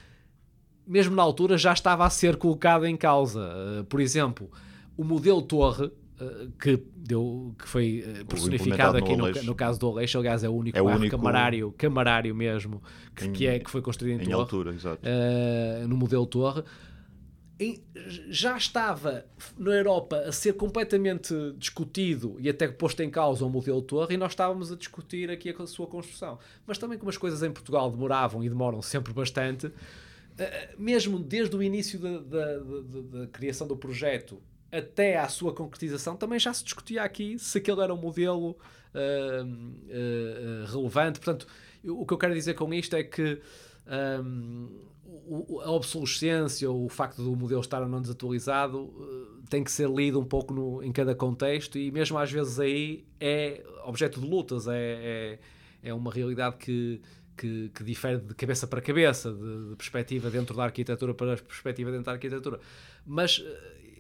mesmo 0.92 1.16
na 1.16 1.24
altura 1.24 1.58
já 1.58 1.72
estava 1.74 2.06
a 2.06 2.10
ser 2.10 2.36
colocado 2.36 2.86
em 2.86 2.98
causa. 2.98 3.40
Uh, 3.80 3.84
por 3.86 4.00
exemplo, 4.02 4.52
o 4.98 5.04
modelo 5.04 5.42
Torre, 5.42 5.86
uh, 5.86 6.52
que, 6.60 6.84
deu, 6.96 7.56
que 7.58 7.68
foi 7.68 8.04
uh, 8.22 8.26
personificado 8.26 8.98
no 9.00 9.06
aqui 9.06 9.16
no, 9.16 9.24
Aleixo. 9.26 9.46
no 9.46 9.56
caso 9.56 9.80
do 9.80 9.88
Aleixo, 9.88 10.18
aliás, 10.18 10.44
é 10.44 10.50
o 10.50 10.54
único 10.54 10.78
É 10.78 10.82
o 10.82 10.86
único- 10.88 11.16
camarário, 11.18 11.72
camarário 11.78 12.36
mesmo, 12.36 12.82
que, 13.16 13.26
Em- 13.26 13.32
que 13.34 13.48
é, 13.48 13.60
que 13.60 13.70
foi 13.72 13.82
construído 13.82 14.20
em, 14.20 14.24
Em 14.24 14.30
Torre 14.30 14.42
altura, 14.42 14.72
uh, 14.72 15.88
no 15.88 15.96
modelo 15.96 16.26
Torre, 16.26 16.64
em- 17.60 17.82
já 18.30 18.58
estava 18.58 19.24
na 19.58 19.72
Europa 19.72 20.18
a 20.28 20.32
ser 20.32 20.54
completamente 20.54 21.34
discutido 21.58 22.36
e 22.40 22.50
até 22.50 22.68
posto 22.68 23.02
em 23.04 23.10
causa 23.10 23.46
o 23.46 23.50
modelo 23.50 23.82
Torre 23.84 24.16
e 24.16 24.18
nós 24.18 24.32
estávamos 24.32 24.72
a 24.72 24.76
discutir 24.76 25.30
aqui 25.30 25.56
a 25.58 25.68
sua 25.68 25.86
construção. 25.88 26.40
Mas 26.66 26.78
também 26.78 26.98
como 26.98 27.10
as 27.10 27.18
coisas 27.18 27.44
em 27.44 27.52
Portugal 27.52 27.90
demoravam 27.92 28.44
e 28.44 28.50
demoram 28.50 28.82
sempre 28.82 29.14
bastante, 29.14 29.72
mesmo 30.78 31.20
desde 31.20 31.56
o 31.56 31.62
início 31.64 32.00
da, 32.00 32.20
da- 32.20 32.58
da- 32.58 33.20
da 33.22 33.28
criação 33.28 33.68
do 33.68 33.76
projeto 33.78 34.42
até 34.72 35.18
à 35.18 35.28
sua 35.28 35.54
concretização, 35.54 36.16
também 36.16 36.40
já 36.40 36.54
se 36.54 36.64
discutia 36.64 37.04
aqui 37.04 37.38
se 37.38 37.58
aquele 37.58 37.82
era 37.82 37.94
um 37.94 37.98
modelo 37.98 38.52
uh, 38.52 39.44
uh, 39.46 40.66
relevante. 40.72 41.20
Portanto, 41.20 41.46
eu- 41.84 42.00
o 42.00 42.06
que 42.06 42.14
eu 42.14 42.18
quero 42.18 42.34
dizer 42.34 42.54
com 42.54 42.74
isto 42.74 42.96
é 42.96 43.04
que 43.04 43.42
um, 44.24 44.70
o- 45.28 45.60
a 45.62 45.72
obsolescência, 45.72 46.70
o 46.72 46.88
facto 46.90 47.22
do 47.24 47.36
modelo 47.36 47.62
estar 47.62 47.82
ou 47.82 47.88
não 47.90 48.02
desatualizado, 48.02 48.80
uh, 48.84 49.42
tem 49.50 49.64
que 49.64 49.72
ser 49.72 49.90
lido 49.90 50.20
um 50.20 50.26
pouco 50.26 50.54
no- 50.54 50.82
em 50.84 50.92
cada 50.92 51.14
contexto 51.14 51.78
e 51.78 51.92
mesmo 51.92 52.18
às 52.18 52.32
vezes 52.32 52.60
aí 52.60 53.04
é 53.20 53.64
objeto 53.86 54.22
de 54.22 54.28
lutas, 54.28 54.68
é, 54.68 55.40
é, 55.84 55.90
é 55.90 55.94
uma 55.94 56.12
realidade 56.12 56.56
que, 56.58 57.02
que, 57.42 57.72
que 57.74 57.84
difere 57.84 58.20
de 58.20 58.36
cabeça 58.36 58.68
para 58.68 58.80
cabeça, 58.80 59.34
de, 59.34 59.70
de 59.70 59.76
perspectiva 59.76 60.30
dentro 60.30 60.56
da 60.56 60.64
arquitetura 60.64 61.12
para 61.16 61.38
perspectiva 61.38 61.90
dentro 61.90 62.06
da 62.06 62.12
arquitetura. 62.12 62.60
Mas 63.04 63.40
uh, 63.40 63.44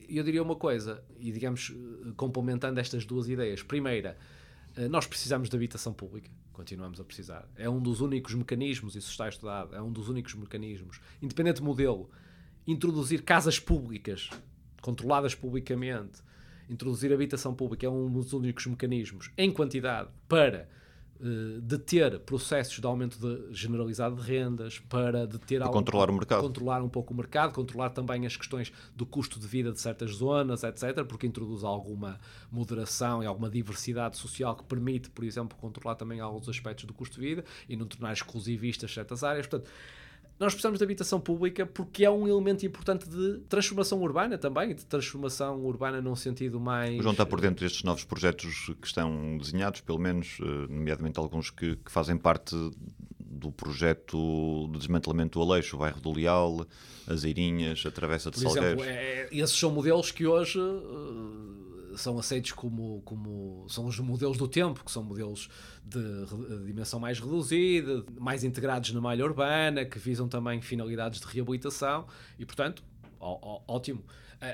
eu 0.08 0.23
diria 0.23 0.43
uma 0.43 0.56
coisa, 0.56 1.04
e 1.19 1.32
digamos, 1.32 1.69
uh, 1.69 2.13
complementando 2.15 2.80
estas 2.80 3.04
duas 3.04 3.27
ideias. 3.27 3.63
Primeira, 3.63 4.15
uh, 4.77 4.88
nós 4.89 5.08
precisamos 5.08 5.49
de 5.49 5.56
habitação 5.56 5.91
pública, 5.91 6.30
continuamos 6.54 6.99
a 6.99 7.04
precisar. 7.04 7.49
É 7.56 7.67
um 7.67 7.82
dos 7.82 7.99
únicos 7.99 8.36
mecanismos, 8.36 8.95
isso 8.95 9.10
está 9.10 9.27
estudado, 9.27 9.75
é 9.75 9.82
um 9.82 9.91
dos 9.91 10.08
únicos 10.08 10.36
mecanismos, 10.36 11.01
independente 11.19 11.62
do 11.62 11.65
modelo, 11.65 12.12
introduzir 12.67 13.23
casas 13.23 13.60
públicas, 13.60 14.30
controladas 14.84 15.34
publicamente, 15.34 16.21
introduzir 16.69 17.12
habitação 17.12 17.56
pública 17.56 17.88
é 17.88 17.89
um 17.89 18.08
dos 18.08 18.34
únicos 18.34 18.67
mecanismos, 18.67 19.32
em 19.36 19.51
quantidade, 19.51 20.10
para 20.27 20.69
eh, 21.23 21.60
deter 21.62 22.19
processos 22.21 22.79
de 22.79 22.86
aumento 22.86 23.17
de, 23.19 23.53
generalizado 23.53 24.15
de 24.15 24.21
rendas, 24.21 24.79
para 24.79 25.27
deter 25.27 25.62
algo- 25.62 25.73
controlar 25.73 26.10
o 26.10 26.13
mercado. 26.13 26.41
controlar 26.41 26.81
um 26.81 26.89
pouco 26.89 27.13
o 27.13 27.17
mercado, 27.17 27.53
controlar 27.53 27.91
também 27.91 28.25
as 28.25 28.36
questões 28.36 28.71
do 28.95 29.05
custo 29.05 29.39
de 29.39 29.47
vida 29.47 29.71
de 29.71 29.79
certas 29.79 30.12
zonas, 30.12 30.63
etc., 30.63 31.03
porque 31.05 31.27
introduz 31.27 31.63
alguma 31.63 32.19
moderação 32.51 33.23
e 33.23 33.25
alguma 33.25 33.49
diversidade 33.49 34.17
social 34.17 34.55
que 34.55 34.63
permite, 34.63 35.10
por 35.10 35.23
exemplo, 35.23 35.57
controlar 35.57 35.95
também 35.95 36.19
alguns 36.19 36.49
aspectos 36.49 36.86
do 36.86 36.93
custo 36.93 37.19
de 37.19 37.27
vida 37.27 37.45
e 37.69 37.75
não 37.75 37.86
tornar 37.86 38.13
exclusivistas 38.13 38.93
certas 38.93 39.23
áreas. 39.23 39.47
Portanto, 39.47 39.69
nós 40.41 40.54
precisamos 40.54 40.80
de 40.80 40.84
habitação 40.84 41.19
pública 41.19 41.67
porque 41.67 42.04
é 42.04 42.10
um 42.10 42.27
elemento 42.27 42.65
importante 42.65 43.08
de 43.08 43.38
transformação 43.47 44.01
urbana 44.01 44.39
também, 44.39 44.73
de 44.73 44.84
transformação 44.84 45.63
urbana 45.63 46.01
num 46.01 46.15
sentido 46.15 46.60
mais. 46.60 46.99
O 46.99 47.04
João 47.04 47.12
está 47.12 47.27
por 47.27 47.39
dentro 47.39 47.63
destes 47.63 47.84
novos 47.84 48.04
projetos 48.04 48.71
que 48.82 48.88
estão 48.88 49.38
desenhados, 49.38 49.82
pelo 49.82 49.99
menos, 49.99 50.39
eh, 50.41 50.45
nomeadamente 50.67 51.19
alguns 51.19 51.51
que, 51.51 51.75
que 51.75 51.91
fazem 51.91 52.17
parte 52.17 52.56
do 53.19 53.51
projeto 53.51 54.67
de 54.71 54.80
desmantelamento 54.80 55.38
do 55.38 55.45
Aleixo, 55.45 55.75
o 55.75 55.80
bairro 55.80 56.01
do 56.01 56.12
Leal, 56.12 56.65
as 57.08 57.23
Eirinhas, 57.23 57.84
a 57.86 57.91
Travessa 57.91 58.32
de 58.32 58.41
Por 58.41 58.51
Salgueiros. 58.51 58.82
exemplo, 58.82 58.99
é, 58.99 59.27
esses 59.32 59.56
são 59.56 59.69
modelos 59.69 60.10
que 60.10 60.25
hoje 60.25 60.60
uh, 60.60 61.61
são 61.95 62.17
aceitos 62.17 62.51
como, 62.51 63.01
como 63.04 63.65
são 63.69 63.86
os 63.86 63.99
modelos 63.99 64.38
do 64.38 64.47
tempo, 64.47 64.84
que 64.84 64.91
são 64.91 65.04
modelos 65.04 65.49
de, 65.84 65.99
de 66.25 66.65
dimensão 66.65 66.99
mais 66.99 67.19
reduzida, 67.19 68.04
mais 68.19 68.43
integrados 68.43 68.91
na 68.93 69.01
malha 69.01 69.25
urbana, 69.25 69.86
que 69.86 69.99
visam 69.99 70.27
também 70.27 70.62
finalidades 70.62 71.19
de 71.19 71.27
reabilitação 71.27 72.08
e, 72.38 72.45
portanto, 72.45 72.84
ó, 73.19 73.38
ó, 73.41 73.62
ótimo. 73.75 74.04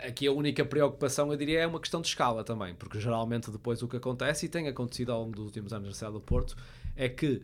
Aqui 0.06 0.28
a 0.28 0.32
única 0.34 0.66
preocupação, 0.66 1.32
eu 1.32 1.38
diria, 1.38 1.62
é 1.62 1.68
uma 1.68 1.80
questão 1.80 2.02
de 2.02 2.08
escala 2.08 2.44
também, 2.44 2.76
porque 2.76 3.00
geralmente 3.00 3.50
depois 3.50 3.82
o 3.82 3.88
que 3.88 3.96
acontece, 3.96 4.46
e 4.46 4.50
tem 4.50 4.68
acontecido 4.68 5.14
ao 5.14 5.22
longo 5.22 5.36
dos 5.36 5.46
últimos 5.46 5.72
anos 5.72 5.88
na 5.88 5.94
cidade 5.94 6.14
do 6.14 6.20
Porto, 6.20 6.58
é 6.94 7.08
que 7.08 7.42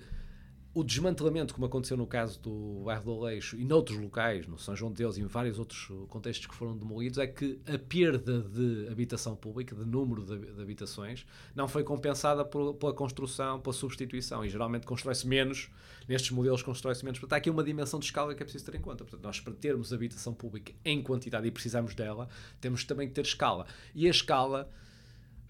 o 0.76 0.84
desmantelamento, 0.84 1.54
como 1.54 1.68
aconteceu 1.68 1.96
no 1.96 2.08
caso 2.08 2.40
do 2.40 2.82
bairro 2.86 3.04
do 3.04 3.12
Aleixo 3.12 3.56
e 3.56 3.64
noutros 3.64 4.00
locais, 4.00 4.48
no 4.48 4.58
São 4.58 4.76
João 4.76 4.92
de 4.92 4.98
Deus 4.98 5.18
e 5.18 5.22
em 5.22 5.28
vários 5.28 5.60
outros 5.60 5.92
contextos 6.10 6.48
que 6.48 6.56
foram 6.56 6.76
demolidos, 6.76 7.20
é 7.20 7.28
que 7.28 7.60
a 7.68 7.78
perda 7.78 8.42
de 8.42 8.88
habitação 8.90 9.36
pública, 9.36 9.76
de 9.76 9.86
número 9.86 10.26
de, 10.26 10.52
de 10.52 10.62
habitações, 10.62 11.28
não 11.56 11.68
foi 11.68 11.84
compensada 11.84 12.44
por, 12.44 12.74
pela 12.74 12.92
construção, 12.92 13.60
pela 13.60 13.74
substituição. 13.74 14.44
E 14.44 14.50
geralmente 14.50 14.88
constrói-se 14.88 15.28
menos, 15.28 15.70
nestes 16.08 16.32
modelos 16.32 16.64
constrói-se 16.64 17.06
menos. 17.06 17.20
Portanto, 17.20 17.34
há 17.34 17.38
aqui 17.38 17.52
uma 17.52 17.64
dimensão 17.64 18.00
de 18.00 18.06
escala 18.06 18.34
que 18.34 18.42
é 18.42 18.46
preciso 18.46 18.66
ter 18.66 18.76
em 18.76 18.82
conta. 18.82 19.04
Portanto, 19.04 19.24
nós 19.24 19.40
para 19.40 19.54
termos 19.54 19.94
habitação 19.94 20.34
pública 20.34 20.74
em 20.84 21.04
quantidade 21.04 21.48
e 21.48 21.52
precisamos 21.52 21.94
dela, 21.94 22.28
temos 22.60 22.84
também 22.84 23.08
que 23.08 23.14
ter 23.14 23.26
escala. 23.26 23.68
E 23.94 24.08
a 24.08 24.10
escala 24.10 24.68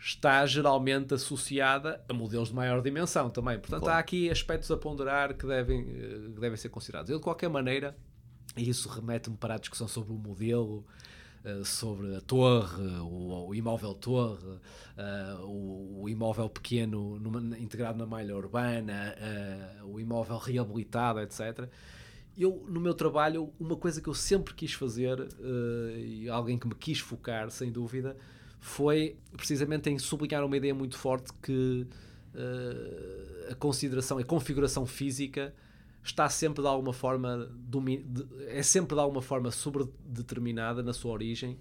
está 0.04 0.46
geralmente 0.46 1.14
associada 1.14 2.04
a 2.10 2.14
modelos 2.14 2.50
de 2.50 2.56
maior 2.56 2.82
dimensão 2.82 3.30
também. 3.30 3.58
Portanto, 3.58 3.84
claro. 3.84 3.98
há 3.98 4.00
aqui 4.00 4.30
aspectos 4.30 4.70
a 4.70 4.76
ponderar 4.76 5.34
que 5.34 5.48
devem, 5.48 5.80
eh, 5.82 6.32
que 6.34 6.42
devem 6.42 6.58
ser 6.58 6.68
considerados. 6.68 7.10
Eu, 7.10 7.18
de 7.18 7.24
qualquer 7.24 7.50
maneira, 7.50 7.96
e 8.58 8.70
isso 8.70 8.90
remete-me 8.90 9.38
para 9.38 9.56
a 9.56 9.58
discussão 9.58 9.88
sobre 9.88 10.12
o 10.12 10.18
modelo, 10.18 10.86
eh, 11.46 11.64
sobre 11.64 12.18
a 12.18 12.22
torre, 12.22 12.84
o, 13.00 13.48
o 13.48 13.56
imóvel 13.56 13.94
torre, 13.94 14.46
uh, 14.46 15.46
o, 15.46 16.04
o, 16.04 16.10
imóvel 16.10 16.50
pequeno 16.50 17.18
numa, 17.18 17.58
integrado 17.58 17.98
na 17.98 18.06
malha 18.06 18.36
urbana, 18.36 19.16
uh, 19.82 19.88
o 19.88 20.02
imóvel 20.02 20.38
reabilitado, 20.38 21.22
etc. 21.22 21.70
Eu, 22.38 22.66
no 22.68 22.82
meu 22.82 22.94
trabalho, 22.94 23.54
uma 23.58 23.78
coisa 23.78 24.02
que 24.02 24.10
eu 24.10 24.14
sempre 24.14 24.54
quis 24.54 24.74
fazer, 24.74 25.18
uh, 25.20 25.98
e 25.98 26.28
alguém 26.28 26.58
que 26.58 26.68
me 26.68 26.76
quis 26.76 27.00
focar, 27.00 27.50
sem 27.52 27.72
dúvida, 27.72 28.18
foi 28.64 29.18
precisamente 29.36 29.90
em 29.90 30.00
sublinhar 30.00 30.44
uma 30.46 30.56
ideia 30.56 30.74
muito 30.74 30.98
forte 30.98 31.34
que 31.42 31.86
uh, 32.34 33.52
a 33.52 33.56
consideração, 33.56 34.18
a 34.18 34.24
configuração 34.24 34.86
física 34.86 35.54
está 36.02 36.30
sempre 36.30 36.62
de 36.62 36.68
alguma 36.70 36.94
forma 36.94 37.52
é 38.48 38.64
sempre 38.64 38.96
de 38.96 39.02
alguma 39.02 39.22
forma 39.22 39.52
sobredeterminada 39.52 40.82
na 40.82 40.94
sua 40.94 41.12
origem 41.12 41.60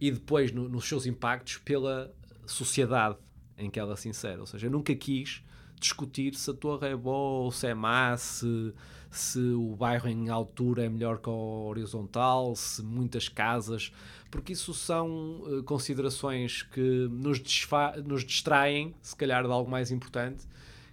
e 0.00 0.10
depois 0.10 0.50
no, 0.50 0.68
nos 0.68 0.88
seus 0.88 1.06
impactos 1.06 1.58
pela 1.58 2.12
sociedade 2.44 3.16
em 3.56 3.70
que 3.70 3.78
ela 3.78 3.96
se 3.96 4.08
insere. 4.08 4.40
Ou 4.40 4.46
seja, 4.46 4.66
eu 4.66 4.70
nunca 4.70 4.92
quis 4.96 5.44
discutir 5.80 6.34
se 6.34 6.50
a 6.50 6.54
torre 6.54 6.88
é 6.88 6.96
boa 6.96 7.44
ou 7.44 7.52
se 7.52 7.66
é 7.66 7.74
má, 7.74 8.16
se, 8.16 8.72
se 9.10 9.38
o 9.38 9.76
bairro 9.76 10.08
em 10.08 10.28
altura 10.28 10.84
é 10.84 10.88
melhor 10.88 11.18
que 11.18 11.28
o 11.28 11.66
horizontal, 11.68 12.54
se 12.56 12.82
muitas 12.82 13.28
casas, 13.28 13.92
porque 14.30 14.52
isso 14.52 14.74
são 14.74 15.42
uh, 15.42 15.62
considerações 15.64 16.62
que 16.62 17.08
nos, 17.10 17.40
nos 18.04 18.24
distraem, 18.24 18.94
se 19.02 19.14
calhar, 19.16 19.44
de 19.44 19.52
algo 19.52 19.70
mais 19.70 19.90
importante 19.90 20.46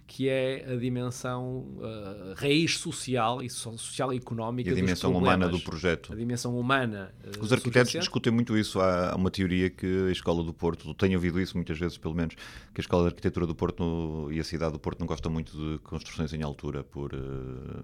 que 0.06 0.28
é 0.28 0.64
a 0.70 0.76
dimensão 0.76 1.66
uh, 1.78 2.34
raiz 2.36 2.78
social 2.78 3.42
e 3.42 3.48
social 3.48 4.12
e 4.12 4.16
económica 4.16 4.68
e 4.68 4.72
a 4.72 4.76
dimensão 4.76 5.12
humana 5.16 5.48
do 5.48 5.60
projeto. 5.60 6.12
A 6.12 6.16
dimensão 6.16 6.58
humana. 6.58 7.14
Uh, 7.24 7.42
Os 7.42 7.52
arquitetos 7.52 7.92
discutem 7.92 8.32
muito 8.32 8.56
isso. 8.56 8.80
Há 8.80 9.14
uma 9.16 9.30
teoria 9.30 9.70
que 9.70 9.86
a 10.08 10.12
Escola 10.12 10.42
do 10.42 10.52
Porto, 10.52 10.94
tenho 10.94 11.14
ouvido 11.14 11.40
isso 11.40 11.56
muitas 11.56 11.78
vezes, 11.78 11.96
pelo 11.96 12.14
menos, 12.14 12.34
que 12.34 12.80
a 12.80 12.82
Escola 12.82 13.04
de 13.04 13.08
Arquitetura 13.08 13.46
do 13.46 13.54
Porto 13.54 14.28
e 14.30 14.38
a 14.38 14.44
cidade 14.44 14.72
do 14.72 14.78
Porto 14.78 15.00
não 15.00 15.06
gostam 15.06 15.32
muito 15.32 15.56
de 15.56 15.78
construções 15.78 16.32
em 16.32 16.42
altura 16.42 16.84
por 16.84 17.14
uh, 17.14 17.82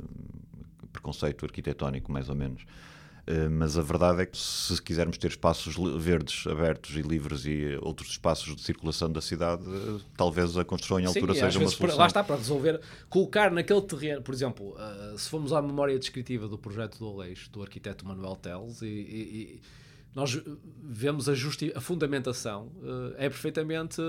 preconceito 0.93 1.45
arquitetónico, 1.45 2.13
mais 2.13 2.29
ou 2.29 2.35
menos. 2.35 2.65
Eh, 3.31 3.49
mas 3.49 3.79
a 3.79 3.83
verdade 3.83 4.23
é 4.23 4.27
que 4.27 4.37
se 4.37 4.83
quisermos 4.83 5.17
ter 5.17 5.29
espaços 5.29 5.77
verdes 6.03 6.45
abertos 6.49 6.97
e 6.97 7.03
livres 7.03 7.47
e 7.47 7.79
outros 7.81 8.11
espaços 8.11 8.57
de 8.57 8.61
circulação 8.61 9.11
da 9.11 9.21
cidade, 9.21 9.63
eh, 9.65 10.01
talvez 10.17 10.57
a 10.59 10.65
construção 10.65 10.99
em 10.99 11.07
altura 11.07 11.35
Sim, 11.35 11.41
seja 11.41 11.59
uma 11.61 11.71
solução. 11.71 11.99
Lá 11.99 12.07
está, 12.09 12.25
para 12.25 12.35
resolver, 12.35 12.81
colocar 13.09 13.53
naquele 13.53 13.83
terreno, 13.83 14.21
por 14.21 14.35
exemplo, 14.35 14.75
uh, 14.75 15.17
se 15.17 15.29
formos 15.29 15.53
à 15.53 15.63
memória 15.63 15.97
descritiva 15.97 16.49
do 16.49 16.59
projeto 16.59 16.99
do 16.99 17.07
Aleixo, 17.07 17.49
do 17.53 17.63
arquiteto 17.63 18.05
Manuel 18.05 18.35
Teles, 18.35 18.83
e, 18.83 18.87
e, 18.87 18.91
e 18.91 19.61
nós 20.13 20.43
vemos 20.83 21.29
a, 21.29 21.35
justi 21.35 21.73
a 21.73 21.81
fundamentação, 21.81 22.73
uh, 22.83 23.15
é 23.17 23.29
perfeitamente 23.29 24.01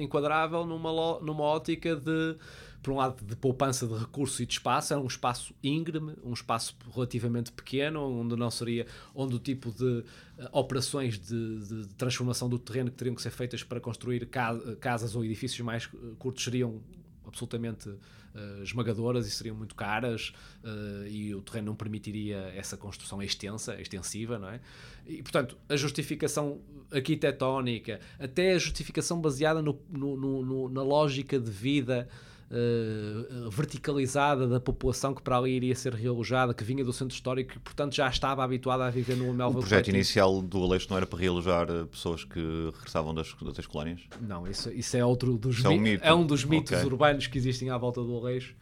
enquadrável 0.00 0.64
numa, 0.64 1.18
numa 1.20 1.42
ótica 1.42 1.96
de 1.96 2.36
por 2.82 2.92
um 2.92 2.96
lado, 2.96 3.24
de 3.24 3.36
poupança 3.36 3.86
de 3.86 3.94
recursos 3.94 4.40
e 4.40 4.46
de 4.46 4.54
espaço, 4.54 4.92
era 4.92 5.00
um 5.00 5.06
espaço 5.06 5.54
íngreme, 5.62 6.14
um 6.24 6.32
espaço 6.32 6.76
relativamente 6.92 7.52
pequeno, 7.52 8.02
onde 8.02 8.34
não 8.34 8.50
seria, 8.50 8.86
onde 9.14 9.36
o 9.36 9.38
tipo 9.38 9.70
de 9.70 9.84
uh, 9.84 10.04
operações 10.50 11.18
de, 11.18 11.58
de, 11.60 11.88
transformação 11.94 12.48
do 12.48 12.58
terreno 12.58 12.90
que 12.90 12.96
teriam 12.96 13.14
que 13.14 13.22
ser 13.22 13.30
feitas 13.30 13.62
para 13.62 13.80
construir 13.80 14.26
ca 14.26 14.58
casas 14.80 15.14
ou 15.14 15.24
edifícios 15.24 15.60
mais 15.60 15.84
uh, 15.86 16.16
curtos 16.18 16.42
seriam 16.42 16.80
absolutamente 17.24 17.88
uh, 17.88 18.62
esmagadoras 18.62 19.26
e 19.26 19.30
seriam 19.30 19.56
muito 19.56 19.74
caras 19.74 20.32
uh, 20.64 21.06
e 21.06 21.34
o 21.34 21.40
terreno 21.40 21.66
não 21.66 21.74
permitiria 21.76 22.52
essa 22.54 22.76
construção 22.76 23.22
extensa, 23.22 23.80
extensiva, 23.80 24.38
não 24.38 24.48
é? 24.48 24.60
E, 25.06 25.22
portanto, 25.22 25.56
a 25.68 25.76
justificação 25.76 26.60
arquitetónica, 26.90 28.00
até 28.18 28.52
a 28.52 28.58
justificação 28.58 29.20
baseada 29.20 29.62
no, 29.62 29.78
no, 29.88 30.16
no, 30.16 30.68
na 30.68 30.82
lógica 30.82 31.38
de 31.38 31.50
vida 31.50 32.08
uh, 32.52 33.50
verticalizada 33.50 34.46
da 34.46 34.60
população 34.60 35.14
que 35.14 35.22
para 35.22 35.38
ali 35.38 35.52
iria 35.52 35.74
ser 35.74 35.94
realojada, 35.94 36.52
que 36.52 36.62
vinha 36.62 36.84
do 36.84 36.92
centro 36.92 37.14
histórico 37.14 37.54
e, 37.56 37.58
portanto, 37.58 37.94
já 37.94 38.08
estava 38.08 38.44
habituada 38.44 38.84
a 38.84 38.90
viver 38.90 39.16
no 39.16 39.32
Melville. 39.32 39.58
O 39.58 39.66
projeto 39.66 39.88
inicial 39.88 40.42
do 40.42 40.62
Aleixo 40.62 40.88
não 40.90 40.96
era 40.96 41.06
para 41.06 41.18
realojar 41.18 41.68
eh, 41.70 41.84
pessoas 41.86 42.24
que 42.24 42.40
regressavam 42.74 43.14
das, 43.14 43.34
das 43.56 43.66
colónias? 43.66 44.02
Não, 44.20 44.46
isso, 44.46 44.70
isso 44.70 44.96
é 44.96 45.04
outro 45.04 45.38
dos 45.38 45.64
é 45.64 45.68
um, 45.68 45.78
mito. 45.78 46.04
é 46.04 46.14
um 46.14 46.26
dos 46.26 46.44
mitos 46.44 46.72
okay. 46.72 46.84
urbanos 46.84 47.26
que 47.26 47.38
existem 47.38 47.70
à 47.70 47.78
volta 47.78 48.02
do 48.02 48.16
Aleixo. 48.16 48.54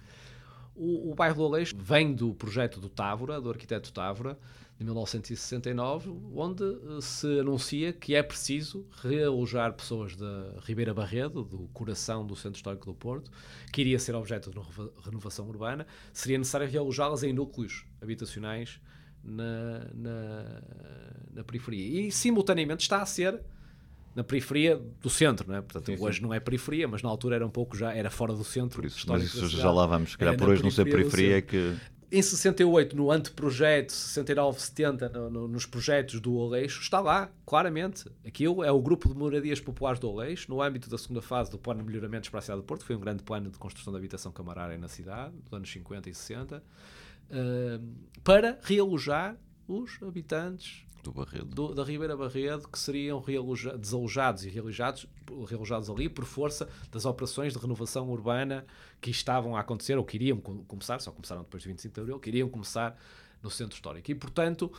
O, 0.74 1.10
o 1.10 1.14
bairro 1.14 1.34
do 1.34 1.44
Aleixo 1.44 1.76
vem 1.78 2.14
do 2.14 2.32
projeto 2.34 2.80
do 2.80 2.88
Távora, 2.88 3.40
do 3.40 3.50
arquiteto 3.50 3.92
Távora, 3.92 4.38
de 4.80 4.84
1969, 4.86 6.10
onde 6.34 6.64
eh, 6.64 7.00
se 7.02 7.40
anuncia 7.40 7.92
que 7.92 8.14
é 8.14 8.22
preciso 8.22 8.86
realojar 9.02 9.74
pessoas 9.74 10.16
da 10.16 10.54
Ribeira 10.62 10.94
Barredo, 10.94 11.44
do 11.44 11.68
coração 11.74 12.26
do 12.26 12.34
Centro 12.34 12.56
Histórico 12.56 12.86
do 12.86 12.94
Porto, 12.94 13.30
que 13.70 13.82
iria 13.82 13.98
ser 13.98 14.14
objeto 14.14 14.50
de 14.50 14.58
renovação 15.04 15.46
urbana, 15.46 15.86
seria 16.14 16.38
necessário 16.38 16.66
realojá-las 16.66 17.22
em 17.22 17.30
núcleos 17.30 17.84
habitacionais 18.00 18.80
na, 19.22 19.90
na, 19.92 20.62
na, 21.34 21.44
periferia. 21.44 22.06
E, 22.06 22.10
simultaneamente, 22.10 22.80
está 22.80 23.02
a 23.02 23.06
ser 23.06 23.38
na 24.16 24.24
periferia 24.24 24.80
do 25.02 25.10
centro, 25.10 25.46
não 25.46 25.56
é? 25.56 25.60
Portanto, 25.60 25.94
sim, 25.94 26.02
hoje 26.02 26.20
sim. 26.20 26.24
não 26.24 26.32
é 26.32 26.40
periferia, 26.40 26.88
mas 26.88 27.02
na 27.02 27.10
altura 27.10 27.36
era 27.36 27.46
um 27.46 27.50
pouco 27.50 27.76
já, 27.76 27.92
era 27.92 28.08
fora 28.08 28.32
do 28.32 28.44
centro. 28.44 28.80
Por 28.80 28.86
isso, 28.86 29.04
mas 29.06 29.24
isso 29.24 29.46
já 29.46 29.70
lá 29.70 29.86
vamos, 29.86 30.12
se 30.12 30.18
calhar 30.18 30.38
por 30.38 30.48
hoje 30.48 30.62
não 30.62 30.70
ser 30.70 30.84
periferia 30.84 31.36
é 31.36 31.42
que 31.42 31.76
em 32.12 32.20
68, 32.20 32.96
no 32.96 33.10
anteprojeto, 33.10 33.92
69, 33.92 34.60
70, 34.60 35.08
no, 35.10 35.30
no, 35.30 35.48
nos 35.48 35.64
projetos 35.64 36.20
do 36.20 36.34
Oleixo, 36.34 36.80
está 36.80 36.98
lá, 36.98 37.30
claramente. 37.46 38.10
Aquilo 38.26 38.64
é 38.64 38.72
o 38.72 38.80
grupo 38.80 39.08
de 39.08 39.14
moradias 39.14 39.60
populares 39.60 40.00
do 40.00 40.10
Oleixo, 40.10 40.50
no 40.50 40.60
âmbito 40.60 40.90
da 40.90 40.98
segunda 40.98 41.22
fase 41.22 41.50
do 41.50 41.58
plano 41.58 41.80
de 41.80 41.86
melhoramentos 41.86 42.28
para 42.28 42.40
a 42.40 42.42
cidade 42.42 42.60
do 42.60 42.64
Porto, 42.64 42.84
foi 42.84 42.96
um 42.96 43.00
grande 43.00 43.22
plano 43.22 43.48
de 43.48 43.58
construção 43.58 43.92
de 43.92 43.98
habitação 43.98 44.32
camarária 44.32 44.76
na 44.76 44.88
cidade, 44.88 45.36
dos 45.36 45.52
anos 45.52 45.70
50 45.70 46.10
e 46.10 46.14
60, 46.14 46.56
uh, 46.56 46.62
para 48.24 48.58
realojar 48.62 49.36
os 49.68 50.02
habitantes 50.02 50.84
do 51.02 51.12
Barredo. 51.12 51.46
Do, 51.46 51.74
da 51.74 51.84
Ribeira 51.84 52.16
Barredo, 52.16 52.68
que 52.68 52.78
seriam 52.78 53.22
desalojados 53.78 54.44
e 54.44 54.48
realojados, 54.48 55.06
realojados 55.48 55.90
ali 55.90 56.08
por 56.08 56.24
força 56.24 56.68
das 56.90 57.04
operações 57.04 57.52
de 57.52 57.58
renovação 57.58 58.08
urbana 58.10 58.66
que 59.00 59.10
estavam 59.10 59.56
a 59.56 59.60
acontecer, 59.60 59.96
ou 59.96 60.04
que 60.04 60.16
iriam 60.16 60.38
começar, 60.38 61.00
só 61.00 61.10
começaram 61.10 61.42
depois 61.42 61.62
de 61.62 61.68
25 61.68 61.94
de 61.94 62.00
Abril, 62.00 62.18
que 62.18 62.28
iriam 62.30 62.48
começar 62.48 62.98
no 63.42 63.50
centro 63.50 63.74
histórico. 63.74 64.10
E, 64.10 64.14
portanto, 64.14 64.70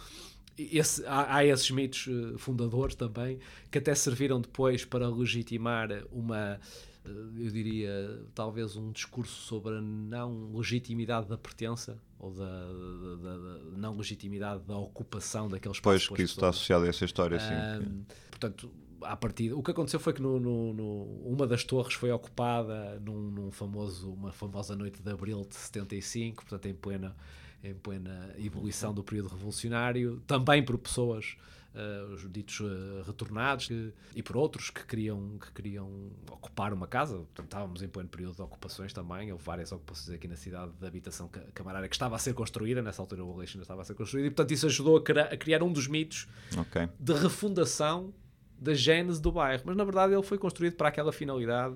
esse, 0.57 1.05
há, 1.05 1.37
há, 1.37 1.45
esses 1.45 1.71
mitos 1.71 2.07
eh, 2.07 2.37
fundadores 2.37 2.95
também, 2.95 3.39
que 3.71 3.77
até 3.77 3.95
serviram 3.95 4.39
depois 4.39 4.85
para 4.85 5.09
legitimar 5.09 5.89
uma 6.11 6.59
eu 7.03 7.49
diria, 7.49 8.21
talvez 8.35 8.75
um 8.75 8.91
discurso 8.91 9.33
sobre 9.33 9.77
a 9.77 9.81
não 9.81 10.55
legitimidade 10.55 11.27
da 11.27 11.37
pertença 11.37 11.97
ou 12.19 12.31
da, 12.31 12.45
da, 12.45 13.37
da, 13.37 13.59
não 13.77 13.97
legitimidade 13.97 14.63
da 14.63 14.77
ocupação 14.77 15.49
daqueles 15.49 15.77
espaços. 15.77 16.07
Pois, 16.07 16.17
que 16.17 16.23
isso 16.23 16.35
está 16.35 16.49
associado 16.49 16.85
a 16.85 16.87
essa 16.87 17.03
história, 17.03 17.39
sim. 17.39 17.87
Um, 17.87 18.03
portanto, 18.29 18.71
à 19.01 19.15
partida, 19.15 19.55
o 19.55 19.63
que 19.63 19.71
aconteceu 19.71 19.99
foi 19.99 20.13
que 20.13 20.21
no, 20.21 20.39
no, 20.39 20.73
no, 20.73 21.03
uma 21.25 21.47
das 21.47 21.63
torres 21.63 21.93
foi 21.93 22.11
ocupada 22.11 22.99
num, 22.99 23.31
num, 23.31 23.51
famoso, 23.51 24.11
uma 24.11 24.31
famosa 24.31 24.75
noite 24.75 25.01
de 25.01 25.11
abril 25.11 25.45
de 25.47 25.55
75, 25.55 26.45
portanto, 26.45 26.67
em 26.67 26.73
plena, 26.75 27.15
em 27.63 27.73
plena 27.73 28.33
ebulição 28.37 28.93
do 28.93 29.03
período 29.03 29.29
revolucionário, 29.29 30.21
também 30.27 30.63
por 30.63 30.77
pessoas 30.77 31.35
uh, 31.75 32.13
os 32.13 32.31
ditos 32.31 32.59
uh, 32.59 33.03
retornados 33.05 33.67
que, 33.67 33.93
e 34.15 34.23
por 34.23 34.37
outros 34.37 34.69
que 34.69 34.85
queriam, 34.85 35.37
que 35.39 35.51
queriam 35.51 36.11
ocupar 36.29 36.73
uma 36.73 36.87
casa. 36.87 37.15
Portanto, 37.15 37.45
estávamos 37.45 37.81
em 37.81 37.87
pleno 37.87 38.09
período 38.09 38.35
de 38.35 38.41
ocupações 38.41 38.93
também. 38.93 39.31
Houve 39.31 39.43
várias 39.43 39.71
ocupações 39.71 40.15
aqui 40.15 40.27
na 40.27 40.35
cidade 40.35 40.71
de 40.79 40.85
habitação 40.85 41.29
camarária 41.53 41.87
que 41.87 41.95
estava 41.95 42.15
a 42.15 42.19
ser 42.19 42.33
construída. 42.33 42.81
Nessa 42.81 43.01
altura, 43.01 43.23
o 43.23 43.33
Aleixo 43.33 43.59
estava 43.59 43.81
a 43.81 43.85
ser 43.85 43.95
construída 43.95 44.27
e, 44.27 44.31
portanto, 44.31 44.51
isso 44.51 44.65
ajudou 44.65 44.97
a, 44.97 45.03
criar, 45.03 45.25
a 45.25 45.37
criar 45.37 45.63
um 45.63 45.71
dos 45.71 45.87
mitos 45.87 46.27
okay. 46.57 46.89
de 46.99 47.13
refundação 47.13 48.13
da 48.59 48.73
gênese 48.73 49.21
do 49.21 49.31
bairro. 49.31 49.63
Mas, 49.65 49.75
na 49.75 49.83
verdade, 49.83 50.13
ele 50.13 50.23
foi 50.23 50.37
construído 50.37 50.75
para 50.75 50.89
aquela 50.89 51.11
finalidade 51.11 51.75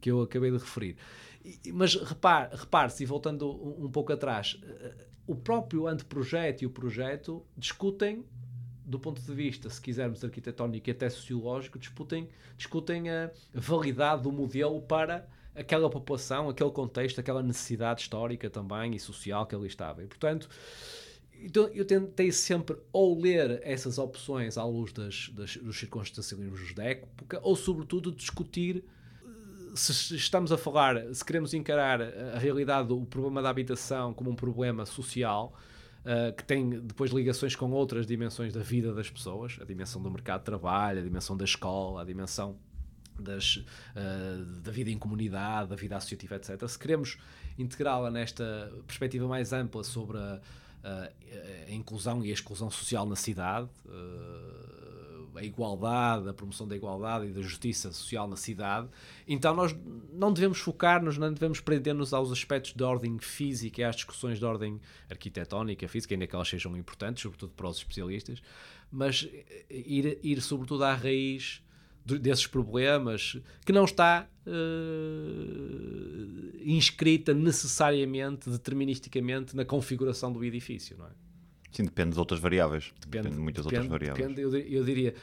que 0.00 0.10
eu 0.10 0.22
acabei 0.22 0.50
de 0.50 0.58
referir. 0.58 0.96
Mas 1.72 1.94
repare-se, 1.94 2.56
repare 2.56 2.92
e 3.00 3.04
voltando 3.06 3.50
um, 3.50 3.86
um 3.86 3.90
pouco 3.90 4.12
atrás, 4.12 4.60
eh, 4.62 5.06
o 5.26 5.34
próprio 5.34 5.86
anteprojeto 5.86 6.64
e 6.64 6.66
o 6.66 6.70
projeto 6.70 7.44
discutem 7.56 8.24
do 8.90 8.98
ponto 8.98 9.22
de 9.22 9.32
vista, 9.32 9.70
se 9.70 9.80
quisermos, 9.80 10.24
arquitetónico 10.24 10.90
e 10.90 10.92
até 10.92 11.08
sociológico, 11.08 11.78
discutem, 11.78 12.28
discutem 12.56 13.08
a 13.08 13.30
validade 13.54 14.22
do 14.24 14.32
modelo 14.32 14.82
para 14.82 15.28
aquela 15.54 15.88
população, 15.88 16.48
aquele 16.48 16.70
contexto, 16.70 17.20
aquela 17.20 17.42
necessidade 17.42 18.02
histórica 18.02 18.50
também 18.50 18.94
e 18.94 18.98
social 18.98 19.46
que 19.46 19.54
ali 19.54 19.68
estava. 19.68 20.02
E, 20.02 20.06
portanto, 20.06 20.48
então 21.40 21.68
eu 21.68 21.84
tentei 21.84 22.32
sempre 22.32 22.76
ou 22.92 23.18
ler 23.18 23.60
essas 23.62 23.96
opções 23.96 24.58
à 24.58 24.64
luz 24.64 24.92
das, 24.92 25.30
das, 25.32 25.56
dos 25.56 25.78
circunstancialismos 25.78 26.74
da 26.74 26.84
época, 26.84 27.38
ou 27.42 27.54
sobretudo 27.54 28.10
discutir 28.10 28.84
eh, 29.22 29.76
se 29.76 30.16
estamos 30.16 30.50
a 30.50 30.58
falar, 30.58 31.14
se 31.14 31.24
queremos 31.24 31.54
encarar 31.54 32.02
a 32.02 32.38
realidade, 32.38 32.92
o 32.92 33.06
problema 33.06 33.40
da 33.40 33.50
habitação 33.50 34.12
como 34.12 34.30
um 34.30 34.36
problema 34.36 34.84
social, 34.84 35.54
uh, 36.04 36.32
que 36.36 36.44
tem 36.44 36.68
depois 36.68 37.10
ligações 37.10 37.54
com 37.56 37.70
outras 37.70 38.06
dimensões 38.06 38.52
da 38.52 38.60
vida 38.60 38.92
das 38.94 39.10
pessoas, 39.10 39.58
a 39.60 39.64
dimensão 39.64 40.02
do 40.02 40.10
mercado 40.10 40.40
de 40.40 40.46
trabalho, 40.46 41.00
a 41.00 41.02
dimensão 41.02 41.36
da 41.36 41.44
escola, 41.44 42.02
a 42.02 42.04
dimensão 42.04 42.56
das, 43.18 43.56
uh, 43.56 44.44
da 44.62 44.70
vida 44.70 44.90
em 44.90 44.98
comunidade, 44.98 45.70
da 45.70 45.76
vida 45.76 45.96
associativa, 45.96 46.36
etc. 46.36 46.66
Se 46.66 46.78
queremos 46.78 47.18
integrá-la 47.58 48.10
nesta 48.10 48.72
perspectiva 48.86 49.28
mais 49.28 49.52
ampla 49.52 49.84
sobre 49.84 50.18
a, 50.18 50.40
a, 50.82 51.10
a, 51.68 51.72
inclusão 51.72 52.24
e 52.24 52.30
a 52.30 52.32
exclusão 52.32 52.70
social 52.70 53.06
na 53.06 53.16
cidade, 53.16 53.68
uh, 53.86 54.69
a 55.40 55.44
igualdade, 55.44 56.28
a 56.28 56.34
promoção 56.34 56.68
da 56.68 56.76
igualdade 56.76 57.26
e 57.26 57.30
da 57.32 57.40
justiça 57.40 57.90
social 57.92 58.28
na 58.28 58.36
cidade, 58.36 58.88
então 59.26 59.54
nós 59.54 59.74
não 60.12 60.30
devemos 60.32 60.58
focar-nos, 60.58 61.16
não 61.16 61.32
devemos 61.32 61.60
prender-nos 61.60 62.12
aos 62.12 62.30
aspectos 62.30 62.74
de 62.74 62.84
ordem 62.84 63.18
física 63.18 63.80
e 63.80 63.84
às 63.84 63.96
discussões 63.96 64.38
de 64.38 64.44
ordem 64.44 64.78
arquitetónica, 65.08 65.88
física, 65.88 66.14
ainda 66.14 66.26
que 66.26 66.34
elas 66.34 66.48
sejam 66.48 66.76
importantes, 66.76 67.22
sobretudo 67.22 67.52
para 67.56 67.68
os 67.68 67.78
especialistas, 67.78 68.42
mas 68.92 69.26
ir, 69.70 70.18
ir 70.22 70.42
sobretudo 70.42 70.84
à 70.84 70.94
raiz 70.94 71.62
desses 72.04 72.46
problemas 72.46 73.38
que 73.64 73.72
não 73.72 73.84
está 73.84 74.28
uh, 74.46 74.50
inscrita 76.64 77.32
necessariamente, 77.32 78.50
deterministicamente 78.50 79.56
na 79.56 79.64
configuração 79.64 80.30
do 80.32 80.44
edifício, 80.44 80.98
não 80.98 81.06
é? 81.06 81.29
Sim, 81.72 81.84
depende 81.84 82.12
de 82.12 82.18
outras 82.18 82.40
variáveis. 82.40 82.92
Depende, 83.00 83.22
depende 83.22 83.36
de 83.36 83.42
muitas 83.42 83.64
depende, 83.64 83.82
outras 83.82 84.00
variáveis. 84.00 84.36
Depende, 84.36 84.40
eu, 84.40 84.78
eu, 84.78 84.84
diria, 84.84 85.14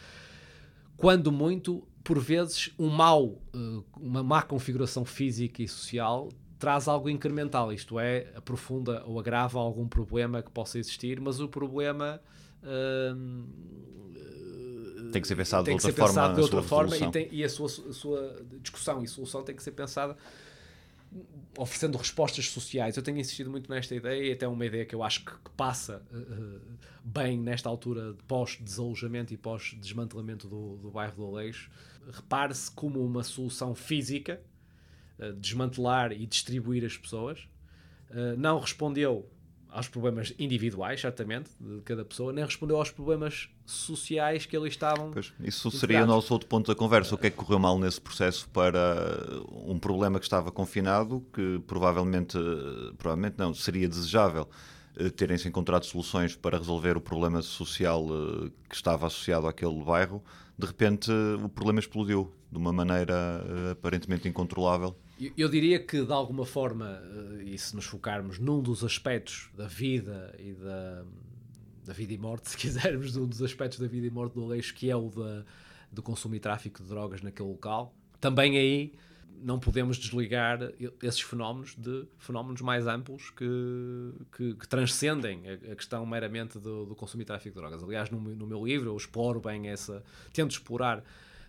quando 0.96 1.32
muito, 1.32 1.86
por 2.04 2.20
vezes, 2.20 2.72
um 2.80 2.90
mau, 2.90 3.42
eh, 3.54 3.84
uma 4.00 4.24
má 4.24 4.42
configuração 4.42 5.04
física 5.06 5.62
e 5.62 5.68
social 5.68 6.30
traz 6.58 6.88
algo 6.88 7.10
incremental, 7.10 7.72
isto 7.72 8.00
é, 8.00 8.32
aprofunda 8.36 9.04
ou 9.06 9.20
agrava 9.20 9.60
algum 9.60 9.88
problema 9.88 10.42
que 10.42 10.50
possa 10.50 10.80
existir, 10.80 11.20
mas 11.20 11.40
o 11.40 11.48
problema 11.48 12.20
hum, 13.16 13.46
tem 15.12 15.22
que 15.22 15.28
ser 15.28 15.36
pensado 15.36 15.66
tem 15.66 15.78
de 15.78 15.86
outra 15.86 16.08
forma, 16.08 16.22
pensado 16.22 16.36
de 16.36 16.42
outra 16.42 16.62
forma 16.64 16.98
e, 16.98 17.12
tem, 17.12 17.28
e, 17.32 17.44
a, 17.44 17.50
sua, 17.50 17.68
a 17.68 17.94
sua 17.94 18.46
discussão 18.62 19.04
e 19.04 19.08
solução 19.08 19.44
tem 19.44 19.56
que 19.56 19.64
ser 19.64 19.72
pensada 19.72 20.18
oferecendo 21.58 21.98
respostas 21.98 22.50
sociais. 22.50 22.96
Eu 22.96 23.04
tenho 23.04 23.18
insistido 23.18 23.50
muito 23.50 23.70
nesta 23.70 23.96
ideia 23.96 24.30
e 24.30 24.32
até 24.32 24.48
uma 24.48 24.66
ideia 24.66 24.86
que 24.86 24.94
eu 24.94 25.04
acho 25.04 25.26
que, 25.26 25.32
que 25.32 25.50
passa 25.56 26.04
uh, 26.12 26.62
bem 27.04 27.40
nesta 27.40 27.68
altura 27.68 28.16
pós-desalojamento 28.28 29.34
e 29.34 29.38
pós-desmantelamento 29.38 30.48
do, 30.48 30.78
do 30.78 30.92
bairro 30.92 31.16
do 31.16 31.26
Aleixo. 31.26 31.72
Repare-se 32.12 32.72
como 32.72 33.04
uma 33.04 33.24
solução 33.24 33.74
física, 33.74 34.42
uh, 35.20 35.34
desmantelar 35.34 36.12
e 36.12 36.26
distribuir 36.26 36.86
as 36.86 36.96
pessoas. 36.96 37.48
Uh, 38.10 38.38
não 38.38 38.60
respondeu 38.60 39.28
aos 39.78 39.88
problemas 39.88 40.34
individuais, 40.40 41.00
certamente, 41.00 41.52
de 41.60 41.82
cada 41.82 42.04
pessoa, 42.04 42.34
nem 42.34 42.44
respondeu 42.44 42.78
aos 42.78 42.90
problemas 42.90 43.48
sociais 43.64 44.44
que 44.44 44.58
ali 44.58 44.70
estavam. 44.70 45.12
Pois, 45.12 45.32
isso 45.40 45.70
seria 45.70 46.04
o 46.04 46.08
nosso 46.08 46.34
outro 46.34 46.50
ponto 46.50 46.66
da 46.72 46.76
conversa. 46.76 47.14
O 47.14 47.18
que 47.18 47.28
é 47.28 47.30
que 47.30 47.36
correu 47.36 47.60
mal 47.60 47.78
nesse 47.78 48.02
processo 48.02 48.50
para 48.50 48.98
um 49.52 49.78
problema 49.78 50.18
que 50.18 50.26
estava 50.26 50.52
confinado, 50.52 51.24
que 51.32 51.62
provavelmente, 51.68 52.38
provavelmente 52.98 53.36
não, 53.38 53.54
seria 53.54 53.88
desejável 53.88 54.50
eh, 54.96 55.12
terem-se 55.12 55.48
encontrado 55.48 55.86
soluções 55.86 56.36
para 56.36 56.58
resolver 56.58 56.98
o 56.98 57.02
problema 57.02 57.44
social 57.44 58.08
que 58.68 58.76
estava 58.76 59.06
associado 59.06 59.46
àquele 59.46 59.84
bairro, 59.84 60.24
de 60.58 60.66
repente 60.66 61.12
o 61.12 61.50
problema 61.50 61.80
explodiu 61.80 62.34
de 62.52 62.58
uma 62.58 62.74
maneira 62.74 63.46
aparentemente 63.74 64.28
incontrolável 64.28 64.96
eu 65.38 65.50
diria 65.50 65.80
que, 65.80 66.04
de 66.04 66.12
alguma 66.12 66.46
forma, 66.46 67.02
eh, 67.40 67.44
e 67.46 67.58
se 67.58 67.76
nos 67.76 67.86
focarmos 67.86 68.38
num 68.38 68.62
dos 68.62 68.84
aspectos 68.84 69.50
da 69.56 69.68
vida 69.68 70.36
e 70.38 70.54
da, 70.54 71.06
da 71.86 71.94
vida 71.94 72.14
e 72.14 72.18
morte, 72.18 72.50
se 72.52 72.58
quisermos, 72.58 73.16
num 73.16 73.26
dos 73.26 73.42
aspectos 73.42 73.80
da 73.80 73.88
vida 73.88 74.06
e 74.06 74.10
morte 74.10 74.34
do 74.34 74.44
Aleixo, 74.44 74.74
que 74.74 74.90
é 74.90 74.96
o 74.96 75.10
da, 75.10 75.44
do 75.92 76.04
consumo 76.04 76.36
e 76.36 76.40
tráfico 76.40 76.84
de 76.84 76.90
drogas 76.90 77.22
naquele 77.22 77.50
local, 77.50 77.94
também 78.20 78.58
aí 78.58 78.94
não 79.42 79.60
podemos 79.60 79.98
desligar 79.98 80.60
esses 81.02 81.22
fenómenos 81.22 81.76
de 81.76 82.08
fenómenos 82.18 82.62
mais 82.62 82.88
amplos 82.88 83.30
que, 83.30 83.46
que, 84.36 84.56
que 84.56 84.68
transcendem 84.68 85.44
a, 85.48 85.76
questão 85.76 86.06
meramente 86.06 86.58
do, 86.60 86.86
do, 86.86 86.96
consumo 86.96 87.22
e 87.22 87.26
tráfico 87.26 87.54
de 87.54 87.62
drogas. 87.62 87.84
Aliás, 87.84 88.10
no, 88.10 88.20
no 88.20 88.48
meu 88.48 88.66
livro 88.66 88.90
eu 88.90 88.98
exploro 88.98 89.40
bem 89.40 89.70
essa, 89.70 90.04
tento 90.34 90.52
explorar 90.52 91.04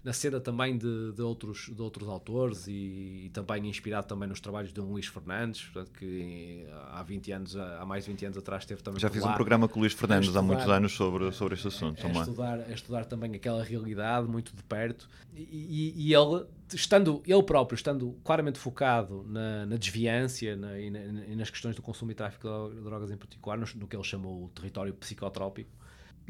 na 0.04 0.12
cena 0.12 0.40
também 0.40 0.76
de, 0.76 1.12
de, 1.12 1.22
outros, 1.22 1.70
de 1.74 1.80
outros 1.80 2.08
autores 2.08 2.66
e, 2.66 3.24
e, 3.26 3.30
também 3.32 3.68
inspirado 3.68 4.06
também 4.06 4.28
nos 4.28 4.40
trabalhos 4.40 4.72
de 4.72 4.80
um 4.80 4.92
Luís 4.92 5.06
Fernandes, 5.06 5.62
portanto, 5.64 5.92
que 5.98 6.66
há 6.90 7.02
20 7.02 7.32
anos, 7.32 7.56
há 7.56 7.84
mais 7.84 8.04
de 8.04 8.10
20 8.12 8.26
anos 8.26 8.38
atrás 8.38 8.64
teve 8.64 8.82
também 8.82 9.00
Já 9.00 9.10
fiz 9.10 9.24
um 9.24 9.32
programa 9.32 9.68
com 9.68 9.78
o 9.78 9.80
Luís 9.80 9.92
Fernandes 9.92 10.28
estudar, 10.28 10.40
há 10.40 10.42
muitos 10.42 10.68
anos 10.68 10.92
sobre, 10.92 11.32
sobre 11.32 11.54
este 11.54 11.68
assunto 11.68 12.06
a. 12.06 12.10
A 12.10 12.22
estudar, 12.22 12.60
a 12.60 12.72
estudar 12.72 13.04
também 13.04 13.34
aquela 13.34 13.62
realidade 13.62 14.28
muito 14.28 14.54
de 14.54 14.62
perto 14.62 15.08
e, 15.34 15.94
e, 15.96 16.08
e 16.08 16.14
ele, 16.14 16.46
estando 16.72 17.22
ele 17.26 17.42
próprio, 17.42 17.74
estando 17.76 18.16
claramente 18.24 18.58
focado 18.58 19.24
na, 19.28 19.66
na 19.66 19.76
desviância 19.76 20.56
na, 20.56 20.78
e, 20.78 20.90
na, 20.90 21.00
e, 21.00 21.36
nas 21.36 21.50
questões 21.50 21.74
do 21.74 21.82
consumo 21.82 22.10
e 22.12 22.14
tráfico 22.14 22.70
de 22.74 22.80
drogas 22.80 23.10
em 23.10 23.16
particular, 23.16 23.58
no, 23.58 23.66
no 23.76 23.86
que 23.86 23.96
ele 23.96 24.04
chamou 24.04 24.44
o 24.44 24.48
território 24.48 24.94
psicotrópico, 24.94 25.70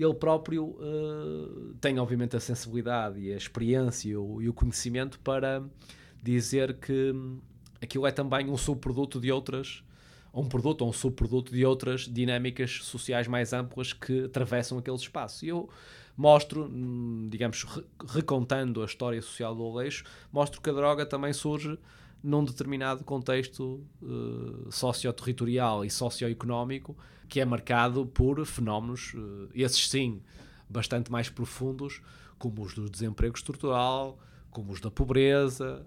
ele 0.05 0.15
próprio 0.15 0.65
uh, 0.65 1.75
tem, 1.81 1.99
obviamente, 1.99 2.37
a 2.37 2.41
sensibilidade 2.41 3.21
e 3.21 3.33
a 3.33 3.37
experiência 3.37 4.11
e 4.11 4.17
o, 4.17 4.41
e 4.41 4.49
o, 4.49 4.53
conhecimento 4.53 5.19
para 5.21 5.63
dizer 6.23 6.79
que 6.79 7.15
aquilo 7.83 8.07
é 8.07 8.13
também 8.13 8.49
um 8.49 8.57
subproduto 8.57 9.21
de 9.21 9.33
outras, 9.33 9.83
um 10.33 10.49
produto 10.49 10.83
ou 10.83 10.91
um 10.91 10.93
subproduto 10.93 11.53
de 11.53 11.65
outras 11.65 12.03
dinâmicas 12.03 12.81
sociais 12.83 13.27
mais 13.27 13.53
amplas 13.53 13.93
que 13.93 14.25
atravessam 14.25 14.79
aquele 14.79 14.97
espaço. 14.97 15.45
E 15.45 15.49
eu 15.49 15.69
mostro, 16.17 16.65
hum, 16.65 17.29
digamos, 17.31 17.65
recontando 18.09 18.83
a 18.83 18.85
história 18.85 19.21
social 19.23 19.55
do 19.55 19.65
Aleixo, 19.65 20.05
mostro 20.33 20.61
que 20.61 20.71
a 20.71 20.73
droga 20.73 21.07
também 21.07 21.33
surge 21.33 21.79
num 22.23 22.45
determinado 22.45 23.05
contexto 23.05 23.85
uh, 24.03 24.71
socioterritorial 24.71 25.85
e 25.85 25.91
socioeconómico 25.91 26.97
que 27.29 27.41
é 27.41 27.45
marcado 27.45 28.07
por 28.07 28.45
fenómenos, 28.47 29.13
uh, 29.15 29.49
esses 29.55 29.89
sim, 29.89 30.23
bastante 30.69 31.13
mais 31.13 31.29
profundos, 31.29 32.01
como 32.39 32.63
os 32.63 32.75
do 32.75 32.89
desemprego 32.89 33.37
estrutural, 33.37 34.19
como 34.51 34.73
os 34.73 34.81
da 34.81 34.91
pobreza, 34.91 35.87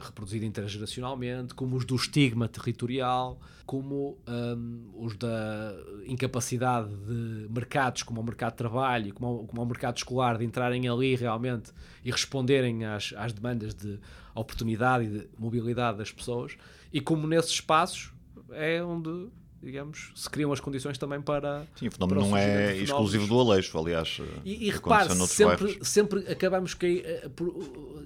reproduzida 0.00 0.44
intergeracionalmente, 0.44 1.54
como 1.54 1.76
os 1.76 1.84
do 1.84 1.96
estigma 1.96 2.46
territorial, 2.48 3.40
como 3.64 4.18
um, 4.28 4.90
os 4.94 5.16
da 5.16 5.74
incapacidade 6.06 6.88
de 6.88 7.48
mercados, 7.50 8.02
como 8.02 8.20
o 8.20 8.24
mercado 8.24 8.52
de 8.52 8.58
trabalho, 8.58 9.14
como 9.14 9.42
o, 9.42 9.46
como 9.46 9.62
o 9.62 9.66
mercado 9.66 9.96
escolar, 9.96 10.38
de 10.38 10.44
entrarem 10.44 10.88
ali 10.88 11.16
realmente 11.16 11.72
e 12.04 12.10
responderem 12.10 12.84
às, 12.84 13.12
às 13.16 13.32
demandas 13.32 13.74
de 13.74 13.98
oportunidade 14.34 15.04
e 15.04 15.08
de 15.08 15.28
mobilidade 15.38 15.98
das 15.98 16.12
pessoas, 16.12 16.56
e 16.92 17.00
como 17.00 17.26
nesses 17.26 17.52
espaços 17.52 18.12
é 18.50 18.82
onde 18.82 19.28
digamos, 19.62 20.12
se 20.14 20.30
criam 20.30 20.52
as 20.52 20.60
condições 20.60 20.96
também 20.98 21.20
para. 21.20 21.66
Sim, 21.76 21.88
o 21.88 21.90
fenómeno 21.90 22.20
não 22.20 22.36
é 22.36 22.76
exclusivo 22.76 23.26
do 23.26 23.38
Aleixo, 23.40 23.76
aliás. 23.78 24.20
E, 24.44 24.68
e 24.68 24.70
repare, 24.70 25.14
sempre, 25.26 25.78
sempre 25.84 26.20
acabamos, 26.30 26.74
que, 26.74 27.02
eh, 27.04 27.28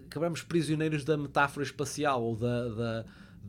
acabamos 0.06 0.42
prisioneiros 0.42 1.04
da 1.04 1.16
metáfora 1.16 1.64
espacial 1.64 2.22
ou 2.22 2.36
da, 2.36 2.68
da, 2.68 3.04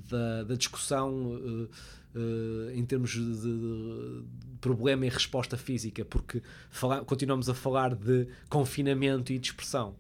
da, 0.10 0.44
da 0.44 0.56
discussão 0.56 1.12
uh, 1.12 1.70
uh, 2.16 2.72
em 2.74 2.86
termos 2.86 3.12
de, 3.12 3.42
de, 3.42 4.24
problema 4.60 5.06
e 5.06 5.10
resposta 5.10 5.58
física, 5.58 6.04
porque 6.04 6.42
fala, 6.70 7.04
continuamos 7.06 7.50
a 7.50 7.54
falar 7.54 7.96
de 7.96 8.28
confinamento 8.50 9.32
e 9.32 9.40
dispersão 9.40 9.96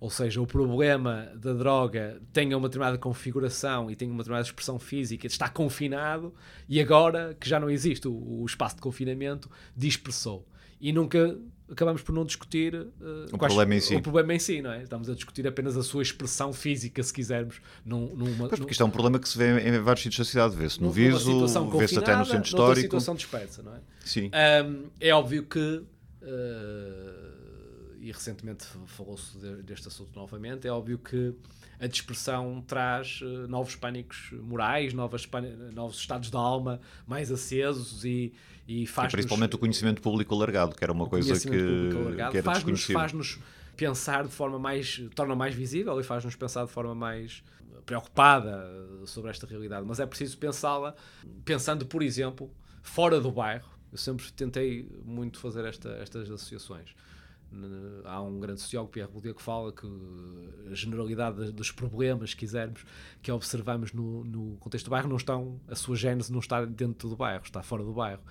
ou 0.00 0.10
seja, 0.10 0.40
o 0.40 0.46
problema 0.46 1.32
da 1.34 1.52
droga 1.52 2.20
tenha 2.32 2.56
uma 2.56 2.68
determinada 2.68 2.98
configuração 2.98 3.90
e 3.90 3.96
tenha 3.96 4.10
uma 4.10 4.18
determinada 4.18 4.46
expressão 4.46 4.78
física, 4.78 5.26
está 5.26 5.48
confinado 5.48 6.32
e 6.68 6.80
agora 6.80 7.36
que 7.38 7.48
já 7.48 7.58
não 7.58 7.68
existe 7.68 8.06
o, 8.06 8.12
o 8.42 8.46
espaço 8.46 8.76
de 8.76 8.82
confinamento, 8.82 9.50
dispersou. 9.76 10.46
E 10.80 10.92
nunca 10.92 11.36
acabamos 11.70 12.00
por 12.02 12.12
não 12.12 12.24
discutir 12.24 12.74
uh, 12.74 12.86
o, 13.32 13.38
problema 13.38 13.74
em 13.74 13.80
si. 13.80 13.96
o 13.96 14.00
problema 14.00 14.34
em 14.34 14.38
si, 14.38 14.62
não 14.62 14.70
é? 14.70 14.84
Estamos 14.84 15.10
a 15.10 15.14
discutir 15.14 15.46
apenas 15.46 15.76
a 15.76 15.82
sua 15.82 16.02
expressão 16.02 16.52
física, 16.52 17.02
se 17.02 17.12
quisermos. 17.12 17.60
Num, 17.84 18.14
numa, 18.14 18.48
pois, 18.48 18.60
porque 18.60 18.72
isto 18.72 18.82
é 18.82 18.86
um 18.86 18.90
problema 18.90 19.18
que 19.18 19.28
se 19.28 19.36
vê 19.36 19.58
em 19.68 19.78
vários 19.80 20.04
sítios 20.04 20.26
da 20.26 20.30
cidade. 20.30 20.56
Vê-se 20.56 20.80
no 20.80 20.90
Viso, 20.90 21.46
vê-se 21.76 21.98
até 21.98 22.16
no 22.16 22.24
centro 22.24 22.44
histórico. 22.44 22.82
situação 22.82 23.16
dispersa, 23.16 23.62
não 23.62 23.74
é? 23.74 23.80
Sim. 24.04 24.30
Um, 24.64 24.84
é 25.00 25.12
óbvio 25.12 25.42
que... 25.42 25.82
Uh, 26.22 27.37
e 28.08 28.12
recentemente 28.12 28.64
falou-se 28.86 29.36
deste 29.62 29.86
assunto 29.86 30.18
novamente, 30.18 30.66
é 30.66 30.72
óbvio 30.72 30.98
que 30.98 31.34
a 31.78 31.86
dispersão 31.86 32.64
traz 32.66 33.20
uh, 33.20 33.46
novos 33.46 33.76
pânicos 33.76 34.30
morais, 34.32 34.94
novas 34.94 35.28
novos 35.74 35.98
estados 35.98 36.30
de 36.30 36.36
alma 36.36 36.80
mais 37.06 37.30
acesos 37.30 38.06
e, 38.06 38.32
e 38.66 38.86
faz 38.86 39.12
e 39.12 39.16
principalmente 39.16 39.56
o 39.56 39.58
conhecimento 39.58 40.00
público 40.00 40.34
alargado, 40.34 40.74
que 40.74 40.82
era 40.82 40.90
uma 40.92 41.06
coisa 41.06 41.38
que, 41.38 41.90
que 42.32 42.42
faz-nos 42.42 42.84
faz 42.86 43.38
pensar 43.76 44.24
de 44.24 44.32
forma 44.32 44.58
mais, 44.58 45.02
torna 45.14 45.36
mais 45.36 45.54
visível 45.54 46.00
e 46.00 46.02
faz-nos 46.02 46.34
pensar 46.34 46.64
de 46.64 46.72
forma 46.72 46.94
mais 46.94 47.44
preocupada 47.84 48.66
sobre 49.04 49.30
esta 49.30 49.46
realidade, 49.46 49.84
mas 49.86 50.00
é 50.00 50.06
preciso 50.06 50.38
pensá-la 50.38 50.94
pensando, 51.44 51.84
por 51.84 52.02
exemplo, 52.02 52.50
fora 52.82 53.20
do 53.20 53.30
bairro. 53.30 53.68
Eu 53.92 53.98
sempre 53.98 54.30
tentei 54.32 54.88
muito 55.04 55.38
fazer 55.38 55.64
esta, 55.66 55.90
estas 55.90 56.30
associações 56.30 56.94
Há 58.04 58.20
um 58.20 58.38
grande 58.38 58.60
sociólogo, 58.60 58.92
Pierre 58.92 59.10
Bourdieu, 59.10 59.34
que 59.34 59.42
fala 59.42 59.72
que 59.72 59.86
a 60.70 60.74
generalidade 60.74 61.50
dos 61.52 61.70
problemas, 61.70 62.34
quisermos, 62.34 62.84
que 63.22 63.32
observamos 63.32 63.92
no, 63.92 64.22
no 64.24 64.56
contexto 64.58 64.86
do 64.86 64.90
bairro, 64.90 65.08
não 65.08 65.16
estão, 65.16 65.58
a 65.66 65.74
sua 65.74 65.96
gênese 65.96 66.30
não 66.30 66.40
está 66.40 66.64
dentro 66.64 67.08
do 67.08 67.16
bairro, 67.16 67.44
está 67.44 67.62
fora 67.62 67.82
do 67.82 67.92
bairro. 67.92 68.22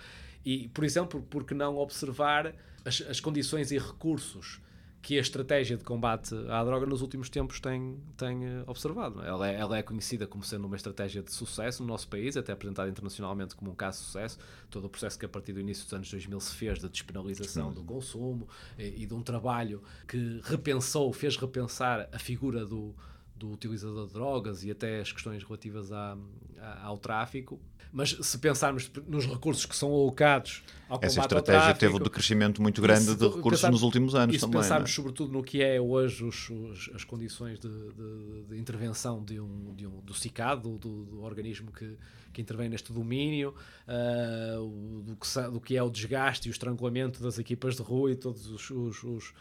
E, 0.46 0.68
por 0.70 0.84
exemplo, 0.84 1.22
por 1.24 1.44
que 1.44 1.54
não 1.54 1.78
observar 1.78 2.54
as, 2.86 3.02
as 3.02 3.20
condições 3.20 3.72
e 3.72 3.78
recursos 3.78 4.62
que 5.02 5.18
a 5.18 5.22
estratégia 5.22 5.78
de 5.78 5.84
combate 5.84 6.36
à 6.50 6.64
droga 6.64 6.86
nos 6.86 7.02
últimos 7.02 7.30
tempos 7.30 7.60
tem, 7.60 7.98
tem 8.18 8.46
eh, 8.46 8.64
observado. 8.66 9.22
Ela 9.24 9.50
é, 9.50 9.56
ela 9.56 9.78
é, 9.78 9.84
conhecida 9.84 10.28
como 10.28 10.44
sendo 10.44 10.66
uma 10.66 10.76
estratégia 10.76 11.22
de 11.22 11.32
sucesso 11.32 11.82
no 11.82 11.88
nosso 11.88 12.08
país, 12.08 12.36
até 12.36 12.52
apresentada 12.52 12.90
internacionalmente 12.90 13.56
como 13.56 13.72
um 13.72 13.76
caso 13.76 14.00
de 14.00 14.06
sucesso. 14.06 14.38
Todo 14.70 14.86
o 14.86 14.90
processo 14.90 15.18
que 15.18 15.26
a 15.26 15.30
partir 15.30 15.54
do 15.54 15.60
início 15.60 15.84
dos 15.86 15.94
anos 15.94 16.12
2000 16.12 16.40
se 16.40 16.56
fez 16.56 16.80
de 16.80 16.90
despenalização 16.90 17.72
do 17.72 17.84
consumo 17.84 18.48
e, 18.78 19.04
e 19.04 19.06
de 19.06 19.14
um 19.14 19.22
trabalho 19.22 19.82
que 20.08 20.42
repensou, 20.44 21.14
fez 21.14 21.38
repensar 21.38 22.10
a 22.12 22.20
figura 22.20 22.66
do, 22.66 22.94
do 23.38 23.52
utilizador 23.52 24.08
de 24.08 24.14
drogas 24.14 24.64
e 24.64 24.72
até 24.72 25.00
as 25.00 25.12
questões 25.12 25.44
relativas 25.44 25.92
à, 25.92 26.18
à, 26.60 26.86
ao 26.86 26.98
tráfico 26.98 27.60
mas 27.92 28.12
se 28.22 28.38
pensarmos 28.38 28.92
nos 29.08 29.26
recursos 29.26 29.66
que 29.66 29.76
são 29.76 29.92
alocados 29.92 30.64
ao 30.90 31.00
Essa 31.02 31.22
estratégia 31.22 31.62
tráfico, 31.62 31.80
teve 31.80 31.96
um 31.96 32.00
decrescimento 32.00 32.62
muito 32.62 32.82
grande 32.82 33.16
de 33.16 33.28
recursos 33.28 33.70
nos 33.70 33.82
últimos 33.82 34.16
anos 34.16 34.36
e 34.36 34.40
se 34.40 34.46
também. 34.46 34.62
pensarmos 34.62 34.90
é? 34.90 34.94
sobretudo 34.94 35.32
no 35.32 35.44
que 35.44 35.62
é 35.62 35.80
hoje 35.80 36.24
os, 36.24 36.50
os, 36.50 36.90
as 36.94 37.04
condições 37.04 37.60
de, 37.60 37.70
de, 37.70 38.44
de, 38.50 38.60
intervenção 38.60 39.24
de 39.24 39.40
um, 39.40 39.74
de 39.76 39.88
um, 39.88 40.00
do 40.02 40.14
CICAD, 40.14 40.62
do, 40.62 40.78
do, 40.78 41.06
do 41.06 41.22
organismo 41.24 41.72
que, 41.72 41.98
que 42.34 42.42
intervém 42.42 42.70
neste 42.70 42.92
domínio, 42.92 43.54
uh, 43.88 45.02
do, 45.02 45.16
que, 45.16 45.42
do 45.52 45.62
que 45.62 45.78
é 45.78 45.84
o 45.84 45.90
desgaste 45.90 46.48
e 46.48 46.52
o 46.52 46.54
estrangulamento 46.54 47.22
das 47.22 47.40
equipas 47.40 47.76
de 47.76 47.82
rua 47.82 48.12
e 48.12 48.16
todos 48.16 48.48
os, 48.48 48.70
os, 48.70 49.04
os 49.04 49.34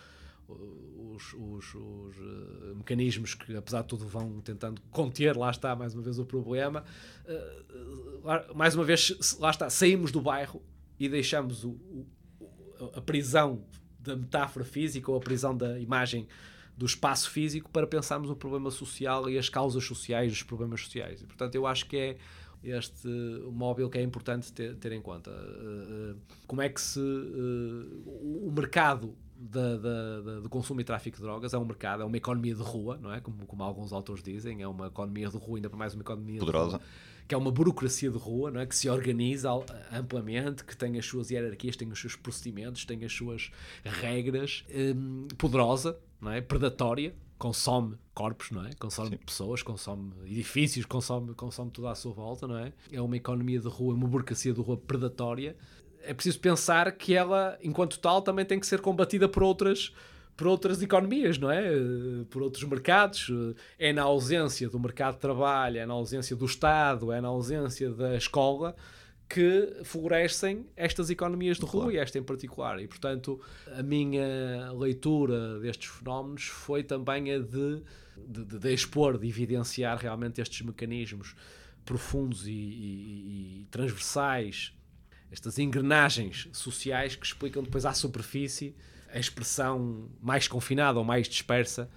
os, 0.49 1.35
os, 1.35 1.75
os 1.75 2.17
uh, 2.19 2.77
mecanismos 2.77 3.35
que, 3.35 3.57
apesar 3.57 3.83
de 3.83 3.89
tudo, 3.89 4.07
vão 4.07 4.41
tentando 4.41 4.81
conter, 4.91 5.37
lá 5.37 5.51
está, 5.51 5.75
mais 5.75 5.95
uma 5.95 6.03
vez, 6.03 6.19
o 6.19 6.25
problema. 6.25 6.85
Uh, 7.25 8.55
mais 8.55 8.75
uma 8.75 8.85
vez, 8.85 9.37
lá 9.39 9.51
está, 9.51 9.69
saímos 9.69 10.13
do 10.13 10.21
bairro 10.21 10.63
e 10.99 11.09
deixamos 11.09 11.65
o, 11.65 11.71
o, 11.71 12.07
a 12.95 13.01
prisão 13.01 13.65
da 13.99 14.17
metáfora 14.17 14.65
física 14.65 15.11
ou 15.11 15.17
a 15.17 15.21
prisão 15.21 15.57
da 15.57 15.79
imagem 15.79 16.29
do 16.77 16.87
espaço 16.87 17.31
físico 17.31 17.71
para 17.71 17.87
pensarmos 17.87 18.31
o 18.31 18.37
problema 18.37 18.71
social 18.71 19.29
e 19.29 19.39
as 19.39 19.49
causas 19.49 19.83
sociais 19.85 20.31
dos 20.31 20.43
problemas 20.43 20.83
sociais. 20.83 21.23
E, 21.23 21.27
portanto, 21.27 21.55
eu 21.55 21.67
acho 21.67 21.87
que 21.87 21.97
é 21.97 22.17
este 22.63 23.09
móvel 23.51 23.89
que 23.89 23.99
é 23.99 24.03
importante 24.03 24.53
ter, 24.53 24.77
ter 24.77 24.93
em 24.93 25.01
conta. 25.01 25.31
Uh, 25.31 26.17
como 26.47 26.63
é 26.63 26.69
que 26.69 26.81
se 26.81 27.01
o 27.01 28.53
mercado 28.55 29.17
da, 29.39 29.77
da, 29.77 30.21
da, 30.21 30.41
do 30.41 30.49
consumo 30.49 30.81
e 30.81 30.85
tráfico 30.85 31.17
de 31.17 31.23
drogas 31.23 31.53
é 31.53 31.59
um 31.59 31.65
mercado, 31.65 32.03
é 32.03 32.07
uma 32.07 32.17
economia 32.17 32.55
de 32.55 32.63
rua, 32.63 32.99
não 33.01 33.13
é? 33.13 33.21
Como, 33.21 33.45
como 33.47 33.63
alguns 33.63 33.93
autores 33.93 34.23
dizem, 34.23 34.63
é 34.63 34.69
uma 34.69 34.87
economia 34.87 35.29
de 35.29 35.37
rua, 35.37 35.59
ainda 35.59 35.69
para 35.69 35.79
mais 35.79 35.95
uma 35.95 36.03
economia 36.03 36.41
Poderosa. 36.41 36.79
de 36.79 36.85
rua, 36.85 36.91
que 37.29 37.35
é 37.35 37.39
uma 37.39 37.51
burocracia 37.51 38.11
de 38.11 38.19
rua, 38.19 38.51
não 38.51 38.61
é? 38.61 38.67
Que 38.67 38.75
se 38.75 38.89
organiza 38.89 39.51
amplamente, 39.93 40.65
que 40.65 40.77
tem 40.77 40.99
as 40.99 41.05
suas 41.05 41.31
hierarquias, 41.31 41.77
tem 41.77 41.91
os 41.91 42.01
seus 42.01 42.17
procedimentos, 42.17 42.85
tem 42.85 43.05
as 43.05 43.13
suas 43.13 43.51
regras, 43.85 44.65
hum, 44.75 45.29
poderosa, 45.37 45.99
não 46.21 46.33
é? 46.33 46.41
Predatória, 46.41 47.15
consome 47.39 47.97
corpos, 48.15 48.51
não 48.51 48.65
é? 48.65 48.71
Consome 48.75 49.11
Sim. 49.11 49.17
pessoas, 49.19 49.63
consome 49.63 50.13
edifícios, 50.25 50.87
consome, 50.87 51.35
consome 51.35 51.71
tudo 51.71 51.89
à 51.89 51.95
sua 51.95 52.13
volta, 52.13 52.47
não 52.47 52.57
é? 52.57 52.73
É 52.91 53.01
uma 53.01 53.17
economia 53.17 53.61
de 53.61 53.69
rua, 53.69 53.95
uma 53.95 54.07
burocracia 54.07 54.55
de 54.55 54.61
rua 54.61 54.77
predatória 54.77 55.57
é 56.07 56.15
preciso 56.15 56.39
pensar 56.41 56.91
que 56.93 57.15
ela, 57.15 57.59
enquanto 57.63 57.99
tal, 57.99 58.23
também 58.23 58.45
tem 58.45 58.59
que 58.59 58.67
ser 58.67 58.81
combatida 58.81 59.29
por 59.29 59.43
outras 59.43 59.93
por 60.37 60.47
outras 60.47 60.83
economias, 60.83 61.39
não 61.39 61.51
é? 61.51 61.65
Por 62.29 62.43
outros 62.43 62.63
mercados. 62.65 63.29
É 63.79 63.93
na 63.93 64.03
ausência 64.03 64.69
do 64.69 64.79
mercado 64.79 65.15
de 65.15 65.21
trabalho, 65.21 65.79
é 65.79 65.87
na 65.87 65.95
ausência 65.95 66.37
do 66.37 66.45
Estado, 66.45 67.11
é 67.11 67.21
na 67.21 67.29
ausência 67.29 67.91
da 67.91 68.17
escola 68.17 68.77
que 69.29 69.81
florescem 69.83 70.67
estas 70.77 71.11
economias 71.11 71.59
de 71.59 71.65
rua 71.65 71.85
claro. 71.85 71.97
e 71.97 71.99
esta 71.99 72.19
em 72.19 72.23
particular. 72.23 72.81
E, 72.81 72.87
portanto, 72.87 73.41
a 73.77 73.83
minha 73.83 74.71
leitura 74.73 75.59
destes 75.59 75.89
fenómenos 75.91 76.45
foi 76.45 76.85
também 76.85 77.33
a 77.33 77.39
de, 77.39 77.83
de, 78.17 78.59
de 78.59 78.73
expor, 78.73 79.19
de 79.19 79.27
evidenciar 79.27 79.99
realmente 79.99 80.41
estes 80.41 80.61
mecanismos 80.61 81.35
profundos 81.85 82.47
e, 82.47 82.53
e, 82.53 83.61
e 83.63 83.67
transversais 83.71 84.76
estas 85.31 85.59
engrenagens 85.59 86.49
sociais 86.53 87.17
que 87.17 87.27
explicam 87.27 87.63
depois 87.63 87.85
à 87.85 87.93
superfície 87.93 88.75
a 89.13 89.19
expressão 89.19 90.09
mais 90.21 90.49
confinada 90.49 90.99
ou 90.99 91.05
mais 91.05 91.29
dispersa 91.29 91.91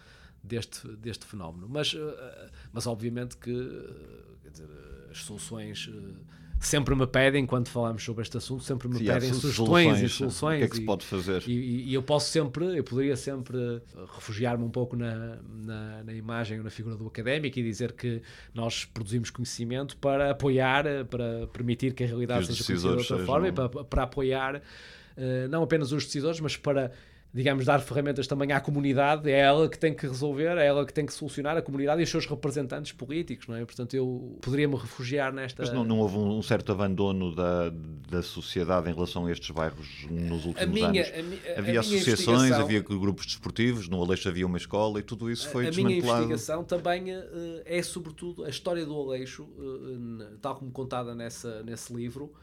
deste, 0.43 0.87
deste 0.95 1.25
fenómeno. 1.25 1.67
Mas, 1.69 1.93
eh, 1.93 2.49
mas 2.71 2.87
obviamente 2.87 3.37
que 3.37 3.51
eh, 3.51 4.49
dizer, 4.49 4.69
as 5.11 5.19
soluções 5.19 5.89
eh, 5.91 6.38
sempre 6.59 6.93
me 6.93 7.07
pedem, 7.07 7.45
quando 7.45 7.69
falamos 7.69 8.03
sobre 8.03 8.21
este 8.21 8.37
assunto, 8.37 8.63
sempre 8.63 8.87
me 8.87 8.99
pedem 8.99 9.33
sugestões 9.33 10.01
e 10.01 10.09
soluções. 10.09 10.57
O 10.57 10.59
que 10.59 10.65
é 10.65 10.67
que 10.67 10.75
se 10.75 10.85
pode 10.85 11.05
fazer? 11.05 11.43
E, 11.47 11.89
e, 11.89 11.93
eu 11.93 12.03
posso 12.03 12.29
sempre, 12.29 12.77
eu 12.77 12.83
poderia 12.83 13.15
sempre 13.15 13.81
refugiar-me 14.13 14.63
um 14.63 14.69
pouco 14.69 14.95
na, 14.95 15.37
na, 15.47 16.03
na, 16.03 16.13
imagem 16.13 16.57
ou 16.57 16.63
na 16.63 16.69
figura 16.69 16.95
do 16.95 17.07
académico 17.07 17.57
e 17.57 17.63
dizer 17.63 17.93
que 17.93 18.21
nós 18.53 18.83
produzimos 18.85 19.29
conhecimento 19.29 19.95
para 19.97 20.31
apoiar, 20.31 20.83
para 21.09 21.47
permitir 21.47 21.93
que 21.93 22.03
a 22.03 22.07
realidade 22.07 22.47
seja 22.47 22.63
conhecida 22.63 22.91
de 22.93 22.97
outra 22.99 23.25
forma 23.25 23.47
e 23.47 23.51
para, 23.51 23.69
para 23.69 24.03
apoiar 24.03 24.57
uh, 24.57 25.47
não 25.49 25.63
apenas 25.63 25.91
os 25.91 26.05
decisores, 26.05 26.39
mas 26.41 26.57
para 26.57 26.91
digamos, 27.31 27.63
dar 27.63 27.79
ferramentas 27.79 28.25
também 28.25 28.51
à 28.51 28.59
comunidade, 28.59 29.29
é 29.29 29.39
ela 29.39 29.69
que 29.69 29.77
tem 29.77 29.93
que 29.93 30.07
resolver, 30.07 30.57
é 30.57 30.65
ela 30.65 30.83
que 30.83 30.91
tem 30.91 31.05
que 31.05 31.13
solucionar 31.13 31.55
a 31.55 31.61
comunidade 31.61 32.01
e 32.01 32.03
os 32.03 32.09
seus 32.09 32.25
representantes 32.25 32.91
políticos, 32.91 33.47
não 33.47 33.55
é? 33.55 33.63
Portanto, 33.63 33.93
eu 33.93 34.37
poderia-me 34.41 34.75
refugiar 34.75 35.31
nesta... 35.31 35.61
Mas 35.61 35.71
não, 35.71 35.83
não 35.83 35.99
houve 35.99 36.17
um, 36.17 36.41
certo 36.41 36.71
abandono 36.71 37.35
da, 37.35 37.71
da 38.09 38.23
sociedade 38.23 38.89
em 38.89 38.93
relação 38.93 39.27
a 39.27 39.31
estes 39.31 39.51
bairros 39.51 40.07
nos 40.09 40.45
últimos 40.45 40.61
a 40.61 40.65
minha, 40.65 41.03
anos? 41.03 41.19
A 41.19 41.21
mi, 41.21 41.39
a 41.55 41.59
havia 41.59 41.79
associações, 41.81 42.51
havia 42.51 42.81
grupos 42.81 43.27
desportivos, 43.27 43.87
no 43.87 44.01
Aleixo 44.01 44.27
havia 44.27 44.47
uma 44.47 44.57
escola 44.57 44.99
e 44.99 45.03
tudo 45.03 45.29
isso 45.29 45.49
foi 45.49 45.67
a, 45.67 45.69
desmantelado. 45.69 46.09
A 46.09 46.15
minha 46.15 46.23
investigação 46.25 46.63
também 46.63 47.15
uh, 47.15 47.21
é, 47.63 47.81
sobretudo, 47.83 48.43
a 48.43 48.49
história 48.49 48.83
do 48.83 48.99
Aleixo, 48.99 49.43
uh, 49.43 50.37
tal 50.41 50.55
como 50.55 50.71
contada 50.71 51.13
nessa, 51.13 51.61
nesse 51.61 51.93
livro, 51.93 52.33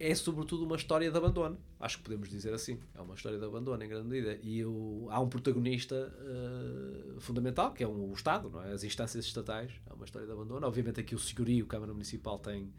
é 0.00 0.14
sobretudo 0.14 0.64
uma 0.64 0.76
história 0.76 1.10
de 1.10 1.16
abandono. 1.16 1.58
Acho 1.78 1.98
que 1.98 2.04
podemos 2.04 2.30
dizer 2.30 2.54
assim. 2.54 2.78
É 2.94 3.02
uma 3.02 3.14
história 3.14 3.38
de 3.38 3.44
abandono 3.44 3.84
em 3.84 3.86
grande 3.86 4.08
medida. 4.08 4.38
E 4.42 4.62
há 5.10 5.20
um 5.20 5.28
protagonista 5.28 5.94
uh, 5.94 7.20
fundamental, 7.20 7.72
que 7.74 7.84
é 7.84 7.86
um, 7.86 8.10
o 8.10 8.14
Estado, 8.14 8.48
não 8.48 8.64
é? 8.64 8.72
as 8.72 8.82
instâncias 8.82 9.26
estatais. 9.26 9.70
É 9.88 9.92
uma 9.92 10.06
história 10.06 10.26
de 10.26 10.32
abandono. 10.32 10.66
Obviamente 10.66 11.00
aqui 11.00 11.14
o 11.14 11.18
Senhorio, 11.18 11.66
a 11.66 11.68
Câmara 11.68 11.92
Municipal, 11.92 12.38
tem, 12.38 12.72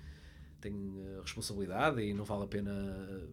tem 0.60 0.74
uh, 0.74 1.22
responsabilidade 1.22 2.02
e 2.02 2.12
não 2.12 2.26
vale 2.26 2.46
a 2.46 2.48
pena 2.48 3.30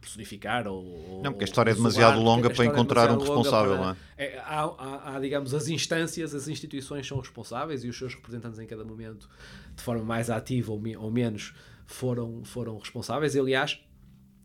personificar 0.00 0.66
ou, 0.66 1.22
não, 1.22 1.30
porque 1.30 1.44
a 1.44 1.46
história 1.46 1.70
é 1.70 1.74
demasiado 1.74 2.20
longa 2.20 2.50
para 2.50 2.64
é 2.64 2.66
encontrar 2.66 3.08
um 3.12 3.18
responsável, 3.18 3.76
para, 3.76 3.84
não 3.84 3.90
é? 3.92 3.96
é 4.18 4.38
há, 4.40 4.62
há, 4.64 5.14
há, 5.14 5.20
digamos, 5.20 5.54
as 5.54 5.68
instâncias, 5.68 6.34
as 6.34 6.48
instituições 6.48 7.06
são 7.06 7.20
responsáveis 7.20 7.84
e 7.84 7.88
os 7.88 7.96
seus 7.96 8.12
representantes 8.16 8.58
em 8.58 8.66
cada 8.66 8.84
momento, 8.84 9.30
de 9.76 9.80
forma 9.80 10.02
mais 10.02 10.28
ativa 10.28 10.72
ou, 10.72 10.80
me, 10.80 10.96
ou 10.96 11.08
menos, 11.08 11.54
foram, 11.86 12.44
foram 12.44 12.78
responsáveis. 12.78 13.34
E, 13.34 13.40
aliás, 13.40 13.80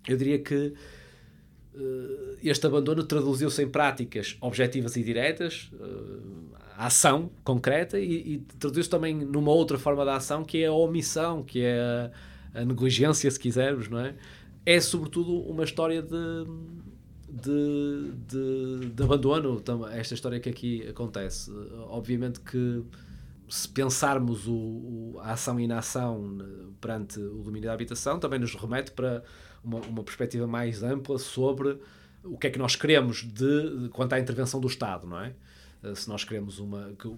eu 0.08 0.18
diria 0.18 0.40
que 0.40 0.74
uh, 1.74 2.38
este 2.44 2.66
abandono 2.66 3.04
traduziu-se 3.04 3.64
em 3.64 3.70
práticas 3.70 4.38
objetivas 4.42 4.96
e 4.96 5.04
diretas, 5.04 5.72
uh, 5.74 6.56
ação 6.78 7.32
concreta, 7.44 8.00
e, 8.00 8.34
e 8.34 8.38
traduziu-se 8.60 8.90
também 8.90 9.14
numa 9.16 9.52
outra 9.52 9.78
forma 9.78 10.04
de 10.04 10.12
ação 10.12 10.44
que 10.44 10.64
é 10.64 10.68
a 10.68 10.74
omissão, 10.74 11.44
que 11.44 11.62
é 11.62 11.80
a, 11.80 12.62
a 12.62 12.66
negligência, 12.66 13.30
se 13.30 13.40
quisermos, 13.40 13.90
não 13.90 14.00
é? 14.00 14.16
É 14.66 14.82
sobretudo 14.82 15.40
uma 15.50 15.64
história 15.64 16.02
de, 16.02 16.46
de, 17.30 18.12
de, 18.28 18.90
de 18.90 19.04
abandono, 19.04 19.64
esta 19.94 20.14
história 20.14 20.40
que 20.40 20.50
aqui 20.50 20.88
acontece. 20.90 21.50
Obviamente 21.90 22.42
que 22.42 22.84
se 23.50 23.68
pensarmos 23.68 24.48
o, 24.48 24.54
o, 24.54 25.20
a 25.22 25.34
ação 25.34 25.60
e 25.60 25.64
inação 25.64 26.38
perante 26.82 27.20
o 27.20 27.44
domínio 27.44 27.68
da 27.68 27.74
habitação, 27.74 28.20
também 28.20 28.40
nos 28.40 28.54
remete 28.56 28.92
para 28.92 29.24
uma, 29.64 29.80
uma 29.82 30.04
perspectiva 30.04 30.46
mais 30.46 30.84
ampla 30.84 31.18
sobre 31.18 31.78
o 32.24 32.38
que 32.38 32.48
é 32.48 32.50
que 32.50 32.60
nós 32.60 32.76
queremos 32.76 33.24
de, 33.24 33.84
de, 33.84 33.90
quanto 33.90 34.14
à 34.14 34.20
intervenção 34.20 34.60
do 34.60 34.68
Estado, 34.68 35.08
não 35.08 35.22
é? 35.22 35.34
Eh, 35.84 35.96
se 35.96 36.10
nós 36.10 36.24
queremos 36.24 36.60
uma. 36.60 36.92
Que, 37.00 37.10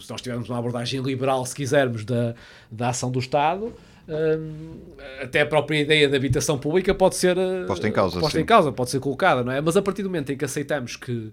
se 0.00 0.10
nós 0.10 0.20
tivermos 0.20 0.48
uma 0.48 0.58
abordagem 0.58 1.00
liberal, 1.00 1.44
se 1.44 1.54
quisermos, 1.54 2.04
da, 2.04 2.34
da 2.70 2.88
ação 2.88 3.10
do 3.10 3.18
Estado, 3.18 3.72
hum, 4.08 4.76
até 5.20 5.42
a 5.42 5.46
própria 5.46 5.80
ideia 5.80 6.08
da 6.08 6.16
habitação 6.16 6.58
pública 6.58 6.94
pode 6.94 7.16
ser 7.16 7.36
eh, 7.36 7.64
posta 7.66 7.88
em 7.88 7.92
causa, 7.92 8.20
posta 8.20 8.40
em 8.40 8.44
causa, 8.44 8.72
pode 8.72 8.90
ser 8.90 9.00
colocada, 9.00 9.42
não 9.44 9.52
é? 9.52 9.60
Mas 9.60 9.76
a 9.76 9.82
partir 9.82 10.02
do 10.02 10.08
momento 10.08 10.32
em 10.32 10.36
que 10.36 10.44
aceitamos 10.44 10.96
que 10.96 11.32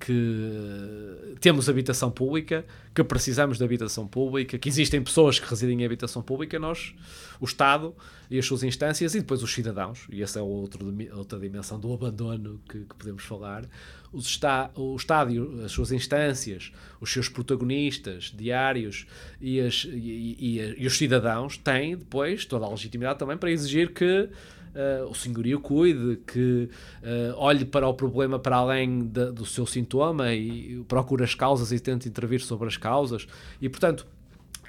que 0.00 1.36
temos 1.40 1.68
habitação 1.68 2.10
pública, 2.10 2.64
que 2.94 3.04
precisamos 3.04 3.58
de 3.58 3.64
habitação 3.64 4.06
pública, 4.06 4.58
que 4.58 4.68
existem 4.68 5.02
pessoas 5.02 5.38
que 5.38 5.48
residem 5.48 5.82
em 5.82 5.84
habitação 5.84 6.22
pública, 6.22 6.58
nós, 6.58 6.94
o 7.38 7.44
Estado 7.44 7.94
e 8.30 8.38
as 8.38 8.46
suas 8.46 8.62
instâncias, 8.62 9.14
e 9.14 9.20
depois 9.20 9.42
os 9.42 9.52
cidadãos, 9.52 10.06
e 10.10 10.22
essa 10.22 10.38
é 10.38 10.42
outro, 10.42 10.90
outra 11.14 11.38
dimensão 11.38 11.78
do 11.78 11.92
abandono 11.92 12.60
que, 12.66 12.80
que 12.80 12.94
podemos 12.94 13.22
falar, 13.22 13.68
os 14.10 14.26
está, 14.26 14.70
o 14.74 14.96
Estado, 14.96 15.60
as 15.64 15.70
suas 15.70 15.92
instâncias, 15.92 16.72
os 16.98 17.12
seus 17.12 17.28
protagonistas 17.28 18.32
diários 18.34 19.06
e, 19.38 19.60
as, 19.60 19.84
e, 19.84 20.36
e, 20.38 20.74
e 20.78 20.86
os 20.86 20.96
cidadãos 20.96 21.58
têm 21.58 21.96
depois 21.96 22.46
toda 22.46 22.64
a 22.64 22.70
legitimidade 22.70 23.18
também 23.18 23.36
para 23.36 23.50
exigir 23.50 23.92
que 23.92 24.30
uh, 24.74 25.08
o 25.08 25.14
senhorio 25.14 25.60
cuide, 25.60 26.20
que 26.26 26.68
uh, 27.02 27.34
olhe 27.36 27.64
para 27.64 27.86
o 27.88 27.94
problema 27.94 28.38
para 28.38 28.56
além 28.56 29.06
de, 29.06 29.32
do 29.32 29.46
seu 29.46 29.66
sintoma 29.66 30.32
e 30.32 30.82
procure 30.88 31.24
as 31.24 31.34
causas 31.34 31.72
e 31.72 31.80
tente 31.80 32.08
intervir 32.08 32.40
sobre 32.40 32.68
as 32.68 32.76
causas. 32.76 33.26
E, 33.60 33.68
portanto, 33.68 34.06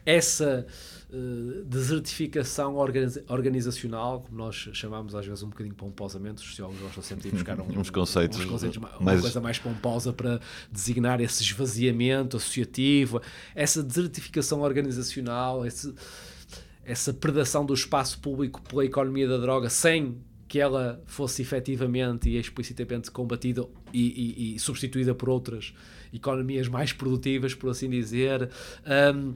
essa 0.06 0.66
uh, 1.12 1.64
desertificação 1.66 2.76
organizacional, 3.28 4.22
como 4.22 4.38
nós 4.38 4.56
chamamos 4.74 5.14
às 5.14 5.26
vezes 5.26 5.43
um 5.43 5.49
bocadinho 5.49 5.76
pomposamente, 5.76 6.41
os 6.41 6.49
sociólogos 6.49 6.82
gostam 6.82 7.04
sempre 7.04 7.30
de 7.30 7.36
buscar 7.36 7.60
um, 7.60 7.66
uns 7.80 7.89
conceitos, 7.89 8.39
uns 8.39 8.45
conceitos 8.45 8.78
uma 8.78 9.20
coisa 9.20 9.41
mais 9.41 9.60
pomposa 9.60 10.12
para 10.12 10.39
designar 10.72 11.22
esse 11.22 11.43
esvaziamento 11.43 12.38
associativo, 12.38 13.22
essa 13.54 13.84
desertificação 13.84 14.62
organizacional, 14.62 15.66
esse 15.66 15.93
essa 16.91 17.13
predação 17.13 17.65
do 17.65 17.73
espaço 17.73 18.19
público 18.19 18.61
pela 18.61 18.83
economia 18.83 19.27
da 19.27 19.37
droga 19.37 19.69
sem 19.69 20.17
que 20.45 20.59
ela 20.59 21.01
fosse 21.05 21.41
efetivamente 21.41 22.29
e 22.29 22.37
explicitamente 22.37 23.09
combatida 23.09 23.65
e, 23.93 24.51
e, 24.51 24.55
e 24.55 24.59
substituída 24.59 25.15
por 25.15 25.29
outras 25.29 25.73
economias 26.11 26.67
mais 26.67 26.91
produtivas, 26.91 27.55
por 27.55 27.69
assim 27.69 27.89
dizer. 27.89 28.49
Um, 29.15 29.35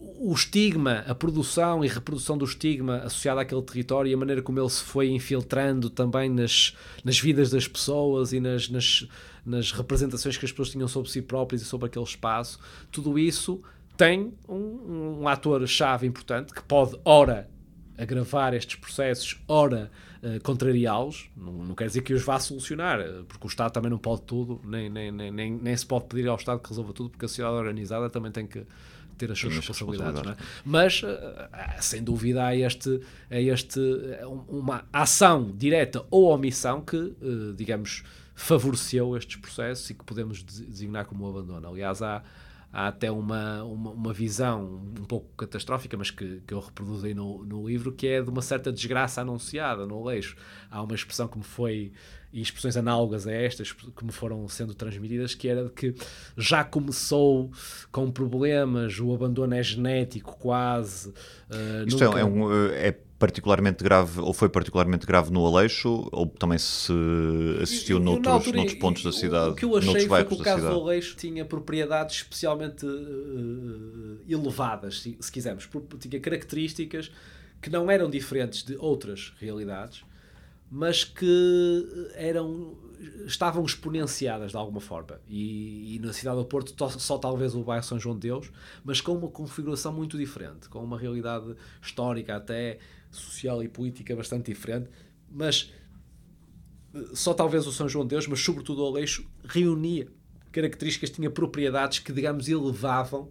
o 0.00 0.32
estigma, 0.32 1.04
a 1.06 1.14
produção 1.14 1.84
e 1.84 1.88
reprodução 1.88 2.36
do 2.36 2.44
estigma 2.44 2.96
associado 2.96 3.38
àquele 3.38 3.62
território 3.62 4.10
e 4.10 4.14
a 4.14 4.16
maneira 4.16 4.42
como 4.42 4.58
ele 4.58 4.68
se 4.68 4.82
foi 4.82 5.10
infiltrando 5.10 5.88
também 5.88 6.28
nas, 6.28 6.74
nas 7.04 7.20
vidas 7.20 7.50
das 7.50 7.68
pessoas 7.68 8.32
e 8.32 8.40
nas, 8.40 8.68
nas, 8.68 9.06
nas 9.46 9.70
representações 9.70 10.36
que 10.36 10.44
as 10.44 10.50
pessoas 10.50 10.70
tinham 10.70 10.88
sobre 10.88 11.08
si 11.08 11.22
próprias 11.22 11.62
e 11.62 11.64
sobre 11.64 11.86
aquele 11.86 12.04
espaço, 12.04 12.58
tudo 12.90 13.16
isso 13.16 13.62
tem 14.00 14.32
um, 14.48 15.18
um 15.20 15.28
ator-chave 15.28 16.06
importante 16.06 16.54
que 16.54 16.62
pode, 16.62 16.98
ora, 17.04 17.50
agravar 17.98 18.54
estes 18.54 18.76
processos, 18.76 19.38
ora, 19.46 19.90
uh, 20.22 20.42
contrariá-los. 20.42 21.28
Não, 21.36 21.52
não, 21.52 21.74
quer 21.74 21.86
dizer 21.86 22.00
que 22.00 22.14
os 22.14 22.22
vá 22.22 22.40
solucionar, 22.40 22.98
eh, 22.98 23.22
porque 23.28 23.46
o 23.46 23.48
Estado 23.48 23.72
também 23.72 23.90
não 23.90 23.98
pode 23.98 24.22
tudo, 24.22 24.58
nem, 24.64 24.88
nem, 24.88 25.12
nem, 25.12 25.30
nem, 25.30 25.52
nem 25.52 25.76
se 25.76 25.84
pode 25.84 26.06
pedir 26.06 26.26
ao 26.28 26.36
Estado 26.36 26.60
que 26.60 26.70
resolva 26.70 26.94
tudo, 26.94 27.10
porque 27.10 27.26
a 27.26 27.28
sociedade 27.28 27.54
organizada 27.56 28.08
também 28.08 28.32
tem 28.32 28.46
que 28.46 28.64
ter 29.18 29.30
as 29.30 29.38
suas 29.38 29.54
responsabilidades. 29.54 30.22
É? 30.26 30.36
Mas, 30.64 31.02
uh, 31.02 31.06
sem 31.82 32.02
dúvida, 32.02 32.46
há, 32.46 32.56
este, 32.56 33.02
há 33.30 33.38
este, 33.38 33.80
uma 34.48 34.82
ação 34.90 35.52
direta 35.54 36.06
ou 36.10 36.30
omissão 36.30 36.80
que, 36.80 37.14
digamos, 37.54 38.02
favoreceu 38.34 39.14
estes 39.14 39.36
processos 39.36 39.90
e 39.90 39.94
que 39.94 40.04
podemos 40.06 40.42
designar 40.42 41.04
como 41.04 41.28
abandono. 41.28 41.68
Aliás, 41.68 42.00
há 42.00 42.22
há 42.72 42.88
até 42.88 43.10
uma, 43.10 43.64
uma, 43.64 43.90
uma, 43.90 44.12
visão 44.12 44.80
um 44.98 45.04
pouco 45.04 45.28
catastrófica, 45.36 45.96
mas 45.96 46.10
que, 46.10 46.40
que 46.46 46.54
eu 46.54 46.60
reproduzo 46.60 47.06
aí 47.06 47.14
no, 47.14 47.44
no 47.44 47.68
livro, 47.68 47.92
que 47.92 48.06
é 48.06 48.22
de 48.22 48.30
uma 48.30 48.42
certa 48.42 48.72
desgraça 48.72 49.20
anunciada 49.20 49.86
no 49.86 49.98
Aleixo. 49.98 50.36
Há 50.70 50.82
uma 50.82 50.94
expressão 50.94 51.26
que 51.26 51.36
me 51.36 51.44
foi, 51.44 51.92
e 52.32 52.40
expressões 52.40 52.76
análogas 52.76 53.26
a 53.26 53.32
estas 53.32 53.72
que 53.72 54.04
me 54.04 54.12
foram 54.12 54.46
sendo 54.48 54.72
transmitidas, 54.74 55.34
que 55.34 55.48
era 55.48 55.64
de 55.64 55.70
que 55.70 55.94
já 56.36 56.62
começou 56.62 57.50
com 57.90 58.10
problemas, 58.10 59.00
o 59.00 59.12
abandono 59.12 59.54
é 59.54 59.62
genético 59.62 60.36
quase. 60.38 61.08
Uh, 61.08 61.86
Isto 61.86 62.04
nunca... 62.04 62.20
é, 62.20 62.24
um, 62.24 62.52
é 62.72 62.96
particularmente 63.20 63.84
grave, 63.84 64.18
ou 64.18 64.32
foi 64.32 64.48
particularmente 64.48 65.06
grave 65.06 65.30
no 65.30 65.46
Aleixo, 65.46 66.08
ou 66.10 66.26
também 66.26 66.56
se 66.56 66.90
assistiu 67.62 67.98
e, 67.98 68.00
noutros, 68.00 68.26
altura, 68.32 68.56
noutros 68.56 68.78
pontos 68.78 69.02
da 69.04 69.12
cidade? 69.12 69.50
O 69.50 69.54
que 69.54 69.66
eu 69.66 69.76
achei 69.76 70.08
foi 70.08 70.24
que 70.24 70.34
o 70.34 70.38
caso 70.38 70.66
do 70.66 70.80
Aleixo 70.80 71.14
tinha 71.16 71.44
propriedades 71.44 72.16
especialmente 72.16 72.86
uh, 72.86 74.18
elevadas, 74.26 75.02
se, 75.02 75.18
se 75.20 75.30
quisermos, 75.30 75.68
tinha 75.98 76.18
características 76.18 77.12
que 77.60 77.68
não 77.68 77.90
eram 77.90 78.08
diferentes 78.08 78.62
de 78.62 78.74
outras 78.78 79.34
realidades, 79.38 80.02
mas 80.70 81.04
que 81.04 82.10
eram 82.14 82.74
estavam 83.26 83.64
exponenciadas 83.64 84.50
de 84.50 84.56
alguma 84.56 84.80
forma. 84.80 85.20
E, 85.28 85.96
e, 85.96 85.98
na 85.98 86.12
cidade 86.12 86.36
do 86.36 86.44
Porto, 86.44 86.74
só 86.98 87.18
talvez 87.18 87.54
o 87.54 87.62
bairro 87.62 87.82
São 87.82 87.98
João 87.98 88.14
de 88.14 88.28
Deus, 88.28 88.50
mas 88.84 89.00
com 89.00 89.12
uma 89.12 89.28
configuração 89.28 89.92
muito 89.92 90.18
diferente, 90.18 90.68
com 90.68 90.82
uma 90.82 90.98
realidade 90.98 91.54
histórica 91.80 92.36
até 92.36 92.78
social 93.10 93.62
e 93.62 93.68
política 93.68 94.14
bastante 94.14 94.52
diferente, 94.52 94.88
mas 95.30 95.72
eh, 96.94 96.98
só 97.14 97.34
talvez 97.34 97.66
o 97.66 97.72
São 97.72 97.88
João 97.88 98.04
de 98.04 98.10
Deus, 98.10 98.26
mas 98.26 98.40
sobretudo 98.40 98.82
o 98.82 98.86
Aleixo, 98.86 99.24
reunia 99.44 100.08
características, 100.52 101.10
tinha 101.10 101.30
propriedades 101.30 102.00
que, 102.00 102.12
digamos, 102.12 102.48
elevavam 102.48 103.28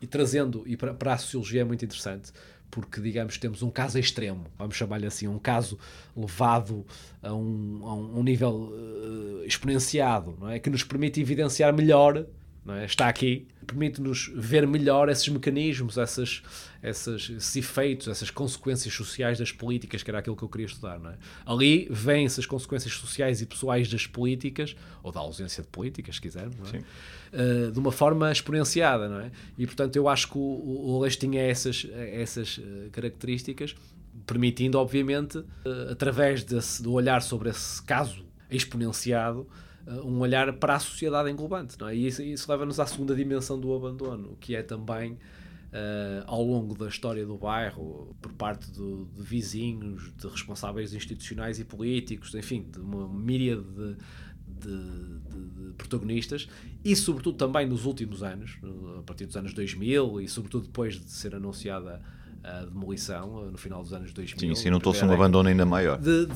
e 0.00 0.06
trazendo, 0.06 0.62
e 0.66 0.76
para, 0.76 0.94
para 0.94 1.14
a 1.14 1.18
sociologia 1.18 1.62
é 1.62 1.64
muito 1.64 1.84
interessante, 1.84 2.32
porque, 2.70 3.00
digamos, 3.00 3.38
temos 3.38 3.62
um 3.62 3.70
caso 3.70 3.98
extremo, 3.98 4.46
vamos 4.58 4.76
chamar-lhe 4.76 5.06
assim, 5.06 5.26
um 5.26 5.38
caso 5.38 5.78
levado 6.16 6.84
a 7.22 7.32
um, 7.32 7.80
a 7.82 7.94
um 7.94 8.22
nível 8.22 8.72
uh, 8.72 9.44
exponenciado, 9.44 10.36
não 10.38 10.48
é? 10.50 10.58
que 10.58 10.68
nos 10.68 10.84
permite 10.84 11.20
evidenciar 11.20 11.72
melhor 11.72 12.26
não 12.64 12.74
é? 12.74 12.84
está 12.84 13.08
aqui, 13.08 13.48
permite-nos 13.66 14.30
ver 14.34 14.66
melhor 14.66 15.08
esses 15.08 15.26
mecanismos, 15.28 15.96
essas, 15.96 16.42
essas, 16.82 17.30
esses 17.30 17.56
efeitos, 17.56 18.08
essas 18.08 18.30
consequências 18.30 18.94
sociais 18.94 19.38
das 19.38 19.50
políticas, 19.50 20.02
que 20.02 20.10
era 20.10 20.18
aquilo 20.18 20.36
que 20.36 20.42
eu 20.42 20.48
queria 20.48 20.66
estudar. 20.66 20.98
Não 20.98 21.10
é? 21.10 21.16
Ali 21.44 21.88
vêm-se 21.90 22.40
as 22.40 22.46
consequências 22.46 22.94
sociais 22.94 23.40
e 23.40 23.46
pessoais 23.46 23.88
das 23.88 24.06
políticas, 24.06 24.76
ou 25.02 25.10
da 25.10 25.20
ausência 25.20 25.62
de 25.62 25.68
políticas, 25.68 26.16
se 26.16 26.20
quisermos, 26.20 26.72
é? 26.72 26.78
uh, 26.78 27.72
de 27.72 27.78
uma 27.78 27.92
forma 27.92 28.30
exponenciada. 28.30 29.08
Não 29.08 29.20
é? 29.20 29.30
E, 29.56 29.66
portanto, 29.66 29.96
eu 29.96 30.08
acho 30.08 30.28
que 30.28 30.38
o, 30.38 30.40
o, 30.40 31.00
o 31.00 31.08
tinha 31.10 31.42
essas, 31.42 31.86
essas 31.92 32.58
uh, 32.58 32.90
características, 32.92 33.74
permitindo, 34.26 34.78
obviamente, 34.78 35.38
uh, 35.38 35.46
através 35.90 36.44
desse, 36.44 36.82
do 36.82 36.92
olhar 36.92 37.22
sobre 37.22 37.50
esse 37.50 37.82
caso 37.82 38.24
exponenciado, 38.50 39.46
um 40.04 40.18
olhar 40.20 40.52
para 40.54 40.74
a 40.74 40.78
sociedade 40.78 41.30
englobante. 41.30 41.76
Não 41.80 41.88
é? 41.88 41.96
E 41.96 42.06
isso, 42.06 42.22
isso 42.22 42.50
leva-nos 42.50 42.78
à 42.78 42.86
segunda 42.86 43.14
dimensão 43.14 43.58
do 43.58 43.74
abandono, 43.74 44.36
que 44.40 44.54
é 44.54 44.62
também, 44.62 45.18
uh, 45.68 46.24
ao 46.26 46.42
longo 46.42 46.76
da 46.76 46.88
história 46.88 47.24
do 47.24 47.36
bairro, 47.36 48.16
por 48.20 48.32
parte 48.32 48.70
do, 48.70 49.06
de 49.14 49.22
vizinhos, 49.22 50.12
de 50.16 50.26
responsáveis 50.28 50.94
institucionais 50.94 51.58
e 51.58 51.64
políticos, 51.64 52.34
enfim, 52.34 52.66
de 52.70 52.78
uma 52.78 53.08
míria 53.08 53.56
de, 53.56 53.96
de, 54.46 55.18
de, 55.20 55.68
de, 55.68 55.72
protagonistas 55.74 56.48
e, 56.84 56.94
sobretudo, 56.96 57.36
também 57.36 57.66
nos 57.66 57.84
últimos 57.84 58.22
anos, 58.22 58.58
a 58.98 59.02
partir 59.02 59.26
dos 59.26 59.36
anos 59.36 59.54
2000 59.54 60.20
e, 60.20 60.28
sobretudo, 60.28 60.66
depois 60.66 60.94
de 60.94 61.10
ser 61.10 61.34
anunciada 61.34 62.02
a 62.42 62.64
demolição, 62.64 63.50
no 63.50 63.58
final 63.58 63.82
dos 63.82 63.92
anos 63.92 64.12
2000. 64.12 64.54
Sim, 64.54 64.54
se 64.54 64.70
notou-se 64.70 65.04
um 65.04 65.12
abandono 65.12 65.48
ainda 65.48 65.66
maior. 65.66 65.98
De, 65.98 66.26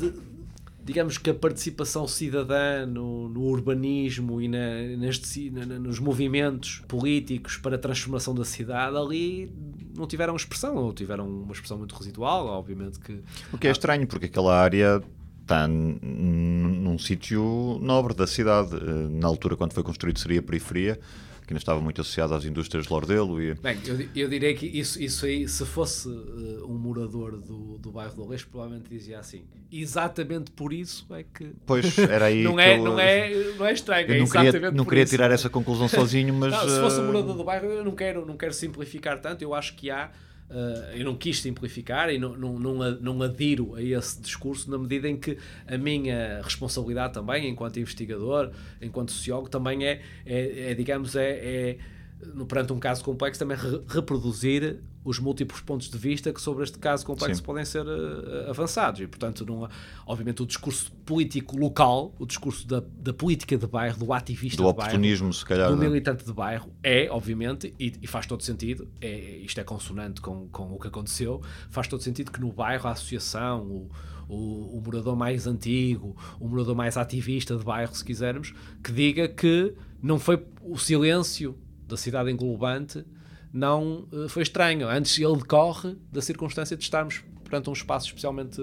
digamos 0.85 1.18
que 1.18 1.30
a 1.30 1.35
participação 1.35 2.07
cidadã 2.09 2.85
no, 2.87 3.28
no 3.28 3.43
urbanismo 3.43 4.41
e 4.41 4.49
na, 4.49 4.83
neste, 4.99 5.51
na, 5.51 5.64
nos 5.64 5.99
movimentos 5.99 6.83
políticos 6.89 7.57
para 7.57 7.76
a 7.76 7.78
transformação 7.78 8.35
da 8.35 8.45
cidade 8.45 8.97
ali 8.97 9.53
não 9.97 10.07
tiveram 10.07 10.35
expressão, 10.35 10.76
ou 10.76 10.93
tiveram 10.93 11.28
uma 11.28 11.53
expressão 11.53 11.78
muito 11.78 11.95
residual, 11.95 12.47
obviamente 12.47 12.99
que... 12.99 13.20
O 13.53 13.59
que 13.59 13.68
é 13.68 13.70
estranho, 13.70 14.07
porque 14.07 14.26
aquela 14.26 14.59
área 14.59 15.03
está 15.43 15.68
num 15.68 16.99
sítio 16.99 17.78
nobre 17.83 18.14
da 18.14 18.26
cidade. 18.26 18.74
Eh, 18.74 19.09
na 19.11 19.26
altura, 19.26 19.57
quando 19.57 19.72
foi 19.72 19.83
construído, 19.83 20.18
seria 20.18 20.41
periferia 20.41 20.99
ainda 21.53 21.59
estava 21.59 21.80
muito 21.80 22.00
associado 22.00 22.34
às 22.34 22.44
indústrias 22.44 22.86
de 22.86 22.92
Lordelo. 22.92 23.40
E... 23.40 23.55
Bem, 23.55 23.78
eu, 23.86 24.09
eu 24.14 24.28
diria 24.28 24.55
que 24.55 24.66
isso, 24.66 25.00
isso 25.00 25.26
aí, 25.26 25.46
se 25.46 25.64
fosse 25.64 26.09
uh, 26.09 26.66
um 26.66 26.74
morador 26.74 27.38
do, 27.38 27.78
do 27.78 27.92
bairro 27.92 28.14
do 28.14 28.26
Leixo, 28.26 28.48
provavelmente 28.48 28.88
dizia 28.88 29.18
assim. 29.18 29.44
Exatamente 29.70 30.50
por 30.50 30.72
isso 30.72 31.07
é 31.14 31.22
que. 31.22 31.53
Pois, 31.64 31.96
era 31.98 32.26
aí. 32.26 32.42
não, 32.44 32.59
é, 32.59 32.78
eu... 32.78 32.84
não, 32.84 32.98
é, 32.98 33.53
não 33.59 33.66
é 33.66 33.72
estranho, 33.72 34.09
eu 34.09 34.14
é 34.14 34.18
não 34.18 34.26
queria, 34.26 34.70
não 34.70 34.84
queria 34.84 35.05
tirar 35.05 35.30
essa 35.30 35.48
conclusão 35.48 35.88
sozinho, 35.88 36.32
mas. 36.34 36.53
Não, 36.53 36.68
se 36.68 36.80
fosse 36.80 37.00
um 37.00 37.07
morador 37.07 37.36
do 37.36 37.44
bairro, 37.44 37.66
eu 37.66 37.84
não 37.84 37.94
quero, 37.94 38.26
não 38.26 38.36
quero 38.36 38.53
simplificar 38.53 39.20
tanto, 39.20 39.42
eu 39.42 39.55
acho 39.55 39.74
que 39.74 39.90
há 39.90 40.11
Uh, 40.53 40.96
eu 40.98 41.05
não 41.07 41.16
quis 41.16 41.40
simplificar 41.40 42.11
e 42.11 42.18
não, 42.18 42.36
não, 42.36 42.59
não, 42.59 42.90
não 43.00 43.22
adiro 43.22 43.74
a 43.74 43.82
esse 43.82 44.20
discurso 44.20 44.70
na 44.70 44.76
medida 44.76 45.09
em 45.09 45.16
que 45.16 45.38
a 45.66 45.78
minha 45.78 46.42
responsabilidade 46.42 47.14
também, 47.14 47.48
enquanto 47.48 47.80
investigador, 47.80 48.50
enquanto 48.80 49.12
sociólogo, 49.12 49.48
também 49.48 49.86
é, 49.86 50.03
é, 50.26 50.72
é 50.72 50.74
digamos, 50.74 51.16
é, 51.16 51.30
é 51.30 51.78
no, 52.34 52.44
perante 52.44 52.70
um 52.70 52.78
caso 52.78 53.03
complexo, 53.03 53.38
também 53.38 53.57
re 53.57 53.80
reproduzir 53.88 54.78
os 55.05 55.18
múltiplos 55.18 55.61
pontos 55.61 55.90
de 55.90 55.98
vista 55.98 56.32
que 56.32 56.40
sobre 56.40 56.62
este 56.62 56.78
caso 56.78 57.05
complexo 57.05 57.40
Sim. 57.40 57.42
podem 57.42 57.64
ser 57.64 57.84
uh, 57.84 58.50
avançados. 58.50 59.00
E, 59.00 59.07
portanto, 59.07 59.44
não, 59.44 59.68
obviamente, 60.07 60.42
o 60.42 60.46
discurso 60.46 60.92
político 61.05 61.57
local, 61.57 62.14
o 62.18 62.26
discurso 62.26 62.66
da, 62.66 62.82
da 62.98 63.12
política 63.12 63.57
de 63.57 63.66
bairro, 63.66 63.98
do 63.98 64.12
ativista 64.12 64.62
do 64.62 64.70
de 64.70 64.76
bairro, 64.76 65.32
se 65.32 65.44
calhar, 65.44 65.68
do 65.68 65.76
não? 65.76 65.82
É? 65.82 65.88
militante 65.88 66.24
de 66.24 66.32
bairro, 66.32 66.72
é, 66.82 67.09
obviamente, 67.11 67.74
e, 67.78 67.92
e 68.00 68.07
faz 68.07 68.26
todo 68.26 68.42
sentido, 68.42 68.88
é, 69.00 69.38
isto 69.38 69.61
é 69.61 69.64
consonante 69.64 70.20
com, 70.20 70.48
com 70.48 70.72
o 70.72 70.78
que 70.78 70.86
aconteceu, 70.86 71.42
faz 71.68 71.88
todo 71.88 72.03
sentido 72.03 72.30
que 72.30 72.40
no 72.40 72.53
bairro 72.53 72.88
a 72.88 72.92
associação, 72.92 73.62
o, 73.62 73.90
o, 74.28 74.78
o 74.78 74.82
morador 74.84 75.16
mais 75.16 75.46
antigo, 75.46 76.16
o 76.38 76.48
morador 76.48 76.76
mais 76.76 76.96
ativista 76.96 77.57
de 77.57 77.64
bairro, 77.64 77.94
se 77.94 78.05
quisermos, 78.05 78.55
que 78.82 78.92
diga 78.92 79.26
que 79.28 79.74
não 80.00 80.18
foi 80.18 80.44
o 80.62 80.78
silêncio 80.78 81.59
da 81.86 81.96
cidade 81.96 82.30
englobante 82.30 83.05
não 83.53 84.09
uh, 84.12 84.28
foi 84.28 84.42
estranho. 84.42 84.88
Antes 84.88 85.18
ele 85.18 85.36
decorre 85.36 85.96
da 86.11 86.22
circunstância 86.22 86.76
de 86.76 86.82
estarmos 86.82 87.22
perante 87.44 87.68
um 87.68 87.72
espaço 87.72 88.07
especialmente 88.07 88.61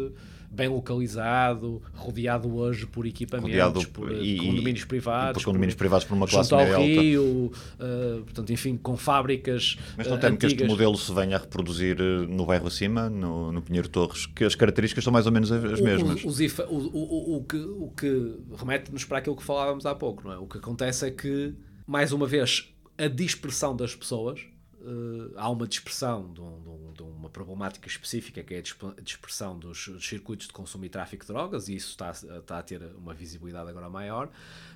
bem 0.51 0.67
localizado, 0.67 1.81
rodeado 1.93 2.55
hoje 2.55 2.87
por 2.87 3.05
equipamentos, 3.05 3.51
rodeado, 3.51 3.87
por 3.89 4.11
eh, 4.11 4.19
e, 4.19 4.37
condomínios 4.37 4.83
privados, 4.83 5.43
por 5.43 5.45
condomínios 5.45 5.75
por, 5.75 5.79
privados 5.79 6.07
por 6.07 6.15
uma 6.15 6.27
classe 6.27 6.55
média 6.55 6.75
alta. 6.75 6.87
Rio, 6.87 7.23
uh, 7.23 8.23
portanto, 8.23 8.51
enfim, 8.51 8.75
com 8.75 8.97
fábricas 8.97 9.77
Mas 9.95 10.07
não 10.07 10.17
temo 10.17 10.37
que 10.37 10.47
este 10.47 10.63
modelo 10.63 10.97
se 10.97 11.13
venha 11.13 11.37
a 11.37 11.39
reproduzir 11.39 11.97
no 12.27 12.45
bairro 12.45 12.67
acima, 12.67 13.09
no, 13.09 13.51
no 13.51 13.61
Pinheiro 13.61 13.87
Torres, 13.87 14.25
que 14.25 14.43
as 14.43 14.55
características 14.55 15.03
são 15.03 15.13
mais 15.13 15.27
ou 15.27 15.31
menos 15.31 15.51
as 15.51 15.79
mesmas. 15.79 16.23
O, 16.23 16.73
o, 16.73 16.77
o, 16.77 17.37
o 17.37 17.43
que, 17.43 17.57
o 17.57 17.93
que 17.95 18.39
remete-nos 18.57 19.05
para 19.05 19.19
aquilo 19.19 19.35
que 19.35 19.43
falávamos 19.43 19.85
há 19.85 19.93
pouco, 19.93 20.23
não 20.27 20.33
é? 20.33 20.37
O 20.37 20.47
que 20.47 20.57
acontece 20.57 21.05
é 21.05 21.11
que, 21.11 21.53
mais 21.85 22.11
uma 22.11 22.25
vez, 22.25 22.73
a 22.97 23.07
dispersão 23.07 23.75
das 23.75 23.95
pessoas. 23.95 24.41
Uh, 24.89 25.33
há 25.35 25.47
uma 25.49 25.67
dispersão 25.67 26.33
de, 26.33 26.41
um, 26.41 26.93
de, 26.95 27.03
uma 27.03 27.29
problemática 27.29 27.87
específica 27.87 28.41
que 28.41 28.55
é 28.55 28.57
a 28.57 29.01
dispersão 29.03 29.59
dos, 29.59 29.87
circuitos 29.99 30.47
de 30.47 30.53
consumo 30.53 30.83
e 30.83 30.89
tráfico 30.89 31.23
de 31.23 31.31
drogas 31.31 31.69
e 31.69 31.75
isso 31.75 31.91
está, 31.91 32.09
está 32.09 32.57
a 32.57 32.63
ter 32.63 32.81
uma 32.97 33.13
visibilidade 33.13 33.69
agora 33.69 33.87
maior 33.87 34.31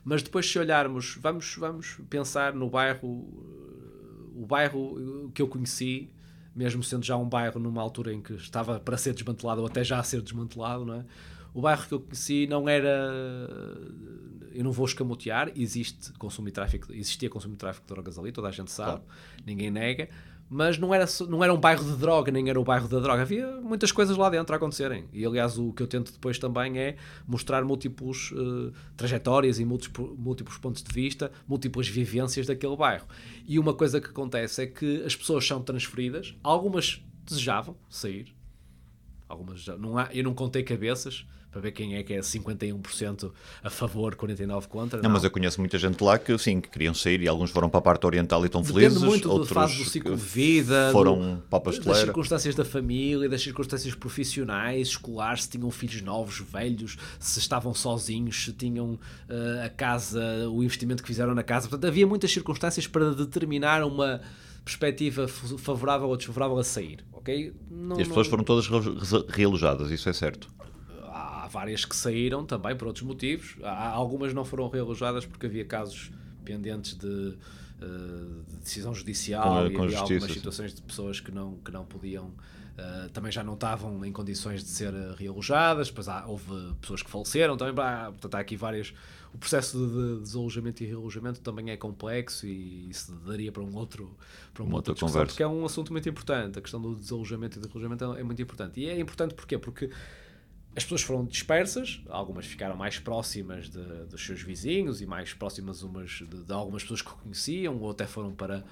mas 0.05 0.21
depois 0.21 0.47
se 0.47 0.59
olharmos 0.59 1.17
vamos, 1.19 1.55
vamos 1.55 1.97
pensar 2.11 2.53
no 2.53 2.69
bairro 2.69 3.07
uh, 3.07 4.43
o 4.43 4.45
bairro 4.45 5.31
que 5.33 5.41
eu 5.41 5.47
conheci 5.47 6.11
mesmo 6.55 6.83
sendo 6.83 7.03
já 7.03 7.17
um 7.17 7.27
bairro 7.27 7.59
numa 7.59 7.81
altura 7.81 8.13
em 8.13 8.21
que 8.21 8.33
estava 8.33 8.79
para 8.79 8.97
ser 8.97 9.15
desmantelado 9.15 9.61
ou 9.61 9.67
até 9.67 9.83
já 9.83 9.97
a 9.97 10.03
ser 10.03 10.21
desmantelado 10.21 10.85
não 10.85 10.93
é? 10.93 11.05
O 11.53 11.61
bairro 11.61 11.87
que 11.87 11.93
eu 11.93 11.99
conheci 11.99 12.47
não 12.47 12.67
era 12.67 13.11
eu 14.53 14.63
não 14.63 14.71
vou 14.71 14.85
escamotear, 14.85 15.51
existe 15.55 16.13
consumo 16.13 16.47
e 16.47 16.51
tráfico, 16.51 16.93
existia 16.93 17.29
consumo 17.29 17.55
e 17.55 17.57
tráfico 17.57 17.87
de 17.87 17.93
drogas 17.93 18.17
ali, 18.19 18.31
toda 18.31 18.47
a 18.47 18.51
gente 18.51 18.71
sabe, 18.71 19.01
claro. 19.01 19.03
ninguém 19.45 19.71
nega, 19.71 20.09
mas 20.49 20.77
não 20.77 20.93
era, 20.93 21.05
não 21.27 21.43
era 21.43 21.51
um 21.51 21.59
bairro 21.59 21.83
de 21.83 21.97
droga, 21.97 22.31
nem 22.31 22.47
era 22.47 22.59
o 22.59 22.63
bairro 22.63 22.87
da 22.87 22.99
droga. 22.99 23.23
Havia 23.23 23.59
muitas 23.59 23.91
coisas 23.91 24.15
lá 24.15 24.29
dentro 24.29 24.53
a 24.53 24.57
acontecerem. 24.57 25.05
E 25.11 25.25
aliás, 25.25 25.57
o 25.57 25.73
que 25.73 25.81
eu 25.81 25.87
tento 25.87 26.11
depois 26.11 26.37
também 26.37 26.77
é 26.77 26.95
mostrar 27.27 27.63
múltiplos 27.63 28.31
uh, 28.33 28.71
trajetórias 28.95 29.59
e 29.59 29.65
múltiplos, 29.65 30.15
múltiplos 30.15 30.57
pontos 30.59 30.83
de 30.83 30.93
vista, 30.93 31.31
múltiplas 31.47 31.87
vivências 31.87 32.45
daquele 32.45 32.75
bairro. 32.75 33.07
E 33.47 33.57
uma 33.57 33.73
coisa 33.73 33.99
que 33.99 34.09
acontece 34.09 34.61
é 34.61 34.67
que 34.67 35.03
as 35.03 35.15
pessoas 35.15 35.47
são 35.47 35.59
transferidas, 35.59 36.35
algumas 36.43 37.03
desejavam 37.25 37.75
sair, 37.89 38.27
algumas 39.27 39.61
já, 39.61 39.75
não 39.75 39.97
há, 39.97 40.09
eu 40.13 40.23
não 40.23 40.35
contei 40.35 40.61
cabeças, 40.61 41.25
para 41.53 41.61
ver 41.61 41.71
quem 41.71 41.95
é 41.95 42.01
que 42.01 42.13
é 42.13 42.19
51% 42.19 43.31
a 43.63 43.69
favor, 43.69 44.15
49% 44.15 44.67
contra. 44.67 44.97
Não, 44.97 45.03
não, 45.03 45.11
mas 45.11 45.23
eu 45.23 45.29
conheço 45.29 45.61
muita 45.61 45.77
gente 45.77 46.03
lá 46.03 46.17
que 46.17 46.35
sim, 46.39 46.59
que 46.59 46.67
queriam 46.67 46.95
sair 46.95 47.21
e 47.21 47.27
alguns 47.27 47.51
foram 47.51 47.69
para 47.69 47.77
a 47.77 47.81
parte 47.81 48.07
oriental 48.07 48.41
e 48.41 48.47
estão 48.47 48.61
Depende 48.61 48.79
felizes. 48.79 49.03
Muito 49.03 49.29
outros 49.29 49.49
da 49.49 49.53
fase 49.53 49.77
do 49.77 49.87
ciclo 49.87 50.15
de 50.15 50.21
vida, 50.23 50.89
foram 50.91 51.35
do, 51.35 51.41
para 51.43 51.59
a 51.59 51.61
pasteleira. 51.61 51.93
das 51.93 52.05
circunstâncias 52.05 52.55
da 52.55 52.65
família, 52.65 53.29
das 53.29 53.43
circunstâncias 53.43 53.93
profissionais, 53.93 54.87
escolares, 54.87 55.43
se 55.43 55.49
tinham 55.49 55.69
filhos 55.69 56.01
novos, 56.01 56.39
velhos, 56.39 56.97
se 57.19 57.37
estavam 57.37 57.71
sozinhos, 57.75 58.45
se 58.45 58.51
tinham 58.51 58.93
uh, 58.93 59.65
a 59.65 59.69
casa, 59.69 60.49
o 60.49 60.63
investimento 60.63 61.03
que 61.03 61.07
fizeram 61.07 61.35
na 61.35 61.43
casa. 61.43 61.69
Portanto, 61.69 61.87
havia 61.87 62.07
muitas 62.07 62.31
circunstâncias 62.31 62.87
para 62.87 63.13
determinar 63.13 63.83
uma 63.83 64.21
perspectiva 64.65 65.27
favorável 65.27 66.07
ou 66.07 66.17
desfavorável 66.17 66.57
a 66.57 66.63
sair, 66.63 67.05
ok? 67.11 67.53
Não, 67.69 67.99
e 67.99 68.01
as 68.01 68.07
pessoas 68.07 68.25
não... 68.25 68.31
foram 68.31 68.43
todas 68.43 68.67
realojadas, 69.29 69.91
isso 69.91 70.09
é 70.09 70.13
certo 70.13 70.49
várias 71.53 71.85
que 71.85 71.95
saíram 71.95 72.43
também 72.45 72.75
por 72.75 72.87
outros 72.87 73.05
motivos. 73.05 73.55
Há, 73.61 73.89
algumas 73.89 74.33
não 74.33 74.43
foram 74.43 74.67
realojadas 74.67 75.25
porque 75.25 75.45
havia 75.45 75.63
casos 75.63 76.11
pendentes 76.43 76.97
de, 76.97 77.07
uh, 77.07 78.43
de 78.47 78.57
decisão 78.57 78.93
judicial 78.93 79.61
com, 79.61 79.67
e 79.67 79.73
com 79.73 79.83
havia 79.83 79.99
algumas 79.99 80.31
situações 80.31 80.73
de 80.73 80.81
pessoas 80.81 81.19
que 81.19 81.31
não, 81.31 81.57
que 81.57 81.71
não 81.71 81.85
podiam. 81.85 82.33
Uh, 82.73 83.07
também 83.09 83.31
já 83.31 83.43
não 83.43 83.53
estavam 83.53 84.03
em 84.03 84.11
condições 84.11 84.63
de 84.63 84.69
ser 84.69 84.91
realojadas, 85.15 85.89
depois 85.89 86.07
há, 86.07 86.25
houve 86.25 86.73
pessoas 86.81 87.03
que 87.03 87.11
faleceram 87.11 87.55
também, 87.55 87.75
há, 87.85 88.05
portanto 88.05 88.33
há 88.33 88.39
aqui 88.39 88.57
várias, 88.57 88.95
o 89.31 89.37
processo 89.37 89.77
de 89.77 90.21
desalojamento 90.23 90.83
e 90.83 90.87
realojamento 90.87 91.39
também 91.41 91.69
é 91.69 91.77
complexo 91.77 92.47
e 92.47 92.89
isso 92.89 93.13
daria 93.27 93.51
para 93.51 93.61
um 93.61 93.75
outro 93.75 94.17
para 94.55 94.63
uma, 94.63 94.69
uma 94.69 94.77
outra, 94.77 94.93
outra 94.93 95.05
conversa, 95.05 95.27
porque 95.27 95.43
é 95.43 95.47
um 95.47 95.63
assunto 95.63 95.91
muito 95.91 96.09
importante, 96.09 96.57
a 96.57 96.61
questão 96.63 96.81
do 96.81 96.95
desalojamento 96.95 97.59
e 97.59 97.61
do 97.61 97.67
realojamento 97.67 98.05
é, 98.15 98.21
é 98.21 98.23
muito 98.23 98.41
importante, 98.41 98.79
e 98.79 98.89
é 98.89 98.99
importante 98.99 99.35
porquê? 99.35 99.59
porque 99.59 99.91
as 100.75 100.83
pessoas 100.83 101.03
foram 101.03 101.25
dispersas, 101.25 102.01
algumas 102.09 102.45
ficaram 102.45 102.75
mais 102.75 102.97
próximas 102.97 103.69
de, 103.69 103.83
dos 104.09 104.25
seus 104.25 104.41
vizinhos 104.41 105.01
e 105.01 105.05
mais 105.05 105.33
próximas 105.33 105.83
umas 105.83 106.09
de, 106.09 106.25
de, 106.25 106.53
algumas 106.53 106.81
pessoas 106.81 107.01
que 107.01 107.11
conheciam, 107.11 107.79
ou 107.79 107.91
até 107.91 108.07
foram 108.07 108.33
para 108.33 108.63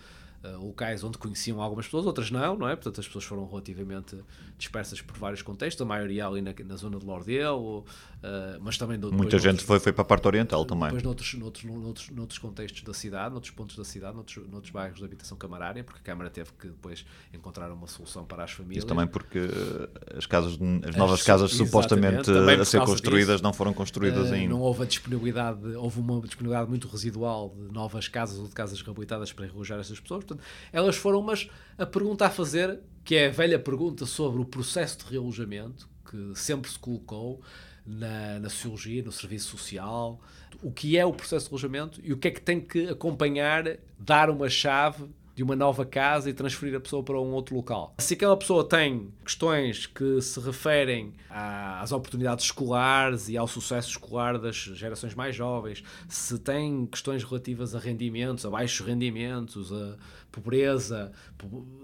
uh, 0.43 0.65
locais 0.65 1.03
onde 1.03 1.17
conheciam 1.17 1.61
algumas 1.61 1.85
pessoas, 1.85 2.05
outras 2.05 2.31
não, 2.31 2.57
não 2.57 2.67
é? 2.67 2.75
Portanto, 2.75 2.99
as 2.99 3.07
pessoas 3.07 3.25
foram 3.25 3.47
relativamente 3.47 4.17
dispersas 4.57 5.01
por 5.01 5.17
vários 5.17 5.41
contextos, 5.41 5.81
a 5.81 5.85
maioria 5.85 6.27
ali 6.27 6.41
na, 6.41 6.53
na 6.65 6.75
zona 6.75 6.99
de 6.99 7.05
Lordelo, 7.05 7.79
uh, 7.79 7.85
mas 8.59 8.77
também... 8.77 8.99
Do, 8.99 9.11
Muita 9.11 9.37
gente 9.37 9.45
noutros, 9.45 9.67
foi, 9.67 9.79
foi 9.79 9.93
para 9.93 10.01
a 10.01 10.05
parte 10.05 10.27
oriental 10.27 10.65
também. 10.65 10.85
Depois 10.85 11.03
noutros, 11.03 11.33
noutros, 11.33 11.63
noutros, 11.63 12.09
noutros 12.09 12.39
contextos 12.39 12.81
da 12.83 12.93
cidade, 12.93 13.31
noutros 13.31 13.51
pontos 13.51 13.75
da 13.75 13.83
cidade, 13.83 14.15
noutros, 14.15 14.47
noutros 14.49 14.71
bairros 14.71 14.99
de 14.99 15.05
habitação 15.05 15.37
camarária, 15.37 15.83
porque 15.83 15.99
a 15.99 16.03
Câmara 16.03 16.29
teve 16.29 16.51
que 16.59 16.67
depois 16.67 17.05
encontrar 17.33 17.71
uma 17.71 17.87
solução 17.87 18.25
para 18.25 18.43
as 18.43 18.51
famílias. 18.51 18.79
Isso 18.79 18.87
também 18.87 19.07
porque 19.07 19.39
as, 20.15 20.25
casas, 20.25 20.53
as 20.87 20.95
novas 20.95 21.19
as, 21.19 21.25
casas 21.25 21.51
supostamente 21.51 22.29
a 22.31 22.65
ser 22.65 22.81
construídas 22.81 23.35
disso, 23.35 23.43
não 23.43 23.53
foram 23.53 23.73
construídas 23.73 24.29
uh, 24.29 24.33
ainda. 24.33 24.53
Não 24.53 24.61
houve 24.61 24.83
a 24.83 24.85
disponibilidade, 24.85 25.75
houve 25.75 25.99
uma 25.99 26.21
disponibilidade 26.21 26.69
muito 26.69 26.87
residual 26.87 27.53
de 27.55 27.73
novas 27.73 28.07
casas 28.07 28.39
ou 28.39 28.47
de 28.47 28.53
casas 28.53 28.81
reabilitadas 28.81 29.31
para 29.31 29.45
enrojar 29.45 29.79
essas 29.79 29.99
pessoas. 29.99 30.23
Portanto, 30.36 30.43
elas 30.71 30.95
foram, 30.95 31.21
mas 31.21 31.49
a 31.77 31.86
pergunta 31.86 32.25
a 32.25 32.29
fazer, 32.29 32.79
que 33.03 33.15
é 33.15 33.27
a 33.27 33.32
velha 33.32 33.59
pergunta 33.59 34.05
sobre 34.05 34.41
o 34.41 34.45
processo 34.45 34.99
de 34.99 35.05
realojamento, 35.05 35.89
que 36.09 36.34
sempre 36.36 36.69
se 36.69 36.77
colocou 36.77 37.41
na, 37.86 38.39
na 38.39 38.49
sociologia, 38.49 39.03
no 39.03 39.11
serviço 39.11 39.49
social, 39.49 40.19
o 40.61 40.71
que 40.71 40.97
é 40.97 41.05
o 41.05 41.13
processo 41.13 41.47
de 41.47 41.51
alojamento 41.51 41.99
e 42.03 42.13
o 42.13 42.17
que 42.17 42.27
é 42.27 42.32
que 42.32 42.41
tem 42.41 42.59
que 42.59 42.88
acompanhar, 42.89 43.77
dar 43.97 44.29
uma 44.29 44.49
chave 44.49 45.05
de 45.41 45.43
uma 45.43 45.55
nova 45.55 45.83
casa 45.83 46.29
e 46.29 46.33
transferir 46.35 46.75
a 46.75 46.79
pessoa 46.79 47.01
para 47.01 47.19
um 47.19 47.31
outro 47.31 47.55
local. 47.55 47.95
Se 47.97 48.13
aquela 48.13 48.37
pessoa 48.37 48.63
tem 48.63 49.11
questões 49.25 49.87
que 49.87 50.21
se 50.21 50.39
referem 50.39 51.13
às 51.27 51.91
oportunidades 51.91 52.45
escolares 52.45 53.27
e 53.27 53.35
ao 53.35 53.47
sucesso 53.47 53.89
escolar 53.89 54.37
das 54.37 54.55
gerações 54.55 55.15
mais 55.15 55.35
jovens, 55.35 55.83
se 56.07 56.37
tem 56.37 56.85
questões 56.85 57.23
relativas 57.23 57.73
a 57.73 57.79
rendimentos, 57.79 58.45
a 58.45 58.51
baixos 58.51 58.85
rendimentos, 58.85 59.73
a 59.73 59.97
pobreza, 60.31 61.11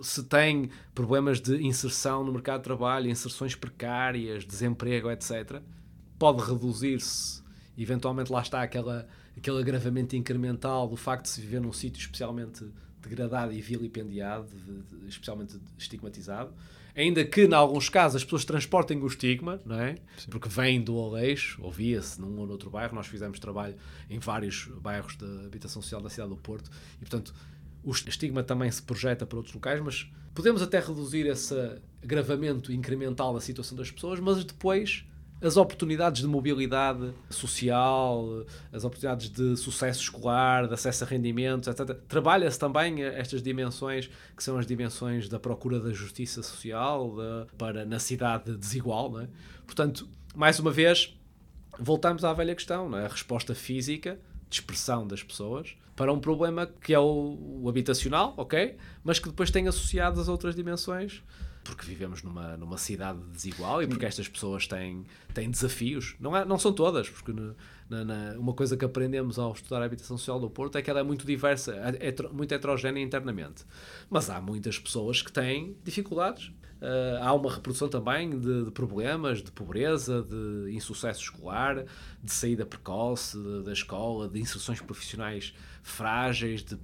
se 0.04 0.24
tem 0.26 0.70
problemas 0.94 1.42
de 1.42 1.56
inserção 1.66 2.24
no 2.24 2.32
mercado 2.32 2.60
de 2.60 2.66
trabalho, 2.66 3.10
inserções 3.10 3.56
precárias, 3.56 4.46
desemprego, 4.46 5.10
etc., 5.10 5.64
pode 6.20 6.44
reduzir-se, 6.44 7.42
eventualmente 7.76 8.32
lá 8.32 8.42
está 8.44 8.62
aquela, 8.62 9.08
aquele 9.36 9.58
agravamento 9.58 10.16
incremental 10.16 10.88
do 10.88 10.96
facto 10.96 11.24
de 11.24 11.30
se 11.32 11.42
viver 11.42 11.60
num 11.60 11.74
sítio 11.74 12.00
especialmente 12.00 12.64
degradado 13.08 13.54
e 13.54 13.62
vilipendiado, 13.62 14.48
de, 14.48 14.98
de, 14.98 15.08
especialmente 15.08 15.58
estigmatizado. 15.78 16.54
Ainda 16.96 17.24
que, 17.24 17.46
em 17.46 17.54
alguns 17.54 17.90
casos, 17.90 18.16
as 18.16 18.24
pessoas 18.24 18.44
transportem 18.44 19.00
o 19.00 19.06
estigma, 19.06 19.62
não 19.64 19.80
é? 19.80 19.98
Sim. 20.18 20.32
Porque 20.32 20.50
vem 20.50 20.82
do 20.82 21.00
Aleixo, 21.00 21.62
ouvia-se 21.62 22.20
num 22.20 22.40
ou 22.40 22.48
noutro 22.48 22.72
bairro. 22.72 22.96
Nós 22.96 23.06
fizemos 23.06 23.40
trabalho 23.40 23.76
em 24.10 24.18
vários 24.18 24.66
bairros 24.82 25.16
de 25.16 25.46
habitação 25.46 25.80
social 25.80 26.02
da 26.02 26.10
cidade 26.10 26.30
do 26.30 26.38
Porto 26.38 26.72
e, 26.96 27.00
portanto, 27.00 27.36
o 27.84 27.92
estigma 27.92 28.42
também 28.42 28.72
se 28.72 28.82
projeta 28.82 29.26
para 29.26 29.38
outros 29.38 29.54
locais, 29.54 29.80
mas 29.80 30.12
podemos 30.34 30.62
até 30.62 30.80
reduzir 30.80 31.28
esse 31.28 31.56
agravamento 32.04 32.74
incremental 32.74 33.34
da 33.34 33.42
situação 33.42 33.78
das 33.78 33.92
pessoas, 33.92 34.20
mas 34.20 34.44
depois 34.44 35.06
as 35.42 35.56
oportunidades 35.56 36.22
de 36.22 36.28
mobilidade 36.28 37.14
social, 37.30 38.44
as 38.72 38.84
oportunidades 38.84 39.30
de 39.30 39.56
sucesso 39.56 40.02
escolar, 40.02 40.68
de 40.68 40.74
acesso 40.74 41.04
a 41.04 41.08
rendimentos, 41.08 41.68
etc. 41.68 41.96
Trabalha-se 42.08 42.58
também 42.58 43.04
estas 43.04 43.42
dimensões, 43.42 44.10
que 44.36 44.44
são 44.44 44.58
as 44.58 44.66
dimensões 44.66 45.30
da 45.30 45.40
procura 45.40 45.80
da 45.80 45.92
justiça 45.92 46.42
social 46.42 47.16
para 47.58 47.86
na 47.86 48.00
cidade 48.00 48.58
desigual. 48.58 49.20
É? 49.20 49.28
Portanto, 49.66 50.08
mais 50.36 50.60
uma 50.60 50.72
vez, 50.72 51.16
voltamos 51.80 52.24
à 52.24 52.34
velha 52.34 52.56
questão, 52.56 52.98
é? 52.98 53.06
a 53.06 53.10
resposta 53.10 53.54
física, 53.54 54.20
de 54.50 54.56
expressão 54.56 55.06
das 55.06 55.22
pessoas, 55.22 55.76
para 55.96 56.12
um 56.14 56.20
problema 56.20 56.66
que 56.66 56.94
é 56.94 57.00
o, 57.00 57.60
o 57.62 57.70
habitacional, 57.70 58.34
ok? 58.38 58.78
Mas 59.04 59.20
que 59.20 59.28
depois 59.28 59.52
tem 59.52 59.68
associadas 59.68 60.28
outras 60.28 60.56
dimensões 60.56 61.24
porque 61.68 61.86
vivemos 61.86 62.24
numa, 62.24 62.58
numa 62.58 62.78
cidade 62.78 63.20
desigual 63.32 63.82
e 63.82 63.88
porque 63.88 64.06
estas 64.06 64.28
pessoas 64.28 64.68
têm, 64.68 65.06
têm 65.34 65.50
desafios. 65.50 66.16
Não, 66.20 66.36
é, 66.36 66.46
não 66.46 66.58
são 66.58 66.74
todas, 66.74 67.10
porque 67.10 67.34
na, 67.90 68.04
na, 68.04 68.40
uma 68.40 68.54
coisa 68.54 68.76
que 68.76 68.86
aprendemos 68.86 69.38
ao 69.38 69.54
estudar 69.54 69.82
a 69.82 69.86
habitação 69.86 70.18
social 70.18 70.40
do 70.40 70.50
Porto 70.50 70.78
é 70.78 70.82
que 70.82 70.90
ela 70.90 71.00
é 71.00 71.04
muito 71.04 71.26
diversa, 71.26 71.76
é, 71.76 72.10
é 72.10 72.16
muito 72.32 72.52
heterogénea 72.52 73.02
internamente. 73.02 73.66
Mas 74.10 74.30
há 74.30 74.42
muitas 74.42 74.80
pessoas 74.80 75.22
que 75.22 75.32
têm 75.32 75.76
dificuldades. 75.84 76.52
Uh, 76.78 77.24
há 77.24 77.34
uma 77.34 77.52
reprodução 77.52 77.90
também 77.90 78.30
de, 78.30 78.66
de, 78.66 78.72
problemas, 78.72 79.42
de 79.42 79.52
pobreza, 79.52 80.22
de 80.22 80.72
insucesso 80.76 81.22
escolar, 81.22 81.84
de 82.24 82.32
saída 82.32 82.68
precoce 82.68 83.36
de, 83.36 83.64
da 83.64 83.74
escola, 83.74 84.30
de 84.30 84.40
inserções 84.40 84.80
profissionais 84.80 85.56
frágeis, 85.82 86.64
de 86.64 86.78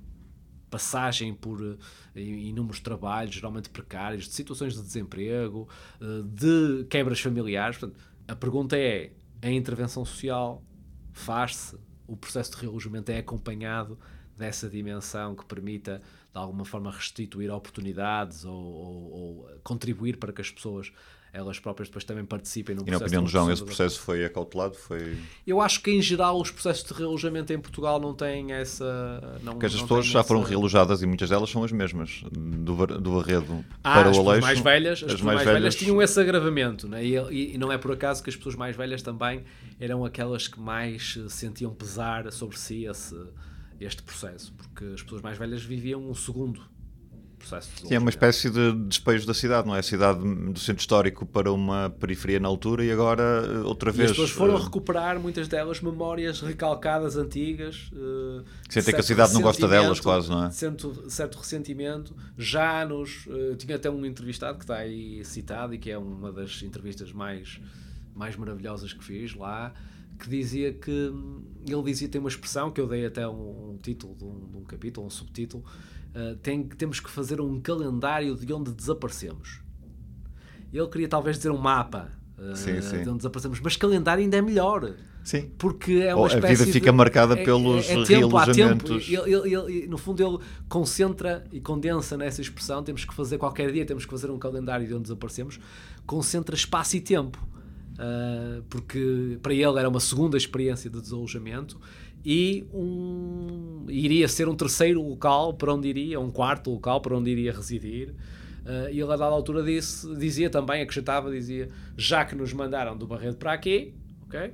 passagem 0.73 1.35
por 1.35 1.61
uh, 1.61 1.77
inúmeros 2.15 2.79
trabalhos, 2.79 3.35
geralmente 3.35 3.69
precários, 3.69 4.27
de 4.27 4.33
situações 4.33 4.73
de 4.73 4.81
desemprego, 4.81 5.69
uh, 6.01 6.23
de 6.23 6.85
quebras 6.89 7.21
familiares. 7.21 7.77
Portanto, 7.77 7.99
a 8.27 8.35
pergunta 8.35 8.75
é: 8.75 9.11
a 9.39 9.51
intervenção 9.51 10.03
social 10.03 10.63
faz-se? 11.11 11.77
O 12.07 12.17
processo 12.17 12.51
de 12.51 12.57
realojamento 12.57 13.11
é 13.11 13.19
acompanhado 13.19 13.99
dessa 14.35 14.67
dimensão 14.67 15.35
que 15.35 15.45
permita, 15.45 16.01
de 16.33 16.39
alguma 16.39 16.65
forma, 16.65 16.91
restituir 16.91 17.51
oportunidades 17.51 18.43
ou, 18.43 18.55
ou, 18.55 19.11
ou 19.11 19.59
contribuir 19.63 20.17
para 20.17 20.33
que 20.33 20.41
as 20.41 20.49
pessoas 20.49 20.91
elas 21.33 21.59
próprias 21.59 21.89
depois 21.89 22.03
também 22.03 22.23
participem 22.23 22.75
no 22.75 22.83
processo. 22.85 22.97
E 22.97 23.01
na 23.01 23.05
opinião 23.07 23.23
do 23.23 23.29
João, 23.29 23.51
esse 23.51 23.63
processo 23.63 23.99
foi 23.99 24.23
acautelado? 24.23 24.75
Foi... 24.75 25.17
Eu 25.47 25.59
acho 25.59 25.81
que, 25.81 25.89
em 25.89 25.99
geral, 25.99 26.39
os 26.39 26.51
processos 26.51 26.83
de 26.83 26.93
realojamento 26.93 27.51
em 27.51 27.59
Portugal 27.59 27.99
não 27.99 28.13
têm 28.13 28.51
essa... 28.51 29.39
Não, 29.41 29.53
Porque 29.53 29.65
as 29.65 29.73
pessoas 29.73 30.05
já 30.05 30.19
essa... 30.19 30.27
foram 30.27 30.43
realojadas 30.43 31.01
e 31.01 31.07
muitas 31.07 31.29
delas 31.31 31.49
são 31.49 31.63
as 31.63 31.71
mesmas, 31.71 32.23
do, 32.31 32.85
do 32.85 33.11
Barredo 33.15 33.65
ah, 33.83 33.95
para 33.95 34.11
o 34.11 34.19
Aleixo. 34.19 34.41
mais 34.41 34.59
velhas, 34.59 35.03
as, 35.03 35.13
as 35.13 35.21
mais, 35.21 35.37
mais 35.37 35.47
velhas... 35.47 35.61
velhas 35.61 35.75
tinham 35.75 35.99
esse 35.99 36.19
agravamento, 36.19 36.87
né? 36.87 37.03
e, 37.03 37.15
e, 37.15 37.55
e 37.55 37.57
não 37.57 37.71
é 37.71 37.79
por 37.79 37.91
acaso 37.91 38.21
que 38.21 38.29
as 38.29 38.35
pessoas 38.35 38.53
mais 38.53 38.75
velhas 38.75 39.01
também 39.01 39.43
eram 39.79 40.05
aquelas 40.05 40.47
que 40.47 40.59
mais 40.59 41.17
sentiam 41.29 41.73
pesar 41.73 42.31
sobre 42.31 42.59
si 42.59 42.85
esse, 42.85 43.19
este 43.81 44.03
processo, 44.03 44.53
porque 44.53 44.85
as 44.85 45.01
pessoas 45.01 45.23
mais 45.23 45.35
velhas 45.35 45.63
viviam 45.63 46.07
um 46.07 46.13
segundo 46.13 46.61
processo 47.43 47.69
de 47.75 47.87
Sim, 47.87 47.95
é 47.95 47.99
uma 47.99 48.09
espécie 48.09 48.49
de 48.49 48.73
despejo 48.87 49.27
da 49.27 49.33
cidade, 49.33 49.67
não 49.67 49.75
é? 49.75 49.79
A 49.79 49.83
cidade 49.83 50.19
do 50.19 50.59
centro 50.59 50.79
histórico 50.79 51.25
para 51.25 51.51
uma 51.51 51.89
periferia 51.89 52.39
na 52.39 52.47
altura 52.47 52.83
e 52.83 52.91
agora 52.91 53.23
eh, 53.23 53.59
outra 53.59 53.91
vez. 53.91 54.09
E 54.09 54.11
as 54.11 54.17
pessoas 54.17 54.31
foram 54.31 54.55
uh... 54.55 54.57
recuperar, 54.57 55.19
muitas 55.19 55.47
delas, 55.47 55.81
memórias 55.81 56.41
recalcadas, 56.41 57.17
antigas. 57.17 57.91
Uh, 57.93 58.43
Sentem 58.69 58.93
que 58.93 58.99
a 58.99 59.03
cidade 59.03 59.33
não 59.33 59.41
gosta 59.41 59.67
delas, 59.67 59.99
quase, 59.99 60.29
não 60.29 60.45
é? 60.45 60.51
Certo, 60.51 61.09
certo 61.09 61.37
ressentimento. 61.37 62.15
Já 62.37 62.85
nos. 62.85 63.25
Uh, 63.27 63.55
tinha 63.57 63.75
até 63.75 63.89
um 63.89 64.05
entrevistado 64.05 64.57
que 64.57 64.63
está 64.63 64.77
aí 64.77 65.23
citado 65.25 65.73
e 65.73 65.77
que 65.77 65.91
é 65.91 65.97
uma 65.97 66.31
das 66.31 66.63
entrevistas 66.63 67.11
mais, 67.11 67.59
mais 68.15 68.35
maravilhosas 68.35 68.93
que 68.93 69.03
fiz 69.03 69.35
lá 69.35 69.73
que 70.19 70.29
dizia 70.29 70.71
que 70.71 71.11
ele 71.67 71.83
dizia 71.83 72.07
tem 72.07 72.19
uma 72.19 72.29
expressão 72.29 72.71
que 72.71 72.79
eu 72.79 72.87
dei 72.87 73.05
até 73.05 73.27
um, 73.27 73.71
um 73.71 73.77
título 73.81 74.15
de 74.15 74.23
um, 74.23 74.47
de 74.51 74.57
um, 74.57 74.63
capítulo, 74.63 75.07
um 75.07 75.09
subtítulo 75.09 75.63
uh, 76.15 76.35
tem, 76.37 76.63
temos 76.63 76.99
que 76.99 77.09
fazer 77.09 77.41
um 77.41 77.59
calendário 77.59 78.35
de 78.35 78.51
onde 78.53 78.71
desaparecemos. 78.71 79.61
Ele 80.71 80.87
queria 80.87 81.07
talvez 81.07 81.37
dizer 81.37 81.51
um 81.51 81.57
mapa 81.57 82.11
uh, 82.37 82.55
sim, 82.55 82.81
sim. 82.81 83.03
de 83.03 83.09
onde 83.09 83.17
desaparecemos, 83.17 83.59
mas 83.59 83.75
calendário 83.75 84.23
ainda 84.23 84.37
é 84.37 84.41
melhor. 84.41 84.95
Sim. 85.23 85.49
Porque 85.57 85.93
é 85.93 86.13
uma 86.13 86.27
espécie 86.27 86.45
A 86.45 86.49
vida 86.49 86.73
fica 86.73 86.91
de, 86.91 86.97
marcada 86.97 87.33
é, 87.33 87.45
pelos 87.45 87.89
é, 87.89 88.01
é 88.01 88.03
tempo, 88.03 88.37
há 88.37 88.45
tempo. 88.45 88.93
Ele, 88.93 89.15
ele, 89.15 89.55
ele, 89.55 89.87
no 89.87 89.97
fundo, 89.97 90.21
ele 90.21 90.37
concentra 90.67 91.45
e 91.51 91.61
condensa 91.61 92.17
nessa 92.17 92.41
expressão. 92.41 92.83
Temos 92.83 93.05
que 93.05 93.13
fazer 93.13 93.37
qualquer 93.37 93.71
dia, 93.71 93.85
temos 93.85 94.03
que 94.03 94.11
fazer 94.11 94.29
um 94.29 94.37
calendário 94.37 94.85
de 94.85 94.93
onde 94.93 95.03
desaparecemos. 95.03 95.59
Concentra 96.05 96.53
espaço 96.53 96.97
e 96.97 97.01
tempo. 97.01 97.39
Uh, 97.93 98.63
porque 98.69 99.37
para 99.41 99.53
ele 99.53 99.77
era 99.77 99.87
uma 99.87 99.99
segunda 99.99 100.35
experiência 100.35 100.89
de 100.89 100.99
desalojamento 100.99 101.79
e 102.25 102.65
um, 102.73 103.85
iria 103.89 104.27
ser 104.27 104.47
um 104.47 104.55
terceiro 104.55 105.01
local 105.01 105.53
para 105.53 105.73
onde 105.73 105.87
iria, 105.87 106.19
um 106.19 106.31
quarto 106.31 106.71
local 106.71 107.01
para 107.01 107.17
onde 107.17 107.29
iria 107.29 107.51
residir. 107.51 108.09
Uh, 108.65 108.89
e 108.89 108.99
ele 108.99 109.03
a 109.03 109.17
dada 109.17 109.25
altura 109.25 109.61
disse, 109.61 110.15
dizia 110.15 110.49
também, 110.49 110.81
acrescentava, 110.81 111.29
dizia, 111.29 111.67
já 111.97 112.23
que 112.23 112.33
nos 112.33 112.53
mandaram 112.53 112.97
do 112.97 113.05
Barredo 113.05 113.35
para 113.35 113.51
aqui, 113.51 113.93
ok, 114.25 114.53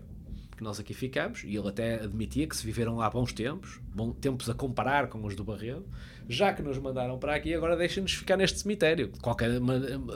que 0.57 0.63
nós 0.63 0.79
aqui 0.79 0.95
ficamos, 0.95 1.43
e 1.43 1.55
ele 1.55 1.67
até 1.67 2.03
admitia 2.03 2.47
que 2.47 2.57
se 2.57 2.65
viveram 2.65 2.97
lá 2.97 3.09
bons 3.09 3.31
tempos, 3.31 3.79
bons 3.95 4.15
tempos 4.19 4.49
a 4.49 4.53
comparar 4.53 5.07
com 5.07 5.23
os 5.23 5.35
do 5.35 5.43
Barredo, 5.43 5.85
já 6.27 6.51
que 6.51 6.61
nos 6.61 6.77
mandaram 6.79 7.17
para 7.17 7.35
aqui, 7.35 7.53
agora 7.53 7.77
deixem-nos 7.77 8.13
ficar 8.13 8.35
neste 8.35 8.59
cemitério. 8.59 9.11
Qualquer 9.21 9.51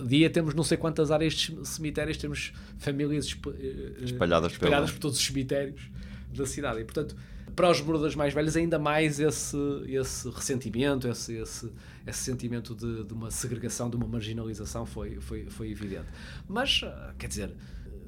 dia 0.05 0.29
temos 0.29 0.53
não 0.53 0.63
sei 0.63 0.77
quantas 0.77 1.11
áreas 1.11 1.33
de 1.33 1.67
cemitérios, 1.67 2.17
temos 2.17 2.51
famílias 2.77 3.35
eh, 3.47 4.03
espalhadas, 4.03 4.51
espalhadas 4.51 4.91
por 4.91 4.99
todos 4.99 5.17
os 5.17 5.25
cemitérios 5.25 5.89
da 6.31 6.45
cidade. 6.45 6.81
E, 6.81 6.83
portanto, 6.83 7.15
para 7.55 7.69
os 7.69 7.81
moradores 7.81 8.15
mais 8.15 8.33
velhos 8.33 8.55
ainda 8.55 8.79
mais 8.79 9.19
esse, 9.19 9.57
esse 9.87 10.29
ressentimento, 10.29 11.07
esse, 11.07 11.35
esse, 11.35 11.71
esse 12.05 12.19
sentimento 12.19 12.73
de, 12.73 13.03
de 13.03 13.13
uma 13.13 13.29
segregação, 13.29 13.89
de 13.89 13.95
uma 13.95 14.07
marginalização 14.07 14.85
foi, 14.85 15.19
foi, 15.19 15.45
foi 15.49 15.69
evidente. 15.69 16.07
Mas, 16.47 16.81
quer 17.17 17.27
dizer, 17.27 17.53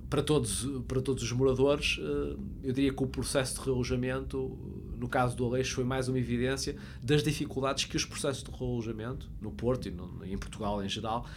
para 0.09 0.21
todos, 0.23 0.65
para 0.88 1.01
todos 1.01 1.23
os 1.23 1.31
moradores, 1.31 1.97
uh, 1.97 2.39
eu 2.63 2.73
diria 2.73 2.93
que 2.93 3.03
o 3.03 3.07
processo 3.07 3.55
de 3.59 3.65
realojamento, 3.65 4.57
no 4.97 5.07
caso 5.07 5.36
do 5.36 5.45
Aleixo, 5.45 5.75
foi 5.75 5.83
mais 5.83 6.07
uma 6.07 6.19
evidência 6.19 6.75
das 7.01 7.23
dificuldades 7.23 7.86
que 7.86 7.97
os 7.97 8.05
processos 8.05 8.43
de 8.43 8.51
realojamento, 8.51 9.29
no 9.41 9.51
Porto 9.51 9.88
e, 9.88 9.91
no, 9.91 10.23
em 10.25 10.38
Portugal 10.38 10.83
em 10.83 10.89
geral, 10.89 11.27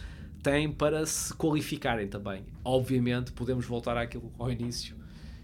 têm 0.41 0.71
para 0.71 1.05
se 1.05 1.33
qualificarem 1.33 2.07
também. 2.07 2.45
Obviamente, 2.63 3.31
podemos 3.31 3.65
voltar 3.65 3.97
àquilo 3.97 4.31
ao 4.37 4.51
início 4.51 4.95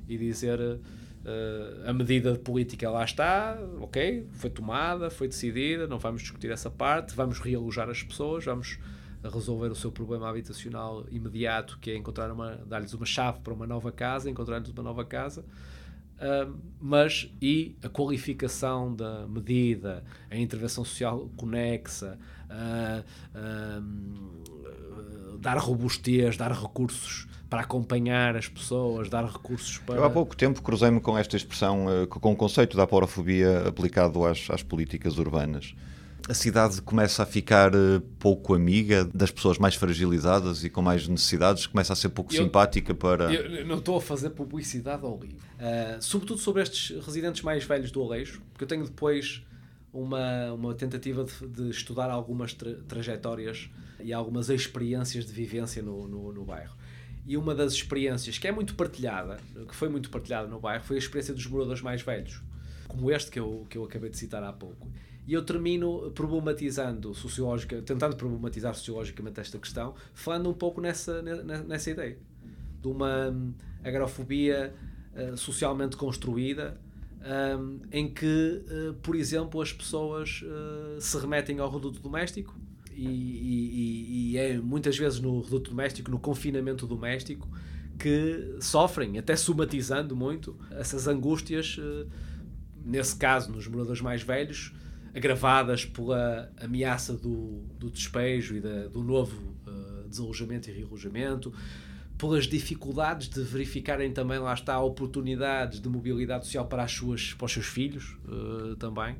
e 0.07 0.17
dizer 0.17 0.79
uh, 1.25 1.89
a 1.89 1.93
medida 1.93 2.35
política 2.35 2.89
lá 2.89 3.03
está, 3.03 3.57
ok, 3.81 4.27
foi 4.33 4.49
tomada, 4.49 5.09
foi 5.09 5.27
decidida, 5.27 5.87
não 5.87 5.99
vamos 5.99 6.21
discutir 6.21 6.51
essa 6.51 6.69
parte, 6.69 7.15
vamos 7.15 7.39
realojar 7.39 7.89
as 7.89 8.03
pessoas, 8.03 8.45
vamos 8.45 8.79
resolver 9.23 9.67
o 9.67 9.75
seu 9.75 9.91
problema 9.91 10.29
habitacional 10.29 11.05
imediato, 11.09 11.79
que 11.79 11.89
é 11.91 11.95
encontrar 11.95 12.31
uma, 12.31 12.57
dar-lhes 12.67 12.93
uma 12.93 13.05
chave 13.05 13.39
para 13.39 13.53
uma 13.53 13.65
nova 13.65 13.91
casa, 13.91 14.29
encontrar-lhes 14.29 14.69
uma 14.69 14.83
nova 14.83 15.03
casa. 15.03 15.43
Uh, 16.15 16.55
mas 16.79 17.29
e 17.41 17.75
a 17.83 17.89
qualificação 17.89 18.95
da 18.95 19.27
medida, 19.27 20.03
a 20.29 20.37
intervenção 20.37 20.85
social 20.85 21.29
conexa, 21.35 22.17
uh, 22.45 23.03
dar 25.39 25.57
robustez, 25.57 26.37
dar 26.37 26.51
recursos 26.53 27.27
para 27.49 27.61
acompanhar 27.61 28.35
as 28.35 28.47
pessoas, 28.47 29.09
dar 29.09 29.25
recursos 29.25 29.77
para. 29.79 29.95
Eu 29.95 30.03
há 30.03 30.09
pouco 30.09 30.35
tempo 30.35 30.61
cruzei-me 30.61 30.99
com 30.99 31.17
esta 31.17 31.37
expressão, 31.37 31.87
eh, 31.89 32.05
com 32.07 32.31
o 32.31 32.35
conceito 32.35 32.75
da 32.75 32.83
aporofobia 32.83 33.67
aplicado 33.67 34.25
às, 34.25 34.49
às 34.49 34.63
políticas 34.63 35.17
urbanas 35.17 35.75
a 36.27 36.33
cidade 36.33 36.81
começa 36.81 37.21
a 37.23 37.25
ficar 37.25 37.73
eh, 37.73 38.01
pouco 38.19 38.55
amiga 38.55 39.05
das 39.05 39.29
pessoas 39.29 39.57
mais 39.57 39.75
fragilizadas 39.75 40.63
e 40.63 40.69
com 40.69 40.81
mais 40.81 41.07
necessidades, 41.07 41.67
começa 41.67 41.93
a 41.93 41.95
ser 41.95 42.09
pouco 42.09 42.33
eu, 42.33 42.43
simpática 42.43 42.95
para. 42.95 43.31
Eu 43.31 43.65
não 43.65 43.77
estou 43.77 43.97
a 43.97 44.01
fazer 44.01 44.31
publicidade 44.31 45.05
ao 45.05 45.19
livro, 45.19 45.37
uh, 45.37 46.01
sobretudo 46.01 46.39
sobre 46.39 46.63
estes 46.63 47.03
residentes 47.05 47.43
mais 47.43 47.63
velhos 47.63 47.91
do 47.91 48.01
Aleixo, 48.01 48.41
porque 48.51 48.63
eu 48.63 48.67
tenho 48.67 48.83
depois 48.83 49.43
uma, 49.93 50.51
uma 50.53 50.73
tentativa 50.73 51.23
de, 51.23 51.47
de 51.47 51.69
estudar 51.69 52.09
algumas 52.09 52.53
tra 52.53 52.73
trajetórias 52.87 53.69
e 53.99 54.11
algumas 54.11 54.49
experiências 54.49 55.25
de 55.25 55.31
vivência 55.31 55.81
no, 55.83 56.07
no, 56.07 56.33
no 56.33 56.43
bairro. 56.43 56.75
E 57.25 57.37
uma 57.37 57.55
das 57.55 57.73
experiências 57.73 58.37
que 58.37 58.47
é 58.47 58.51
muito 58.51 58.75
partilhada, 58.75 59.37
que 59.67 59.75
foi 59.75 59.89
muito 59.89 60.09
partilhada 60.09 60.47
no 60.47 60.59
bairro, 60.59 60.83
foi 60.83 60.97
a 60.97 60.99
experiência 60.99 61.33
dos 61.33 61.45
moradores 61.47 61.81
mais 61.81 62.01
velhos, 62.01 62.41
como 62.87 63.11
este 63.11 63.31
que 63.31 63.39
eu, 63.39 63.65
que 63.69 63.77
eu 63.77 63.83
acabei 63.83 64.09
de 64.09 64.17
citar 64.17 64.43
há 64.43 64.53
pouco. 64.53 64.87
E 65.27 65.33
eu 65.33 65.43
termino 65.43 66.11
problematizando 66.11 67.15
sociológica, 67.15 67.81
tentando 67.81 68.15
problematizar 68.15 68.75
sociologicamente 68.75 69.39
esta 69.39 69.57
questão, 69.57 69.95
falando 70.13 70.49
um 70.49 70.53
pouco 70.53 70.79
nessa, 70.79 71.21
nessa 71.21 71.89
ideia 71.89 72.17
de 72.79 72.87
uma 72.87 73.29
hum, 73.29 73.53
agrofobia 73.83 74.71
uh, 75.15 75.35
socialmente 75.35 75.97
construída, 75.97 76.79
um, 77.59 77.79
em 77.91 78.07
que, 78.07 78.63
uh, 78.69 78.93
por 79.01 79.15
exemplo, 79.15 79.59
as 79.59 79.73
pessoas 79.73 80.43
uh, 80.43 81.01
se 81.01 81.17
remetem 81.17 81.57
ao 81.57 81.71
reduto 81.71 81.99
doméstico 81.99 82.55
e, 82.95 83.07
e, 83.07 84.31
e, 84.31 84.37
é 84.37 84.57
muitas 84.57 84.97
vezes 84.97 85.19
no 85.19 85.41
reduto 85.41 85.71
doméstico, 85.71 86.09
no 86.09 86.19
confinamento 86.19 86.87
doméstico, 86.87 87.47
que 87.97 88.57
sofrem, 88.59 89.17
até 89.17 89.35
somatizando 89.35 90.15
muito, 90.15 90.57
essas 90.71 91.07
angústias, 91.07 91.77
nesse 92.85 93.15
caso, 93.15 93.51
nos 93.51 93.67
moradores 93.67 94.01
mais 94.01 94.21
velhos, 94.21 94.73
agravadas 95.15 95.85
pela 95.85 96.51
ameaça 96.59 97.13
do, 97.13 97.63
do 97.79 97.89
despejo 97.89 98.57
e 98.57 98.59
da, 98.59 98.87
do 98.87 99.01
novo 99.01 99.55
uh, 99.65 100.09
desalojamento 100.09 100.69
e 100.69 100.73
realojamento, 100.73 101.53
pelas 102.17 102.45
dificuldades 102.45 103.29
de 103.29 103.41
verificarem 103.41 104.11
também, 104.11 104.39
lá 104.39 104.53
está, 104.53 104.77
oportunidades 104.79 105.79
de 105.79 105.87
mobilidade 105.87 106.45
social 106.45 106.65
para, 106.67 106.83
as 106.83 106.91
suas, 106.91 107.33
para 107.33 107.45
os 107.45 107.53
seus 107.53 107.65
filhos 107.65 108.17
uh, 108.25 108.75
também. 108.75 109.15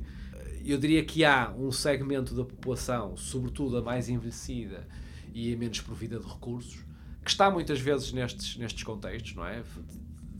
Eu 0.66 0.78
diria 0.78 1.04
que 1.04 1.24
há 1.24 1.54
um 1.56 1.70
segmento 1.70 2.34
da 2.34 2.44
população, 2.44 3.16
sobretudo 3.16 3.78
a 3.78 3.82
mais 3.82 4.08
envelhecida 4.08 4.86
e 5.32 5.54
a 5.54 5.56
menos 5.56 5.80
provida 5.80 6.18
de 6.18 6.26
recursos, 6.26 6.84
que 7.24 7.30
está 7.30 7.50
muitas 7.50 7.80
vezes 7.80 8.12
nestes, 8.12 8.56
nestes 8.56 8.82
contextos, 8.82 9.34
não 9.34 9.46
é? 9.46 9.62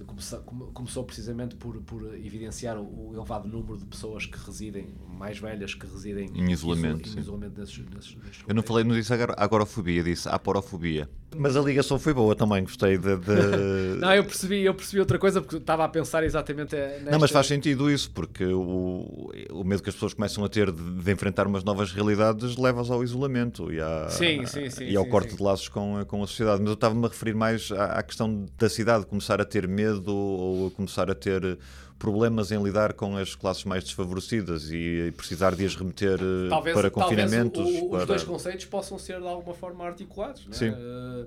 começou, 0.06 0.40
começou 0.40 1.04
precisamente 1.04 1.56
por, 1.56 1.76
por 1.82 2.14
evidenciar 2.14 2.78
o, 2.78 3.12
elevado 3.14 3.48
número 3.48 3.76
de 3.76 3.84
pessoas 3.84 4.24
que 4.24 4.38
residem, 4.38 4.94
mais 5.06 5.38
velhas, 5.38 5.74
que 5.74 5.86
residem 5.86 6.30
em 6.34 6.50
isolamento. 6.50 7.08
Em 7.08 7.20
isolamento 7.20 7.60
nesses, 7.60 7.78
nesses, 7.78 8.16
nesses 8.16 8.44
Eu 8.46 8.54
não 8.54 8.62
falei, 8.62 8.84
não 8.84 8.94
disse 8.94 9.12
agorafobia, 9.12 10.02
disse 10.02 10.28
aporofobia. 10.28 11.08
Mas 11.34 11.56
a 11.56 11.60
ligação 11.60 11.98
foi 11.98 12.14
boa 12.14 12.34
também, 12.34 12.62
gostei 12.62 12.96
de. 12.96 13.16
de... 13.16 13.96
não, 13.98 14.14
eu 14.14 14.24
percebi, 14.24 14.62
eu 14.62 14.74
percebi 14.74 15.00
outra 15.00 15.18
coisa 15.18 15.40
porque 15.40 15.56
estava 15.56 15.84
a 15.84 15.88
pensar 15.88 16.22
exatamente. 16.24 16.76
Nesta... 16.76 17.10
Não, 17.10 17.18
mas 17.18 17.30
faz 17.30 17.46
sentido 17.46 17.90
isso, 17.90 18.10
porque 18.10 18.44
o, 18.44 19.30
o 19.50 19.64
medo 19.64 19.82
que 19.82 19.88
as 19.88 19.94
pessoas 19.94 20.14
começam 20.14 20.44
a 20.44 20.48
ter 20.48 20.70
de, 20.70 20.82
de 20.82 21.12
enfrentar 21.12 21.46
umas 21.46 21.64
novas 21.64 21.92
realidades 21.92 22.56
leva-as 22.56 22.90
ao 22.90 23.02
isolamento 23.02 23.72
e, 23.72 23.80
à, 23.80 24.08
sim, 24.08 24.46
sim, 24.46 24.70
sim, 24.70 24.84
e 24.84 24.96
ao 24.96 25.04
corte 25.06 25.34
de 25.34 25.42
laços 25.42 25.68
com, 25.68 26.04
com 26.06 26.22
a 26.22 26.26
sociedade. 26.26 26.60
Mas 26.60 26.68
eu 26.68 26.74
estava-me 26.74 27.04
a 27.04 27.08
referir 27.08 27.34
mais 27.34 27.70
à, 27.72 27.98
à 27.98 28.02
questão 28.02 28.46
da 28.56 28.68
cidade 28.68 29.06
começar 29.06 29.40
a 29.40 29.44
ter 29.44 29.66
medo 29.66 30.14
ou 30.14 30.68
a 30.68 30.70
começar 30.70 31.10
a 31.10 31.14
ter 31.14 31.58
problemas 31.98 32.52
em 32.52 32.62
lidar 32.62 32.92
com 32.92 33.16
as 33.16 33.34
classes 33.34 33.64
mais 33.64 33.84
desfavorecidas 33.84 34.70
e 34.70 35.12
precisar 35.16 35.54
de 35.54 35.64
as 35.64 35.74
remeter 35.74 36.18
eh, 36.20 36.48
talvez, 36.48 36.76
para 36.76 36.90
confinamentos. 36.90 37.62
Talvez 37.62 37.82
o, 37.82 37.86
o, 37.86 37.90
para... 37.90 38.00
Os 38.00 38.06
dois 38.06 38.24
conceitos 38.24 38.64
possam 38.66 38.98
ser 38.98 39.20
de 39.20 39.26
alguma 39.26 39.54
forma 39.54 39.84
articulados. 39.84 40.46
Sim. 40.50 40.70
Uh, 40.70 41.26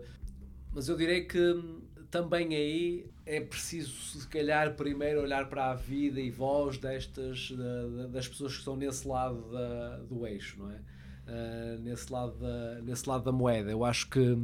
mas 0.73 0.87
eu 0.87 0.95
direi 0.95 1.23
que 1.23 1.59
também 2.11 2.55
aí 2.55 3.05
é 3.25 3.39
preciso, 3.39 3.91
se 3.91 4.27
calhar, 4.27 4.73
primeiro 4.75 5.21
olhar 5.21 5.47
para 5.49 5.71
a 5.71 5.75
vida 5.75 6.19
e 6.19 6.29
voz 6.31 6.77
destas, 6.77 7.51
da, 7.51 8.07
das 8.07 8.27
pessoas 8.27 8.53
que 8.53 8.59
estão 8.59 8.75
nesse 8.75 9.07
lado 9.07 9.51
da, 9.51 9.97
do 10.09 10.25
eixo, 10.25 10.57
não 10.59 10.71
é? 10.71 10.75
Uh, 10.75 11.79
nesse, 11.81 12.11
lado 12.11 12.33
da, 12.39 12.81
nesse 12.81 13.07
lado 13.07 13.23
da 13.23 13.31
moeda. 13.31 13.69
Eu 13.69 13.85
acho 13.85 14.09
que 14.09 14.37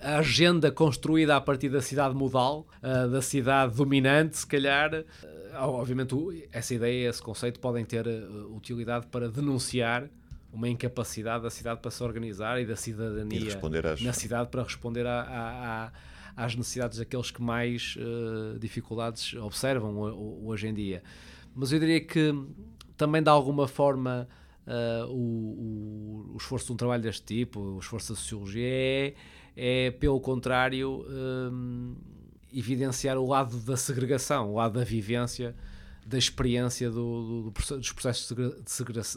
a 0.00 0.18
agenda 0.18 0.70
construída 0.70 1.36
a 1.36 1.40
partir 1.40 1.68
da 1.68 1.82
cidade 1.82 2.14
modal, 2.14 2.66
uh, 2.82 3.10
da 3.10 3.20
cidade 3.20 3.74
dominante, 3.74 4.38
se 4.38 4.46
calhar, 4.46 4.94
uh, 4.94 5.04
obviamente 5.66 6.48
essa 6.52 6.74
ideia, 6.74 7.08
esse 7.08 7.22
conceito 7.22 7.60
podem 7.60 7.84
ter 7.84 8.06
utilidade 8.50 9.06
para 9.06 9.28
denunciar 9.28 10.08
uma 10.52 10.68
incapacidade 10.68 11.42
da 11.42 11.50
cidade 11.50 11.80
para 11.80 11.90
se 11.90 12.02
organizar 12.02 12.60
e 12.60 12.66
da 12.66 12.76
cidadania 12.76 13.60
às... 13.92 14.00
na 14.02 14.12
cidade 14.12 14.48
para 14.48 14.62
responder 14.62 15.06
a, 15.06 15.20
a, 15.20 15.86
a, 15.86 15.92
às 16.44 16.54
necessidades 16.54 16.98
daqueles 16.98 17.30
que 17.30 17.42
mais 17.42 17.96
uh, 17.96 18.58
dificuldades 18.58 19.34
observam 19.34 19.98
hoje 20.44 20.68
em 20.68 20.74
dia. 20.74 21.02
Mas 21.54 21.72
eu 21.72 21.78
diria 21.78 22.00
que 22.00 22.34
também 22.96 23.22
de 23.22 23.28
alguma 23.28 23.68
forma 23.68 24.28
uh, 24.66 25.06
o, 25.06 26.30
o, 26.30 26.34
o, 26.34 26.36
esforço 26.36 26.66
de 26.66 26.72
um 26.72 26.76
trabalho 26.76 27.02
deste 27.02 27.22
tipo, 27.22 27.60
o 27.60 27.78
esforço 27.78 28.12
da 28.12 28.16
sociologia 28.16 28.66
é, 28.66 29.14
é 29.56 29.90
pelo 29.90 30.20
contrário, 30.20 31.04
um, 31.08 31.96
eh, 31.96 32.17
evidenciar 32.52 33.18
o 33.18 33.26
lado 33.26 33.58
da 33.58 33.76
segregação, 33.76 34.52
o 34.52 34.54
lado 34.56 34.78
da 34.78 34.84
vivência 34.84 35.54
da 36.06 36.16
experiência 36.16 36.90
do, 36.90 37.50
do, 37.50 37.76
dos 37.76 37.92
processos 37.92 38.34
de 38.34 38.70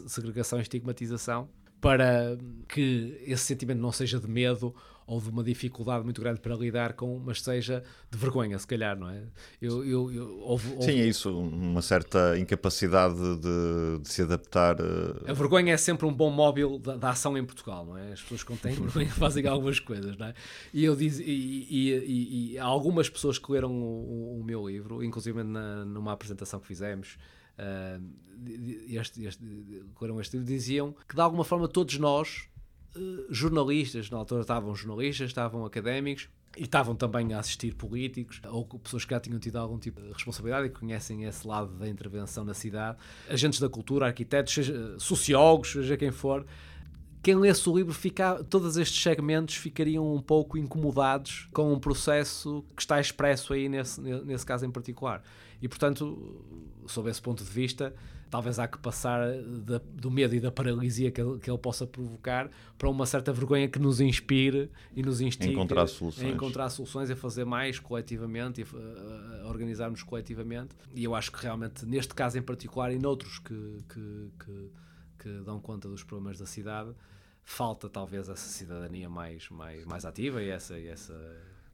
segregação 0.08 0.58
e 0.58 0.62
estigmatização 0.62 1.48
para 1.80 2.36
que 2.68 3.18
esse 3.26 3.44
sentimento 3.44 3.80
não 3.80 3.90
seja 3.90 4.20
de 4.20 4.28
medo 4.28 4.74
ou 5.06 5.20
de 5.20 5.28
uma 5.28 5.42
dificuldade 5.42 6.04
muito 6.04 6.20
grande 6.20 6.40
para 6.40 6.54
lidar 6.54 6.94
com, 6.94 7.18
mas 7.18 7.42
seja 7.42 7.82
de 8.10 8.18
vergonha, 8.18 8.58
se 8.58 8.66
calhar, 8.66 8.98
não 8.98 9.08
é? 9.10 9.22
Eu, 9.60 9.84
eu, 9.84 10.12
eu 10.12 10.38
houve, 10.40 10.72
houve... 10.72 10.84
Sim, 10.84 11.00
é 11.00 11.06
isso, 11.06 11.36
uma 11.38 11.82
certa 11.82 12.38
incapacidade 12.38 13.14
de, 13.14 13.98
de, 14.00 14.08
se 14.08 14.22
adaptar. 14.22 14.76
Eh, 14.80 15.30
A 15.30 15.32
vergonha 15.32 15.72
é 15.72 15.76
sempre 15.76 16.06
um 16.06 16.12
bom 16.12 16.30
móvel 16.30 16.78
da, 16.78 16.96
da 16.96 17.10
ação 17.10 17.36
em 17.36 17.44
Portugal, 17.44 17.84
não 17.86 17.96
é? 17.96 18.12
As 18.12 18.20
pessoas 18.20 18.42
que 18.44 18.56
têm 18.56 18.74
vergonha 18.80 19.10
fazem 19.10 19.46
algumas 19.46 19.80
coisas, 19.80 20.16
não 20.16 20.26
é? 20.26 20.34
E 20.72 20.84
eu 20.84 20.94
diz, 20.96 21.18
e, 21.18 21.24
e, 21.24 21.90
e, 21.90 22.52
e 22.52 22.58
algumas 22.58 23.08
pessoas 23.08 23.38
que 23.38 23.50
leram 23.50 23.72
o, 23.72 24.40
o 24.40 24.44
meu 24.44 24.68
livro, 24.68 25.02
inclusive 25.02 25.42
na, 25.42 25.84
numa 25.84 26.12
apresentação 26.12 26.60
que 26.60 26.66
fizemos, 26.66 27.18
uh, 27.58 28.02
este, 28.88 29.24
este, 29.24 29.42
leram 30.00 30.20
este 30.20 30.36
livro, 30.36 30.46
diziam 30.52 30.94
que 31.08 31.14
de 31.14 31.20
alguma 31.20 31.44
forma 31.44 31.68
todos 31.68 31.98
nós 31.98 32.48
jornalistas, 33.30 34.10
na 34.10 34.18
altura 34.18 34.42
estavam 34.42 34.74
jornalistas, 34.74 35.28
estavam 35.28 35.64
académicos 35.64 36.28
e 36.56 36.64
estavam 36.64 36.94
também 36.94 37.32
a 37.32 37.38
assistir 37.38 37.74
políticos 37.74 38.40
ou 38.50 38.64
pessoas 38.64 39.04
que 39.04 39.14
já 39.14 39.20
tinham 39.20 39.38
tido 39.38 39.56
algum 39.56 39.78
tipo 39.78 40.00
de 40.00 40.12
responsabilidade 40.12 40.66
e 40.66 40.70
conhecem 40.70 41.24
esse 41.24 41.46
lado 41.46 41.72
da 41.74 41.88
intervenção 41.88 42.44
na 42.44 42.54
cidade, 42.54 42.98
agentes 43.28 43.58
da 43.58 43.68
cultura, 43.68 44.06
arquitetos, 44.06 44.52
seja, 44.52 44.98
sociólogos, 44.98 45.72
seja 45.72 45.96
quem 45.96 46.10
for, 46.10 46.44
quem 47.22 47.36
lesse 47.36 47.68
o 47.68 47.76
livro, 47.76 47.94
fica, 47.94 48.42
todos 48.44 48.76
estes 48.76 49.00
segmentos 49.00 49.54
ficariam 49.54 50.12
um 50.12 50.20
pouco 50.20 50.58
incomodados 50.58 51.48
com 51.52 51.72
um 51.72 51.78
processo 51.78 52.64
que 52.74 52.82
está 52.82 53.00
expresso 53.00 53.52
aí 53.52 53.68
nesse, 53.68 54.00
nesse 54.00 54.44
caso 54.44 54.66
em 54.66 54.70
particular. 54.70 55.22
E, 55.60 55.68
portanto, 55.68 56.44
sob 56.86 57.08
esse 57.08 57.22
ponto 57.22 57.44
de 57.44 57.50
vista, 57.50 57.94
talvez 58.28 58.58
há 58.58 58.66
que 58.66 58.78
passar 58.78 59.20
da, 59.42 59.80
do 59.92 60.10
medo 60.10 60.34
e 60.34 60.40
da 60.40 60.50
paralisia 60.50 61.12
que 61.12 61.20
ele, 61.20 61.38
que 61.38 61.48
ele, 61.48 61.58
possa 61.58 61.86
provocar 61.86 62.50
para 62.76 62.88
uma 62.88 63.06
certa 63.06 63.32
vergonha 63.32 63.68
que 63.68 63.78
nos 63.78 64.00
inspire 64.00 64.68
e 64.96 65.02
nos 65.02 65.20
instigue 65.20 65.52
encontrar 65.52 65.86
soluções. 65.86 66.26
a 66.26 66.30
encontrar 66.30 66.70
soluções, 66.70 67.10
a 67.10 67.14
fazer 67.14 67.44
mais 67.44 67.78
coletivamente, 67.78 68.62
a, 68.62 69.44
a 69.44 69.48
organizarmos 69.48 70.02
coletivamente. 70.02 70.74
E 70.92 71.04
eu 71.04 71.14
acho 71.14 71.30
que 71.30 71.40
realmente, 71.40 71.86
neste 71.86 72.14
caso 72.14 72.36
em 72.36 72.42
particular 72.42 72.92
e 72.92 72.98
noutros 72.98 73.38
que, 73.38 73.78
que, 73.88 74.30
que, 74.44 74.70
que 75.22 75.28
dão 75.44 75.60
conta 75.60 75.88
dos 75.88 76.02
problemas 76.02 76.38
da 76.38 76.46
cidade, 76.46 76.94
falta 77.44 77.88
talvez 77.88 78.28
essa 78.28 78.48
cidadania 78.48 79.08
mais, 79.08 79.48
mais, 79.50 79.84
mais 79.84 80.04
ativa 80.04 80.42
e 80.42 80.50
essa, 80.50 80.78
e 80.78 80.88
essa 80.88 81.14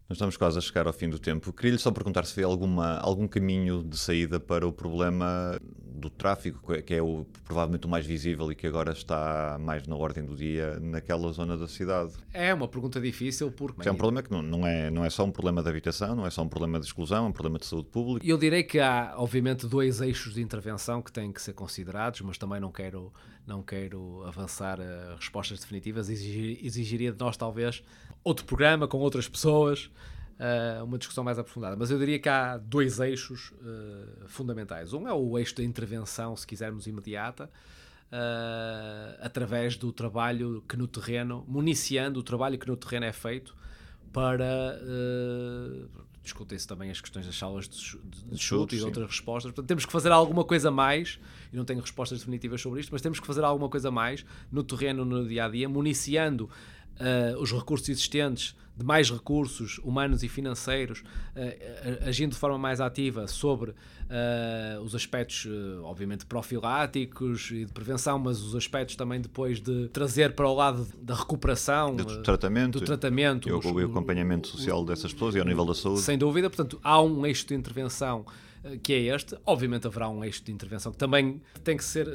nós 0.09 0.17
estamos 0.17 0.39
quase 0.39 0.57
a 0.57 0.61
chegar 0.63 0.87
ao 0.87 0.93
fim 0.93 1.11
do 1.11 1.19
tempo. 1.19 1.53
Queria-lhe 1.53 1.79
só 1.79 1.91
perguntar 1.91 2.25
se 2.25 2.35
vê 2.35 2.43
alguma, 2.43 2.97
algum 2.99 3.29
caminho 3.29 3.85
de 3.85 3.99
saída 3.99 4.41
para 4.41 4.67
o 4.67 4.73
problema 4.73 5.61
do 5.99 6.09
tráfico, 6.09 6.81
que 6.83 6.95
é 6.95 7.03
o, 7.03 7.27
provavelmente 7.45 7.87
o 7.87 7.91
mais 7.91 8.07
visível 8.07 8.51
e 8.51 8.55
que 8.55 8.67
agora 8.67 8.93
está 8.93 9.59
mais 9.61 9.87
na 9.87 9.97
ordem 9.97 10.25
do 10.25 10.35
dia 10.35 10.79
naquela 10.81 11.31
zona 11.33 11.59
da 11.59 11.69
cidade. 11.69 12.13
É 12.33 12.55
uma 12.55 12.69
pergunta 12.69 12.99
difícil 12.99 13.51
porque... 13.51 13.87
É 13.87 13.93
um 13.93 13.97
problema 13.97 14.23
que 14.23 14.31
não, 14.31 14.41
não, 14.41 14.67
é, 14.67 14.91
não 14.91 15.05
é 15.05 15.11
só 15.11 15.25
um 15.25 15.31
problema 15.31 15.63
de 15.63 15.69
habitação, 15.69 16.15
não 16.15 16.25
é 16.25 16.31
só 16.31 16.43
um 16.43 16.49
problema 16.49 16.81
de 16.81 16.87
exclusão, 16.87 17.27
é 17.27 17.29
um 17.29 17.33
problema 17.33 17.59
de 17.59 17.67
saúde 17.67 17.89
pública. 17.89 18.27
Eu 18.27 18.39
direi 18.39 18.63
que 18.63 18.79
há, 18.79 19.13
obviamente, 19.17 19.67
dois 19.67 20.01
eixos 20.01 20.35
de 20.35 20.41
intervenção 20.41 21.03
que 21.03 21.13
têm 21.13 21.31
que 21.33 21.43
ser 21.43 21.53
considerados, 21.53 22.23
mas 22.23 22.39
também 22.39 22.61
não 22.61 22.71
quero, 22.71 23.13
não 23.47 23.63
quero 23.63 24.23
avançar 24.25 24.79
respostas 25.19 25.59
definitivas. 25.59 26.09
Exigir, 26.09 26.65
exigiria 26.65 27.13
de 27.13 27.19
nós, 27.19 27.37
talvez, 27.37 27.83
outro 28.25 28.45
programa 28.45 28.87
com 28.87 28.99
outras 28.99 29.29
pessoas, 29.29 29.91
uh, 30.39 30.85
uma 30.85 30.99
discussão 30.99 31.25
mais 31.25 31.39
aprofundada. 31.39 31.77
Mas 31.77 31.91
eu 31.91 31.99
diria 31.99 32.19
que 32.19 32.29
há 32.29 32.57
dois 32.57 33.01
eixos 33.01 33.51
uh, 33.53 34.29
fundamentais. 34.29 34.93
Um 34.93 35.09
é 35.09 35.13
o 35.13 35.39
eixo 35.39 35.57
da 35.57 35.65
intervenção, 35.65 36.37
se 36.37 36.47
quisermos, 36.47 36.87
imediata, 36.87 37.51
uh, 38.13 39.19
através 39.21 39.77
do 39.77 39.93
trabalho 39.93 40.63
que 40.69 40.77
no 40.77 40.87
terreno, 40.87 41.45
municiando 41.49 42.21
o 42.21 42.23
trabalho 42.23 42.59
que 42.59 42.67
no 42.67 42.77
terreno 42.77 43.07
é 43.07 43.13
feito 43.13 43.55
para. 44.13 44.79
Discutem-se 46.21 46.69
também 46.69 46.91
as 46.91 47.01
questões 47.01 47.25
das 47.25 47.39
salas 47.39 47.67
de, 47.67 47.79
de, 48.05 48.25
de 48.25 48.39
chute 48.39 48.75
e 48.75 48.79
de 48.79 48.85
outras 48.85 49.07
respostas. 49.07 49.51
Portanto, 49.51 49.67
temos 49.67 49.87
que 49.87 49.93
fazer 49.93 50.13
alguma 50.13 50.45
coisa 50.45 50.71
mais, 50.71 51.19
e 51.51 51.57
não 51.57 51.65
tenho 51.65 51.81
respostas 51.81 52.19
definitivas 52.19 52.61
sobre 52.61 52.81
isto, 52.81 52.91
mas 52.93 53.01
temos 53.01 53.19
que 53.19 53.27
fazer 53.27 53.43
alguma 53.45 53.71
coisa 53.71 53.91
mais 53.91 54.27
no 54.53 54.63
terreno, 54.63 55.07
no 55.07 55.27
dia 55.27 55.47
a 55.47 55.49
dia, 55.49 55.67
municiando 55.71 56.51
uh, 57.01 57.41
os 57.41 57.53
recursos 57.53 57.89
existentes 57.89 58.55
de 58.79 58.85
mais 58.85 59.11
recursos 59.11 59.79
humanos 59.79 60.23
e 60.23 60.29
financeiros, 60.29 61.01
uh, 61.01 62.09
agindo 62.09 62.31
de 62.31 62.39
forma 62.39 62.57
mais 62.57 62.81
ativa 62.81 63.27
sobre 63.27 63.73
uh, 63.73 64.81
os 64.85 64.95
aspectos, 64.95 65.47
uh, 65.47 65.83
obviamente, 65.83 66.25
profiláticos 66.25 67.51
e 67.51 67.65
de 67.65 67.73
prevenção, 67.73 68.21
mas 68.21 68.41
os 68.41 68.55
aspectos 68.55 68.95
também 68.95 69.21
depois 69.21 69.61
de 69.61 69.89
trazer 69.89 70.33
para 70.33 70.49
o 70.49 70.55
lado 70.55 70.87
da 71.03 71.17
recuperação, 71.17 71.97
do 71.97 72.23
tratamento, 72.23 72.79
do 72.79 72.85
tratamento 72.85 73.49
e 73.49 73.53
o, 73.53 73.59
acompanhamento 73.85 74.47
social 74.47 74.85
dessas 74.85 75.13
pessoas 75.13 75.35
e 75.35 75.41
ao 75.41 75.45
nível 75.45 75.65
da 75.65 75.75
saúde. 75.75 76.01
Sem 76.01 76.17
dúvida, 76.17 76.49
portanto, 76.49 76.79
há 76.85 77.03
um 77.03 77.27
eixo 77.27 77.49
de 77.49 77.55
intervenção 77.55 78.25
que 78.83 78.93
é 78.93 79.15
este. 79.15 79.37
Obviamente 79.45 79.87
haverá 79.87 80.09
um 80.09 80.23
eixo 80.23 80.45
de 80.45 80.53
intervenção 80.53 80.93
que 80.93 80.99
também 80.99 81.41
tem 81.65 81.77
que 81.77 81.85
ser 81.85 82.09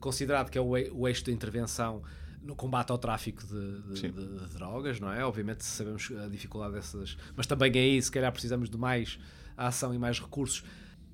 considerado 0.00 0.50
que 0.50 0.58
é 0.58 0.60
o 0.60 1.08
eixo 1.08 1.24
de 1.24 1.32
intervenção 1.32 2.02
no 2.44 2.54
combate 2.54 2.90
ao 2.90 2.98
tráfico 2.98 3.42
de, 3.46 3.94
de, 3.94 4.10
de, 4.10 4.38
de, 4.38 4.54
drogas, 4.54 5.00
não 5.00 5.10
é? 5.10 5.24
Obviamente 5.24 5.64
sabemos 5.64 6.12
a 6.22 6.28
dificuldade 6.28 6.74
dessas, 6.74 7.16
mas 7.34 7.46
também 7.46 7.72
aí 7.72 8.00
se 8.00 8.12
calhar 8.12 8.30
precisamos 8.30 8.68
de 8.68 8.76
mais 8.76 9.18
ação 9.56 9.94
e 9.94 9.98
mais 9.98 10.20
recursos 10.20 10.62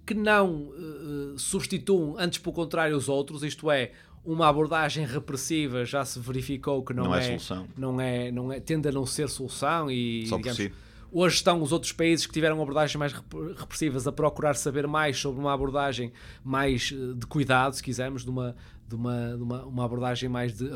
que 0.05 0.15
não 0.15 0.65
uh, 0.65 1.39
substituam, 1.39 2.17
antes 2.19 2.39
pelo 2.39 2.53
contrário, 2.53 2.97
os 2.97 3.09
outros, 3.09 3.45
isto 3.45 3.71
é, 3.71 3.93
uma 4.25 4.49
abordagem 4.49 5.07
repressiva 5.07 5.85
já 5.85 6.05
se 6.05 6.19
verificou 6.19 6.83
que 6.85 6.93
não, 6.93 7.05
não 7.05 7.15
é, 7.15 7.21
é, 7.21 7.27
solução. 7.39 7.69
Não 7.77 8.01
é, 8.01 8.33
não 8.33 8.53
é, 8.53 8.61
tende 8.61 8.89
a 8.89 8.93
não 8.93 9.07
ser 9.07 9.29
solução 9.29 9.91
e 9.91 10.27
Só 10.27 10.37
digamos, 10.37 10.57
si. 10.57 10.73
Hoje 11.13 11.37
estão 11.37 11.61
os 11.61 11.73
outros 11.73 11.91
países 11.91 12.25
que 12.25 12.33
tiveram 12.33 12.63
abordagens 12.63 12.95
mais 12.95 13.13
repressivas 13.57 14.07
a 14.07 14.13
procurar 14.13 14.55
saber 14.55 14.87
mais 14.87 15.19
sobre 15.19 15.41
uma 15.41 15.53
abordagem 15.53 16.13
mais 16.45 16.95
eh, 16.95 17.15
de 17.17 17.27
cuidado, 17.27 17.75
se 17.75 17.83
quisermos, 17.83 18.23
de 18.23 18.31
uma, 18.31 18.55
de 18.87 18.95
uma, 18.95 19.37
de 19.37 19.43
uma, 19.43 19.65
uma 19.65 19.85
abordagem 19.85 20.29
mais 20.29 20.57
de 20.57 20.71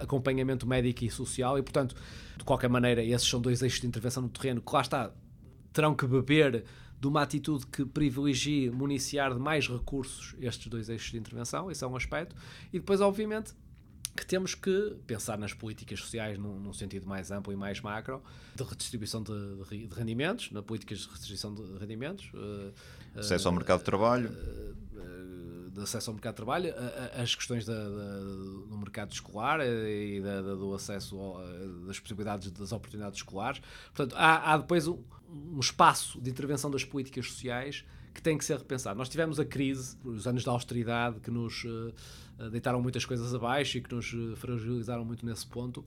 acompanhamento 0.00 0.66
médico 0.66 1.04
e 1.04 1.10
social, 1.10 1.56
e 1.56 1.62
portanto, 1.62 1.94
de 2.36 2.42
qualquer 2.42 2.68
maneira, 2.68 3.04
esses 3.04 3.28
são 3.28 3.40
dois 3.40 3.62
eixos 3.62 3.80
de 3.80 3.86
intervenção 3.86 4.24
no 4.24 4.28
terreno 4.28 4.60
que 4.60 4.74
lá 4.74 4.80
está, 4.80 5.12
terão 5.72 5.94
que 5.94 6.04
beber 6.04 6.64
de 7.00 7.06
uma 7.06 7.22
atitude 7.22 7.64
que 7.68 7.84
privilegie 7.84 8.70
municiar 8.70 9.32
de 9.32 9.38
mais 9.38 9.68
recursos 9.68 10.34
estes 10.40 10.66
dois 10.66 10.88
eixos 10.88 11.12
de 11.12 11.18
intervenção, 11.18 11.70
esse 11.70 11.84
é 11.84 11.86
um 11.86 11.94
aspecto, 11.94 12.34
e 12.72 12.80
depois, 12.80 13.00
obviamente, 13.00 13.54
que 14.16 14.26
temos 14.26 14.54
que 14.54 14.96
pensar 15.06 15.38
nas 15.38 15.52
políticas 15.52 16.00
sociais 16.00 16.38
num, 16.38 16.58
num, 16.58 16.72
sentido 16.72 17.06
mais 17.06 17.30
amplo 17.30 17.52
e 17.52 17.56
mais 17.56 17.80
macro, 17.80 18.22
de 18.54 18.62
redistribuição 18.62 19.22
de, 19.22 19.64
de, 19.68 19.86
de 19.86 19.94
rendimentos, 19.94 20.50
na 20.50 20.62
políticas 20.62 21.00
de 21.00 21.06
redistribuição 21.06 21.54
de 21.54 21.78
rendimentos. 21.78 22.30
Uh, 22.34 22.72
acesso 23.18 23.48
ao 23.48 23.54
mercado 23.54 23.78
de 23.80 23.84
trabalho. 23.84 24.30
Uh, 24.30 25.70
de 25.70 25.82
acesso 25.82 26.08
ao 26.08 26.14
mercado 26.14 26.32
de 26.32 26.36
trabalho, 26.36 26.74
as 27.20 27.34
questões 27.34 27.66
da, 27.66 27.74
da, 27.74 28.20
do 28.66 28.78
mercado 28.78 29.12
escolar 29.12 29.60
e 29.60 30.22
da, 30.22 30.40
do 30.40 30.74
acesso 30.74 31.20
ao, 31.20 31.38
das 31.86 32.00
possibilidades 32.00 32.50
das 32.50 32.72
oportunidades 32.72 33.18
escolares. 33.18 33.60
Portanto, 33.94 34.16
há, 34.16 34.54
há 34.54 34.56
depois 34.56 34.88
um, 34.88 34.98
um 35.28 35.60
espaço 35.60 36.18
de 36.18 36.30
intervenção 36.30 36.70
das 36.70 36.82
políticas 36.82 37.26
sociais 37.30 37.84
que 38.16 38.22
tem 38.22 38.38
que 38.38 38.44
ser 38.44 38.56
repensado. 38.56 38.98
Nós 38.98 39.10
tivemos 39.10 39.38
a 39.38 39.44
crise, 39.44 39.96
os 40.02 40.26
anos 40.26 40.42
da 40.42 40.50
austeridade, 40.50 41.20
que 41.20 41.30
nos 41.30 41.64
uh, 41.64 42.50
deitaram 42.50 42.80
muitas 42.80 43.04
coisas 43.04 43.34
abaixo 43.34 43.76
e 43.76 43.82
que 43.82 43.94
nos 43.94 44.10
uh, 44.14 44.34
fragilizaram 44.36 45.04
muito 45.04 45.24
nesse 45.26 45.46
ponto. 45.46 45.84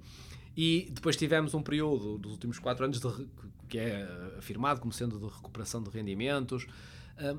E 0.55 0.87
depois 0.91 1.15
tivemos 1.15 1.55
um 1.55 1.63
período 1.63 2.19
dos 2.19 2.33
últimos 2.33 2.59
quatro 2.59 2.85
anos 2.85 2.99
de, 2.99 3.27
que 3.67 3.79
é 3.79 4.07
afirmado 4.37 4.79
como 4.79 4.93
sendo 4.93 5.17
de 5.17 5.25
recuperação 5.25 5.81
de 5.81 5.89
rendimentos, 5.89 6.67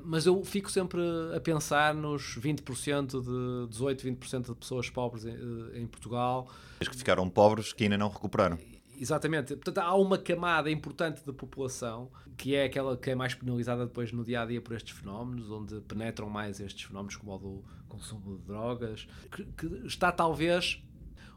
mas 0.05 0.27
eu 0.27 0.43
fico 0.43 0.71
sempre 0.71 1.01
a 1.35 1.39
pensar 1.39 1.93
nos 1.95 2.37
20% 2.37 3.19
de 3.19 3.69
18, 3.69 4.07
20% 4.07 4.45
de 4.49 4.55
pessoas 4.55 4.89
pobres 4.91 5.25
em, 5.25 5.35
em 5.73 5.87
Portugal. 5.87 6.47
As 6.79 6.87
que 6.87 6.95
ficaram 6.95 7.27
pobres 7.27 7.73
que 7.73 7.83
ainda 7.83 7.97
não 7.97 8.09
recuperaram. 8.09 8.59
Exatamente. 9.01 9.55
Portanto, 9.55 9.79
há 9.79 9.95
uma 9.95 10.15
camada 10.15 10.69
importante 10.69 11.25
de 11.25 11.33
população 11.33 12.11
que 12.37 12.53
é 12.53 12.65
aquela 12.65 12.95
que 12.95 13.09
é 13.09 13.15
mais 13.15 13.33
penalizada 13.33 13.87
depois 13.87 14.11
no 14.11 14.23
dia 14.23 14.43
a 14.43 14.45
dia 14.45 14.61
por 14.61 14.75
estes 14.75 14.95
fenómenos, 14.95 15.49
onde 15.49 15.81
penetram 15.81 16.29
mais 16.29 16.59
estes 16.59 16.83
fenómenos 16.83 17.15
como 17.15 17.33
o 17.33 17.37
do 17.39 17.63
consumo 17.89 18.37
de 18.37 18.43
drogas, 18.43 19.07
que, 19.31 19.43
que 19.43 19.87
está 19.87 20.11
talvez 20.11 20.83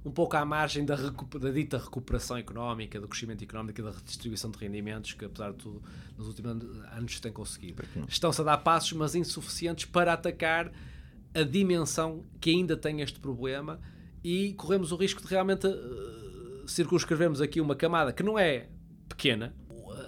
um 0.04 0.10
pouco 0.10 0.36
à 0.36 0.44
margem 0.44 0.84
da, 0.84 0.94
da, 0.94 1.50
dita 1.50 1.78
recuperação 1.78 2.36
económica, 2.36 3.00
do 3.00 3.08
crescimento 3.08 3.42
económico 3.42 3.80
e 3.80 3.84
da 3.84 3.92
redistribuição 3.92 4.50
de 4.50 4.58
rendimentos, 4.58 5.14
que 5.14 5.24
apesar 5.24 5.52
de 5.52 5.56
tudo, 5.56 5.82
nos 6.18 6.26
últimos 6.26 6.50
anos 6.92 7.14
se 7.14 7.22
tem 7.22 7.32
conseguido. 7.32 7.82
Estão-se 8.06 8.42
a 8.42 8.44
dar 8.44 8.58
passos, 8.58 8.92
mas 8.92 9.14
insuficientes 9.14 9.86
para 9.86 10.12
atacar 10.12 10.70
a 11.34 11.42
dimensão 11.42 12.22
que 12.38 12.50
ainda 12.50 12.76
tem 12.76 13.00
este 13.00 13.18
problema 13.18 13.80
e 14.22 14.52
corremos 14.52 14.92
o 14.92 14.96
risco 14.96 15.22
de 15.22 15.28
realmente 15.28 15.66
uh, 15.66 16.23
circunscrevemos 16.66 17.40
aqui 17.40 17.60
uma 17.60 17.74
camada 17.74 18.12
que 18.12 18.22
não 18.22 18.38
é 18.38 18.68
pequena, 19.08 19.54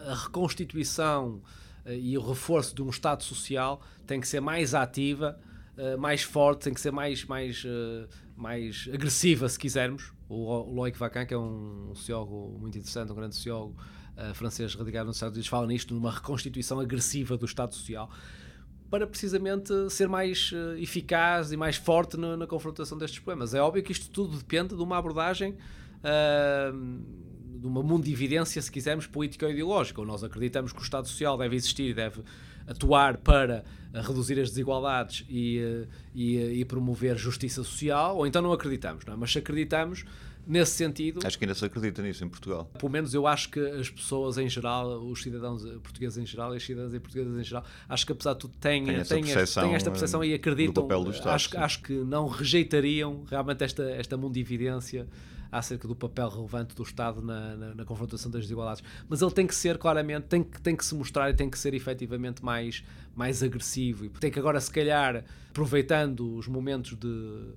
a 0.07 0.15
reconstituição 0.15 1.43
eh, 1.85 1.97
e 1.97 2.19
o 2.19 2.21
reforço 2.21 2.75
de 2.75 2.83
um 2.83 2.91
Estado 2.91 3.23
social 3.23 3.81
tem 4.07 4.21
que 4.21 4.29
ser 4.29 4.41
mais 4.41 4.75
ativa, 4.75 5.39
eh, 5.77 5.97
mais 5.97 6.23
forte, 6.23 6.65
tem 6.65 6.75
que 6.75 6.81
ser 6.81 6.93
mais, 6.93 7.25
mais, 7.25 7.65
eh, 7.67 8.09
mais 8.37 8.89
agressiva, 8.93 9.49
se 9.49 9.59
quisermos. 9.59 10.13
O 10.29 10.73
Loic 10.73 10.99
Vacan, 10.99 11.25
que 11.25 11.35
é 11.35 11.39
um 11.39 11.93
sociólogo 11.95 12.59
muito 12.59 12.77
interessante, 12.77 13.13
um 13.13 13.15
grande 13.15 13.35
sociólogo 13.37 13.77
francês 14.33 14.75
radicado 14.75 15.09
nos 15.09 15.17
Estados 15.17 15.37
Unidos, 15.37 15.47
fala 15.47 15.67
nisto, 15.67 15.93
numa 15.93 16.11
reconstituição 16.11 16.81
agressiva 16.81 17.37
do 17.37 17.45
Estado 17.45 17.75
social, 17.75 18.11
para 18.91 19.07
precisamente 19.07 19.71
ser 19.91 20.09
mais 20.09 20.53
eficaz 20.79 21.53
e 21.53 21.57
mais 21.57 21.77
forte 21.77 22.17
na, 22.17 22.35
na 22.35 22.47
confrontação 22.47 22.97
destes 22.97 23.21
problemas. 23.21 23.53
É 23.53 23.61
óbvio 23.61 23.83
que 23.83 23.93
isto 23.93 24.11
tudo 24.11 24.39
depende 24.39 24.75
de 24.75 24.83
uma 24.83 24.97
abordagem 24.97 25.59
de 26.03 27.67
uma 27.67 27.83
mundividência, 27.83 28.61
se 28.63 28.71
quisermos, 28.71 29.07
política 29.07 29.47
ou 29.47 29.53
ideológica. 29.53 30.01
Ou 30.01 30.07
nós 30.07 30.23
acreditamos 30.23 30.73
que 30.73 30.81
o 30.81 30.83
Estado 30.83 31.09
Social 31.09 31.37
deve 31.37 31.57
existir 31.57 31.95
deve 31.95 32.23
atuar 32.67 33.17
para 33.19 33.65
reduzir 33.93 34.39
as 34.41 34.51
desigualdades 34.51 35.25
e, 35.29 35.59
eh, 35.59 35.87
e, 36.15 36.37
eh, 36.37 36.53
e, 36.55 36.65
promover 36.65 37.17
justiça 37.17 37.63
social, 37.63 38.17
ou 38.17 38.27
então 38.27 38.43
não 38.43 38.53
acreditamos, 38.53 39.05
não 39.05 39.15
é? 39.15 39.17
mas 39.17 39.33
se 39.33 39.39
acreditamos 39.39 40.05
nesse 40.47 40.73
sentido. 40.73 41.21
Acho 41.25 41.39
que 41.39 41.45
ainda 41.45 41.55
se 41.55 41.65
acredita 41.65 42.03
nisso 42.03 42.25
em 42.25 42.29
Portugal. 42.29 42.71
Pelo 42.79 42.93
menos 42.93 43.15
eu 43.15 43.27
acho 43.27 43.51
que 43.51 43.61
as 43.61 43.89
pessoas 43.89 44.37
em 44.37 44.49
geral, 44.49 44.99
os 45.05 45.23
cidadãos 45.23 45.65
portugueses 45.83 46.19
em 46.19 46.27
geral 46.27 46.55
e 46.55 46.57
as 46.57 46.63
cidadãs 46.63 46.95
e 46.95 47.01
portuguesas 47.01 47.39
em 47.39 47.45
geral, 47.45 47.65
acho 47.89 48.07
que 48.07 48.13
apesar 48.13 48.35
de 48.35 48.41
tudo 48.41 48.55
têm, 48.61 48.85
têm, 48.85 48.97
esta, 48.97 49.15
percepção, 49.15 49.63
têm 49.65 49.75
esta 49.75 49.91
percepção 49.91 50.25
e 50.25 50.35
acreditam. 50.35 50.75
Do 50.75 50.83
papel 50.83 51.05
do 51.05 51.11
Estado, 51.11 51.31
acho, 51.31 51.59
acho 51.59 51.83
que 51.83 51.93
não 51.93 52.27
rejeitariam 52.29 53.25
realmente 53.29 53.65
esta, 53.65 53.83
esta 53.91 54.17
mundividência 54.17 55.07
acerca 55.51 55.87
do 55.87 55.95
papel 55.95 56.29
relevante 56.29 56.75
do 56.75 56.83
Estado 56.83 57.23
na, 57.23 57.57
na, 57.57 57.75
na, 57.75 57.85
confrontação 57.85 58.31
das 58.31 58.43
desigualdades. 58.43 58.83
Mas 59.09 59.23
ele 59.23 59.31
tem 59.31 59.47
que 59.47 59.55
ser 59.55 59.79
claramente, 59.79 60.25
tem 60.25 60.43
que, 60.43 60.61
tem 60.61 60.77
que 60.77 60.85
se 60.85 60.95
mostrar 60.95 61.31
e 61.31 61.35
tem 61.35 61.49
que 61.49 61.59
ser 61.59 61.75
efetivamente 61.75 62.45
mais, 62.45 62.85
mais 63.15 63.43
agressivo. 63.43 64.05
E 64.05 64.09
tem 64.09 64.31
que 64.31 64.39
agora, 64.39 64.61
se 64.61 64.71
calhar, 64.71 65.25
aproveitando 65.51 66.37
os 66.37 66.47
momentos 66.49 66.97
de, 66.97 67.55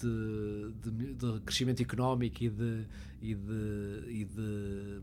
de, 0.00 0.72
de, 0.82 1.14
de 1.14 1.40
crescimento 1.40 1.82
económico 1.82 2.42
e 2.42 2.48
de, 2.48 2.86
e 3.20 3.34
de, 3.34 4.04
e 4.08 4.24
de 4.24 5.02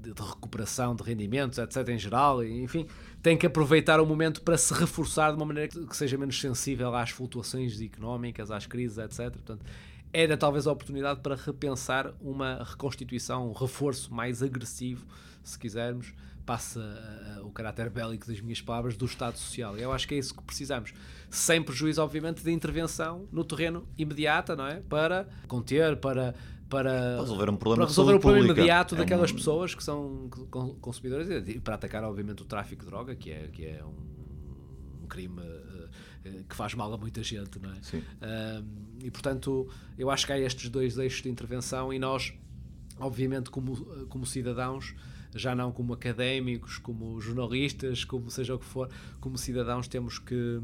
de, 0.00 0.22
recuperação 0.22 0.94
de 0.94 1.02
rendimentos, 1.02 1.58
etc., 1.58 1.88
em 1.88 1.98
geral, 1.98 2.44
enfim, 2.44 2.86
tem 3.22 3.36
que 3.36 3.46
aproveitar 3.46 4.00
o 4.00 4.06
momento 4.06 4.42
para 4.42 4.56
se 4.56 4.72
reforçar 4.72 5.30
de 5.30 5.36
uma 5.36 5.46
maneira 5.46 5.68
que 5.68 5.96
seja 5.96 6.16
menos 6.16 6.40
sensível 6.40 6.94
às 6.94 7.10
flutuações 7.10 7.80
económicas, 7.80 8.50
às 8.50 8.66
crises, 8.66 8.98
etc. 8.98 9.30
Portanto, 9.30 9.64
era 10.12 10.36
talvez 10.36 10.66
a 10.66 10.72
oportunidade 10.72 11.20
para 11.20 11.34
repensar 11.34 12.12
uma 12.20 12.64
reconstituição, 12.64 13.48
um 13.48 13.52
reforço 13.52 14.12
mais 14.12 14.42
agressivo, 14.42 15.06
se 15.42 15.58
quisermos, 15.58 16.14
passa 16.44 16.80
uh, 16.80 17.46
o 17.46 17.50
caráter 17.50 17.90
bélico 17.90 18.26
das 18.26 18.40
minhas 18.40 18.62
palavras, 18.62 18.96
do 18.96 19.04
Estado 19.04 19.36
Social. 19.36 19.76
Eu 19.76 19.92
acho 19.92 20.08
que 20.08 20.14
é 20.14 20.18
isso 20.18 20.34
que 20.34 20.42
precisamos. 20.42 20.94
Sem 21.28 21.62
prejuízo, 21.62 22.02
obviamente, 22.02 22.42
de 22.42 22.50
intervenção 22.50 23.28
no 23.30 23.44
terreno 23.44 23.86
imediata, 23.98 24.56
não 24.56 24.66
é? 24.66 24.80
Para 24.80 25.28
conter, 25.46 25.96
para 25.96 26.34
para, 26.68 26.82
para 26.82 27.20
resolver 27.20 27.50
um 27.50 27.56
problema, 27.56 27.82
para 27.84 27.86
resolver 27.86 28.14
o 28.14 28.20
problema 28.20 28.46
imediato 28.46 28.94
é 28.94 28.98
daquelas 28.98 29.30
um... 29.30 29.34
pessoas 29.34 29.74
que 29.74 29.82
são 29.82 30.28
consumidoras 30.80 31.28
e 31.48 31.58
para 31.60 31.74
atacar, 31.74 32.04
obviamente, 32.04 32.42
o 32.42 32.44
tráfico 32.44 32.84
de 32.84 32.90
droga, 32.90 33.14
que 33.14 33.30
é, 33.30 33.48
que 33.48 33.64
é 33.64 33.82
um, 33.82 35.04
um 35.04 35.06
crime 35.06 35.40
uh, 35.40 35.88
que 36.48 36.54
faz 36.54 36.74
mal 36.74 36.92
a 36.92 36.96
muita 36.96 37.22
gente, 37.22 37.58
não 37.58 37.70
é? 37.70 37.76
Sim. 37.82 37.98
Uh, 37.98 38.64
e, 39.02 39.10
portanto, 39.10 39.68
eu 39.96 40.10
acho 40.10 40.26
que 40.26 40.32
há 40.32 40.38
estes 40.38 40.68
dois 40.68 40.98
eixos 40.98 41.22
de 41.22 41.28
intervenção 41.28 41.92
e 41.92 41.98
nós, 41.98 42.32
obviamente, 42.98 43.50
como, 43.50 43.76
como 44.06 44.26
cidadãos, 44.26 44.94
já 45.34 45.54
não 45.54 45.70
como 45.72 45.92
académicos, 45.92 46.78
como 46.78 47.20
jornalistas, 47.20 48.04
como 48.04 48.30
seja 48.30 48.54
o 48.54 48.58
que 48.58 48.64
for, 48.64 48.88
como 49.20 49.36
cidadãos, 49.36 49.88
temos 49.88 50.18
que 50.18 50.60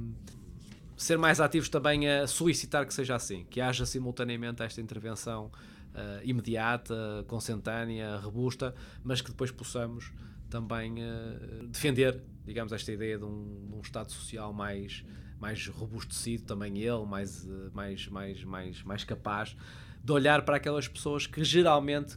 ser 0.97 1.19
mais 1.19 1.41
ativos 1.41 1.69
também 1.69 2.09
a 2.09 2.27
solicitar 2.27 2.87
que 2.87 2.95
seja 2.95 3.17
assim, 3.17 3.45
que 3.51 3.61
haja 3.61 3.85
simultaneamente 3.85 4.63
esta 4.63 4.81
intervenção 4.81 5.51
uh, 5.95 6.21
imediata, 6.23 7.25
consentânea, 7.27 8.17
robusta, 8.17 8.75
mas 9.03 9.21
que 9.21 9.31
depois 9.31 9.51
possamos 9.51 10.13
também 10.49 10.95
uh, 11.03 11.67
defender, 11.67 12.23
digamos, 12.45 12.73
esta 12.73 12.93
ideia 12.93 13.19
de 13.19 13.25
um, 13.25 13.67
de 13.69 13.75
um, 13.75 13.81
Estado 13.81 14.13
social 14.13 14.53
mais, 14.53 15.05
mais 15.45 15.67
robustecido, 15.67 16.45
também 16.45 16.79
ele, 16.79 17.05
mais, 17.05 17.45
uh, 17.45 17.71
mais, 17.75 18.09
mais, 18.09 18.45
mais, 18.45 18.83
mais 18.83 19.05
capaz 19.05 19.55
de 20.03 20.11
olhar 20.11 20.43
para 20.43 20.57
aquelas 20.57 20.89
pessoas 20.89 21.27
que 21.27 21.45
geralmente 21.45 22.17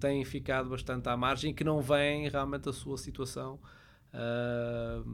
têm 0.00 0.24
ficado 0.24 0.70
bastante 0.70 1.06
à 1.10 1.16
margem 1.16 1.50
e 1.50 1.54
que 1.54 1.62
não 1.62 1.82
veem 1.82 2.26
realmente 2.26 2.66
a 2.66 2.72
sua 2.72 2.96
situação 2.96 3.60
uh, 4.14 5.04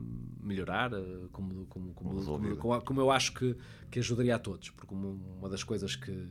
melhorar, 0.41 0.93
como, 1.33 1.67
como, 1.67 1.93
como, 1.93 2.57
como, 2.57 2.81
como, 2.83 3.01
eu 3.01 3.11
acho 3.11 3.35
que, 3.35 3.57
que 3.91 3.99
ajudaria 3.99 4.37
a 4.37 4.39
todos, 4.39 4.71
porque 4.71 4.95
uma 4.95 5.49
das 5.49 5.65
coisas 5.65 5.97
que 5.97 6.29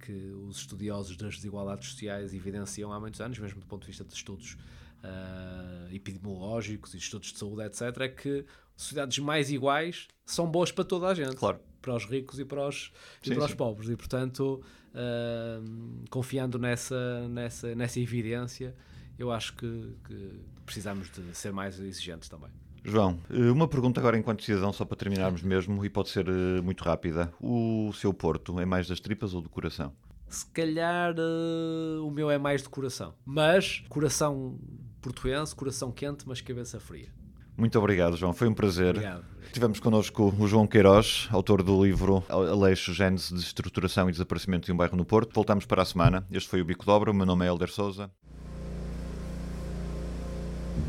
que 0.00 0.12
os 0.46 0.58
estudiosos 0.58 1.16
das 1.16 1.36
desigualdades 1.36 1.88
sociais 1.88 2.34
evidenciam 2.34 2.92
há 2.92 3.00
muitos 3.00 3.22
anos, 3.22 3.38
mesmo 3.38 3.60
do 3.60 3.66
ponto 3.66 3.82
de 3.82 3.86
vista 3.86 4.04
de 4.04 4.12
estudos 4.12 4.58
uh, 5.04 5.94
epidemiológicos 5.94 6.94
e 6.94 6.98
estudos 6.98 7.32
de 7.32 7.38
saúde, 7.38 7.62
etc., 7.62 8.00
é 8.00 8.08
que 8.08 8.44
sociedades 8.76 9.18
mais 9.18 9.50
iguais 9.50 10.08
são 10.24 10.50
boas 10.50 10.72
para 10.72 10.84
toda 10.84 11.08
a 11.08 11.14
gente. 11.14 11.36
Claro. 11.36 11.60
Para 11.80 11.94
os 11.94 12.06
ricos 12.06 12.38
e 12.38 12.44
para 12.44 12.66
os, 12.66 12.92
sim, 13.22 13.32
e 13.32 13.34
para 13.34 13.44
os 13.44 13.54
pobres. 13.54 13.90
E, 13.90 13.96
portanto, 13.96 14.62
uh, 14.94 16.04
confiando 16.08 16.58
nessa, 16.58 17.28
nessa, 17.28 17.74
nessa 17.74 18.00
evidência, 18.00 18.74
eu 19.18 19.30
acho 19.30 19.54
que, 19.54 19.96
que 20.06 20.40
precisamos 20.64 21.10
de 21.10 21.36
ser 21.36 21.52
mais 21.52 21.78
exigentes 21.78 22.28
também. 22.28 22.50
João, 22.86 23.18
eh, 23.30 23.50
uma 23.50 23.66
pergunta 23.66 23.98
agora 23.98 24.18
enquanto 24.18 24.42
cidadão, 24.42 24.70
só 24.72 24.84
para 24.84 24.96
terminarmos 24.96 25.42
mesmo, 25.42 25.82
e 25.84 25.88
pode 25.88 26.10
ser 26.10 26.28
eh, 26.28 26.60
muito 26.60 26.84
rápida. 26.84 27.32
O 27.40 27.90
seu 27.94 28.12
Porto 28.12 28.60
é 28.60 28.66
mais 28.66 28.86
das 28.86 29.00
tripas 29.00 29.32
ou 29.32 29.40
do 29.40 29.48
coração? 29.48 29.92
Se 30.28 30.44
calhar 30.46 31.14
uh, 31.14 32.06
o 32.06 32.10
meu 32.10 32.30
é 32.30 32.36
mais 32.36 32.62
de 32.62 32.68
coração. 32.68 33.14
Mas 33.24 33.84
coração 33.88 34.58
portuense, 35.04 35.54
coração 35.54 35.92
quente, 35.92 36.24
mas 36.26 36.40
cabeça 36.40 36.80
fria. 36.80 37.08
Muito 37.56 37.78
obrigado, 37.78 38.16
João. 38.16 38.32
Foi 38.32 38.48
um 38.48 38.54
prazer. 38.54 38.96
Obrigado. 38.96 39.24
Tivemos 39.52 39.78
connosco 39.78 40.34
o 40.36 40.48
João 40.48 40.66
Queiroz, 40.66 41.28
autor 41.30 41.62
do 41.62 41.84
livro 41.84 42.24
Aleixo 42.28 42.92
Gênese 42.92 43.32
de 43.32 43.40
Estruturação 43.40 44.08
e 44.08 44.12
Desaparecimento 44.12 44.66
de 44.66 44.72
um 44.72 44.76
Bairro 44.76 44.96
no 44.96 45.04
Porto. 45.04 45.32
Voltamos 45.32 45.66
para 45.66 45.82
a 45.82 45.84
semana. 45.84 46.26
Este 46.32 46.48
foi 46.48 46.60
o 46.60 46.64
Bico 46.64 46.84
Dobra. 46.84 47.10
O 47.10 47.14
meu 47.14 47.26
nome 47.26 47.44
é 47.44 47.48
Helder 47.48 47.70
Souza. 47.70 48.10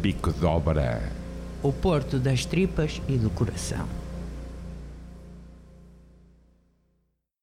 Bico 0.02 0.32
Dobra 0.32 1.26
o 1.66 1.74
porto 1.74 2.20
das 2.20 2.46
tripas 2.46 3.02
e 3.10 3.18
do 3.18 3.32
coração. 3.32 4.05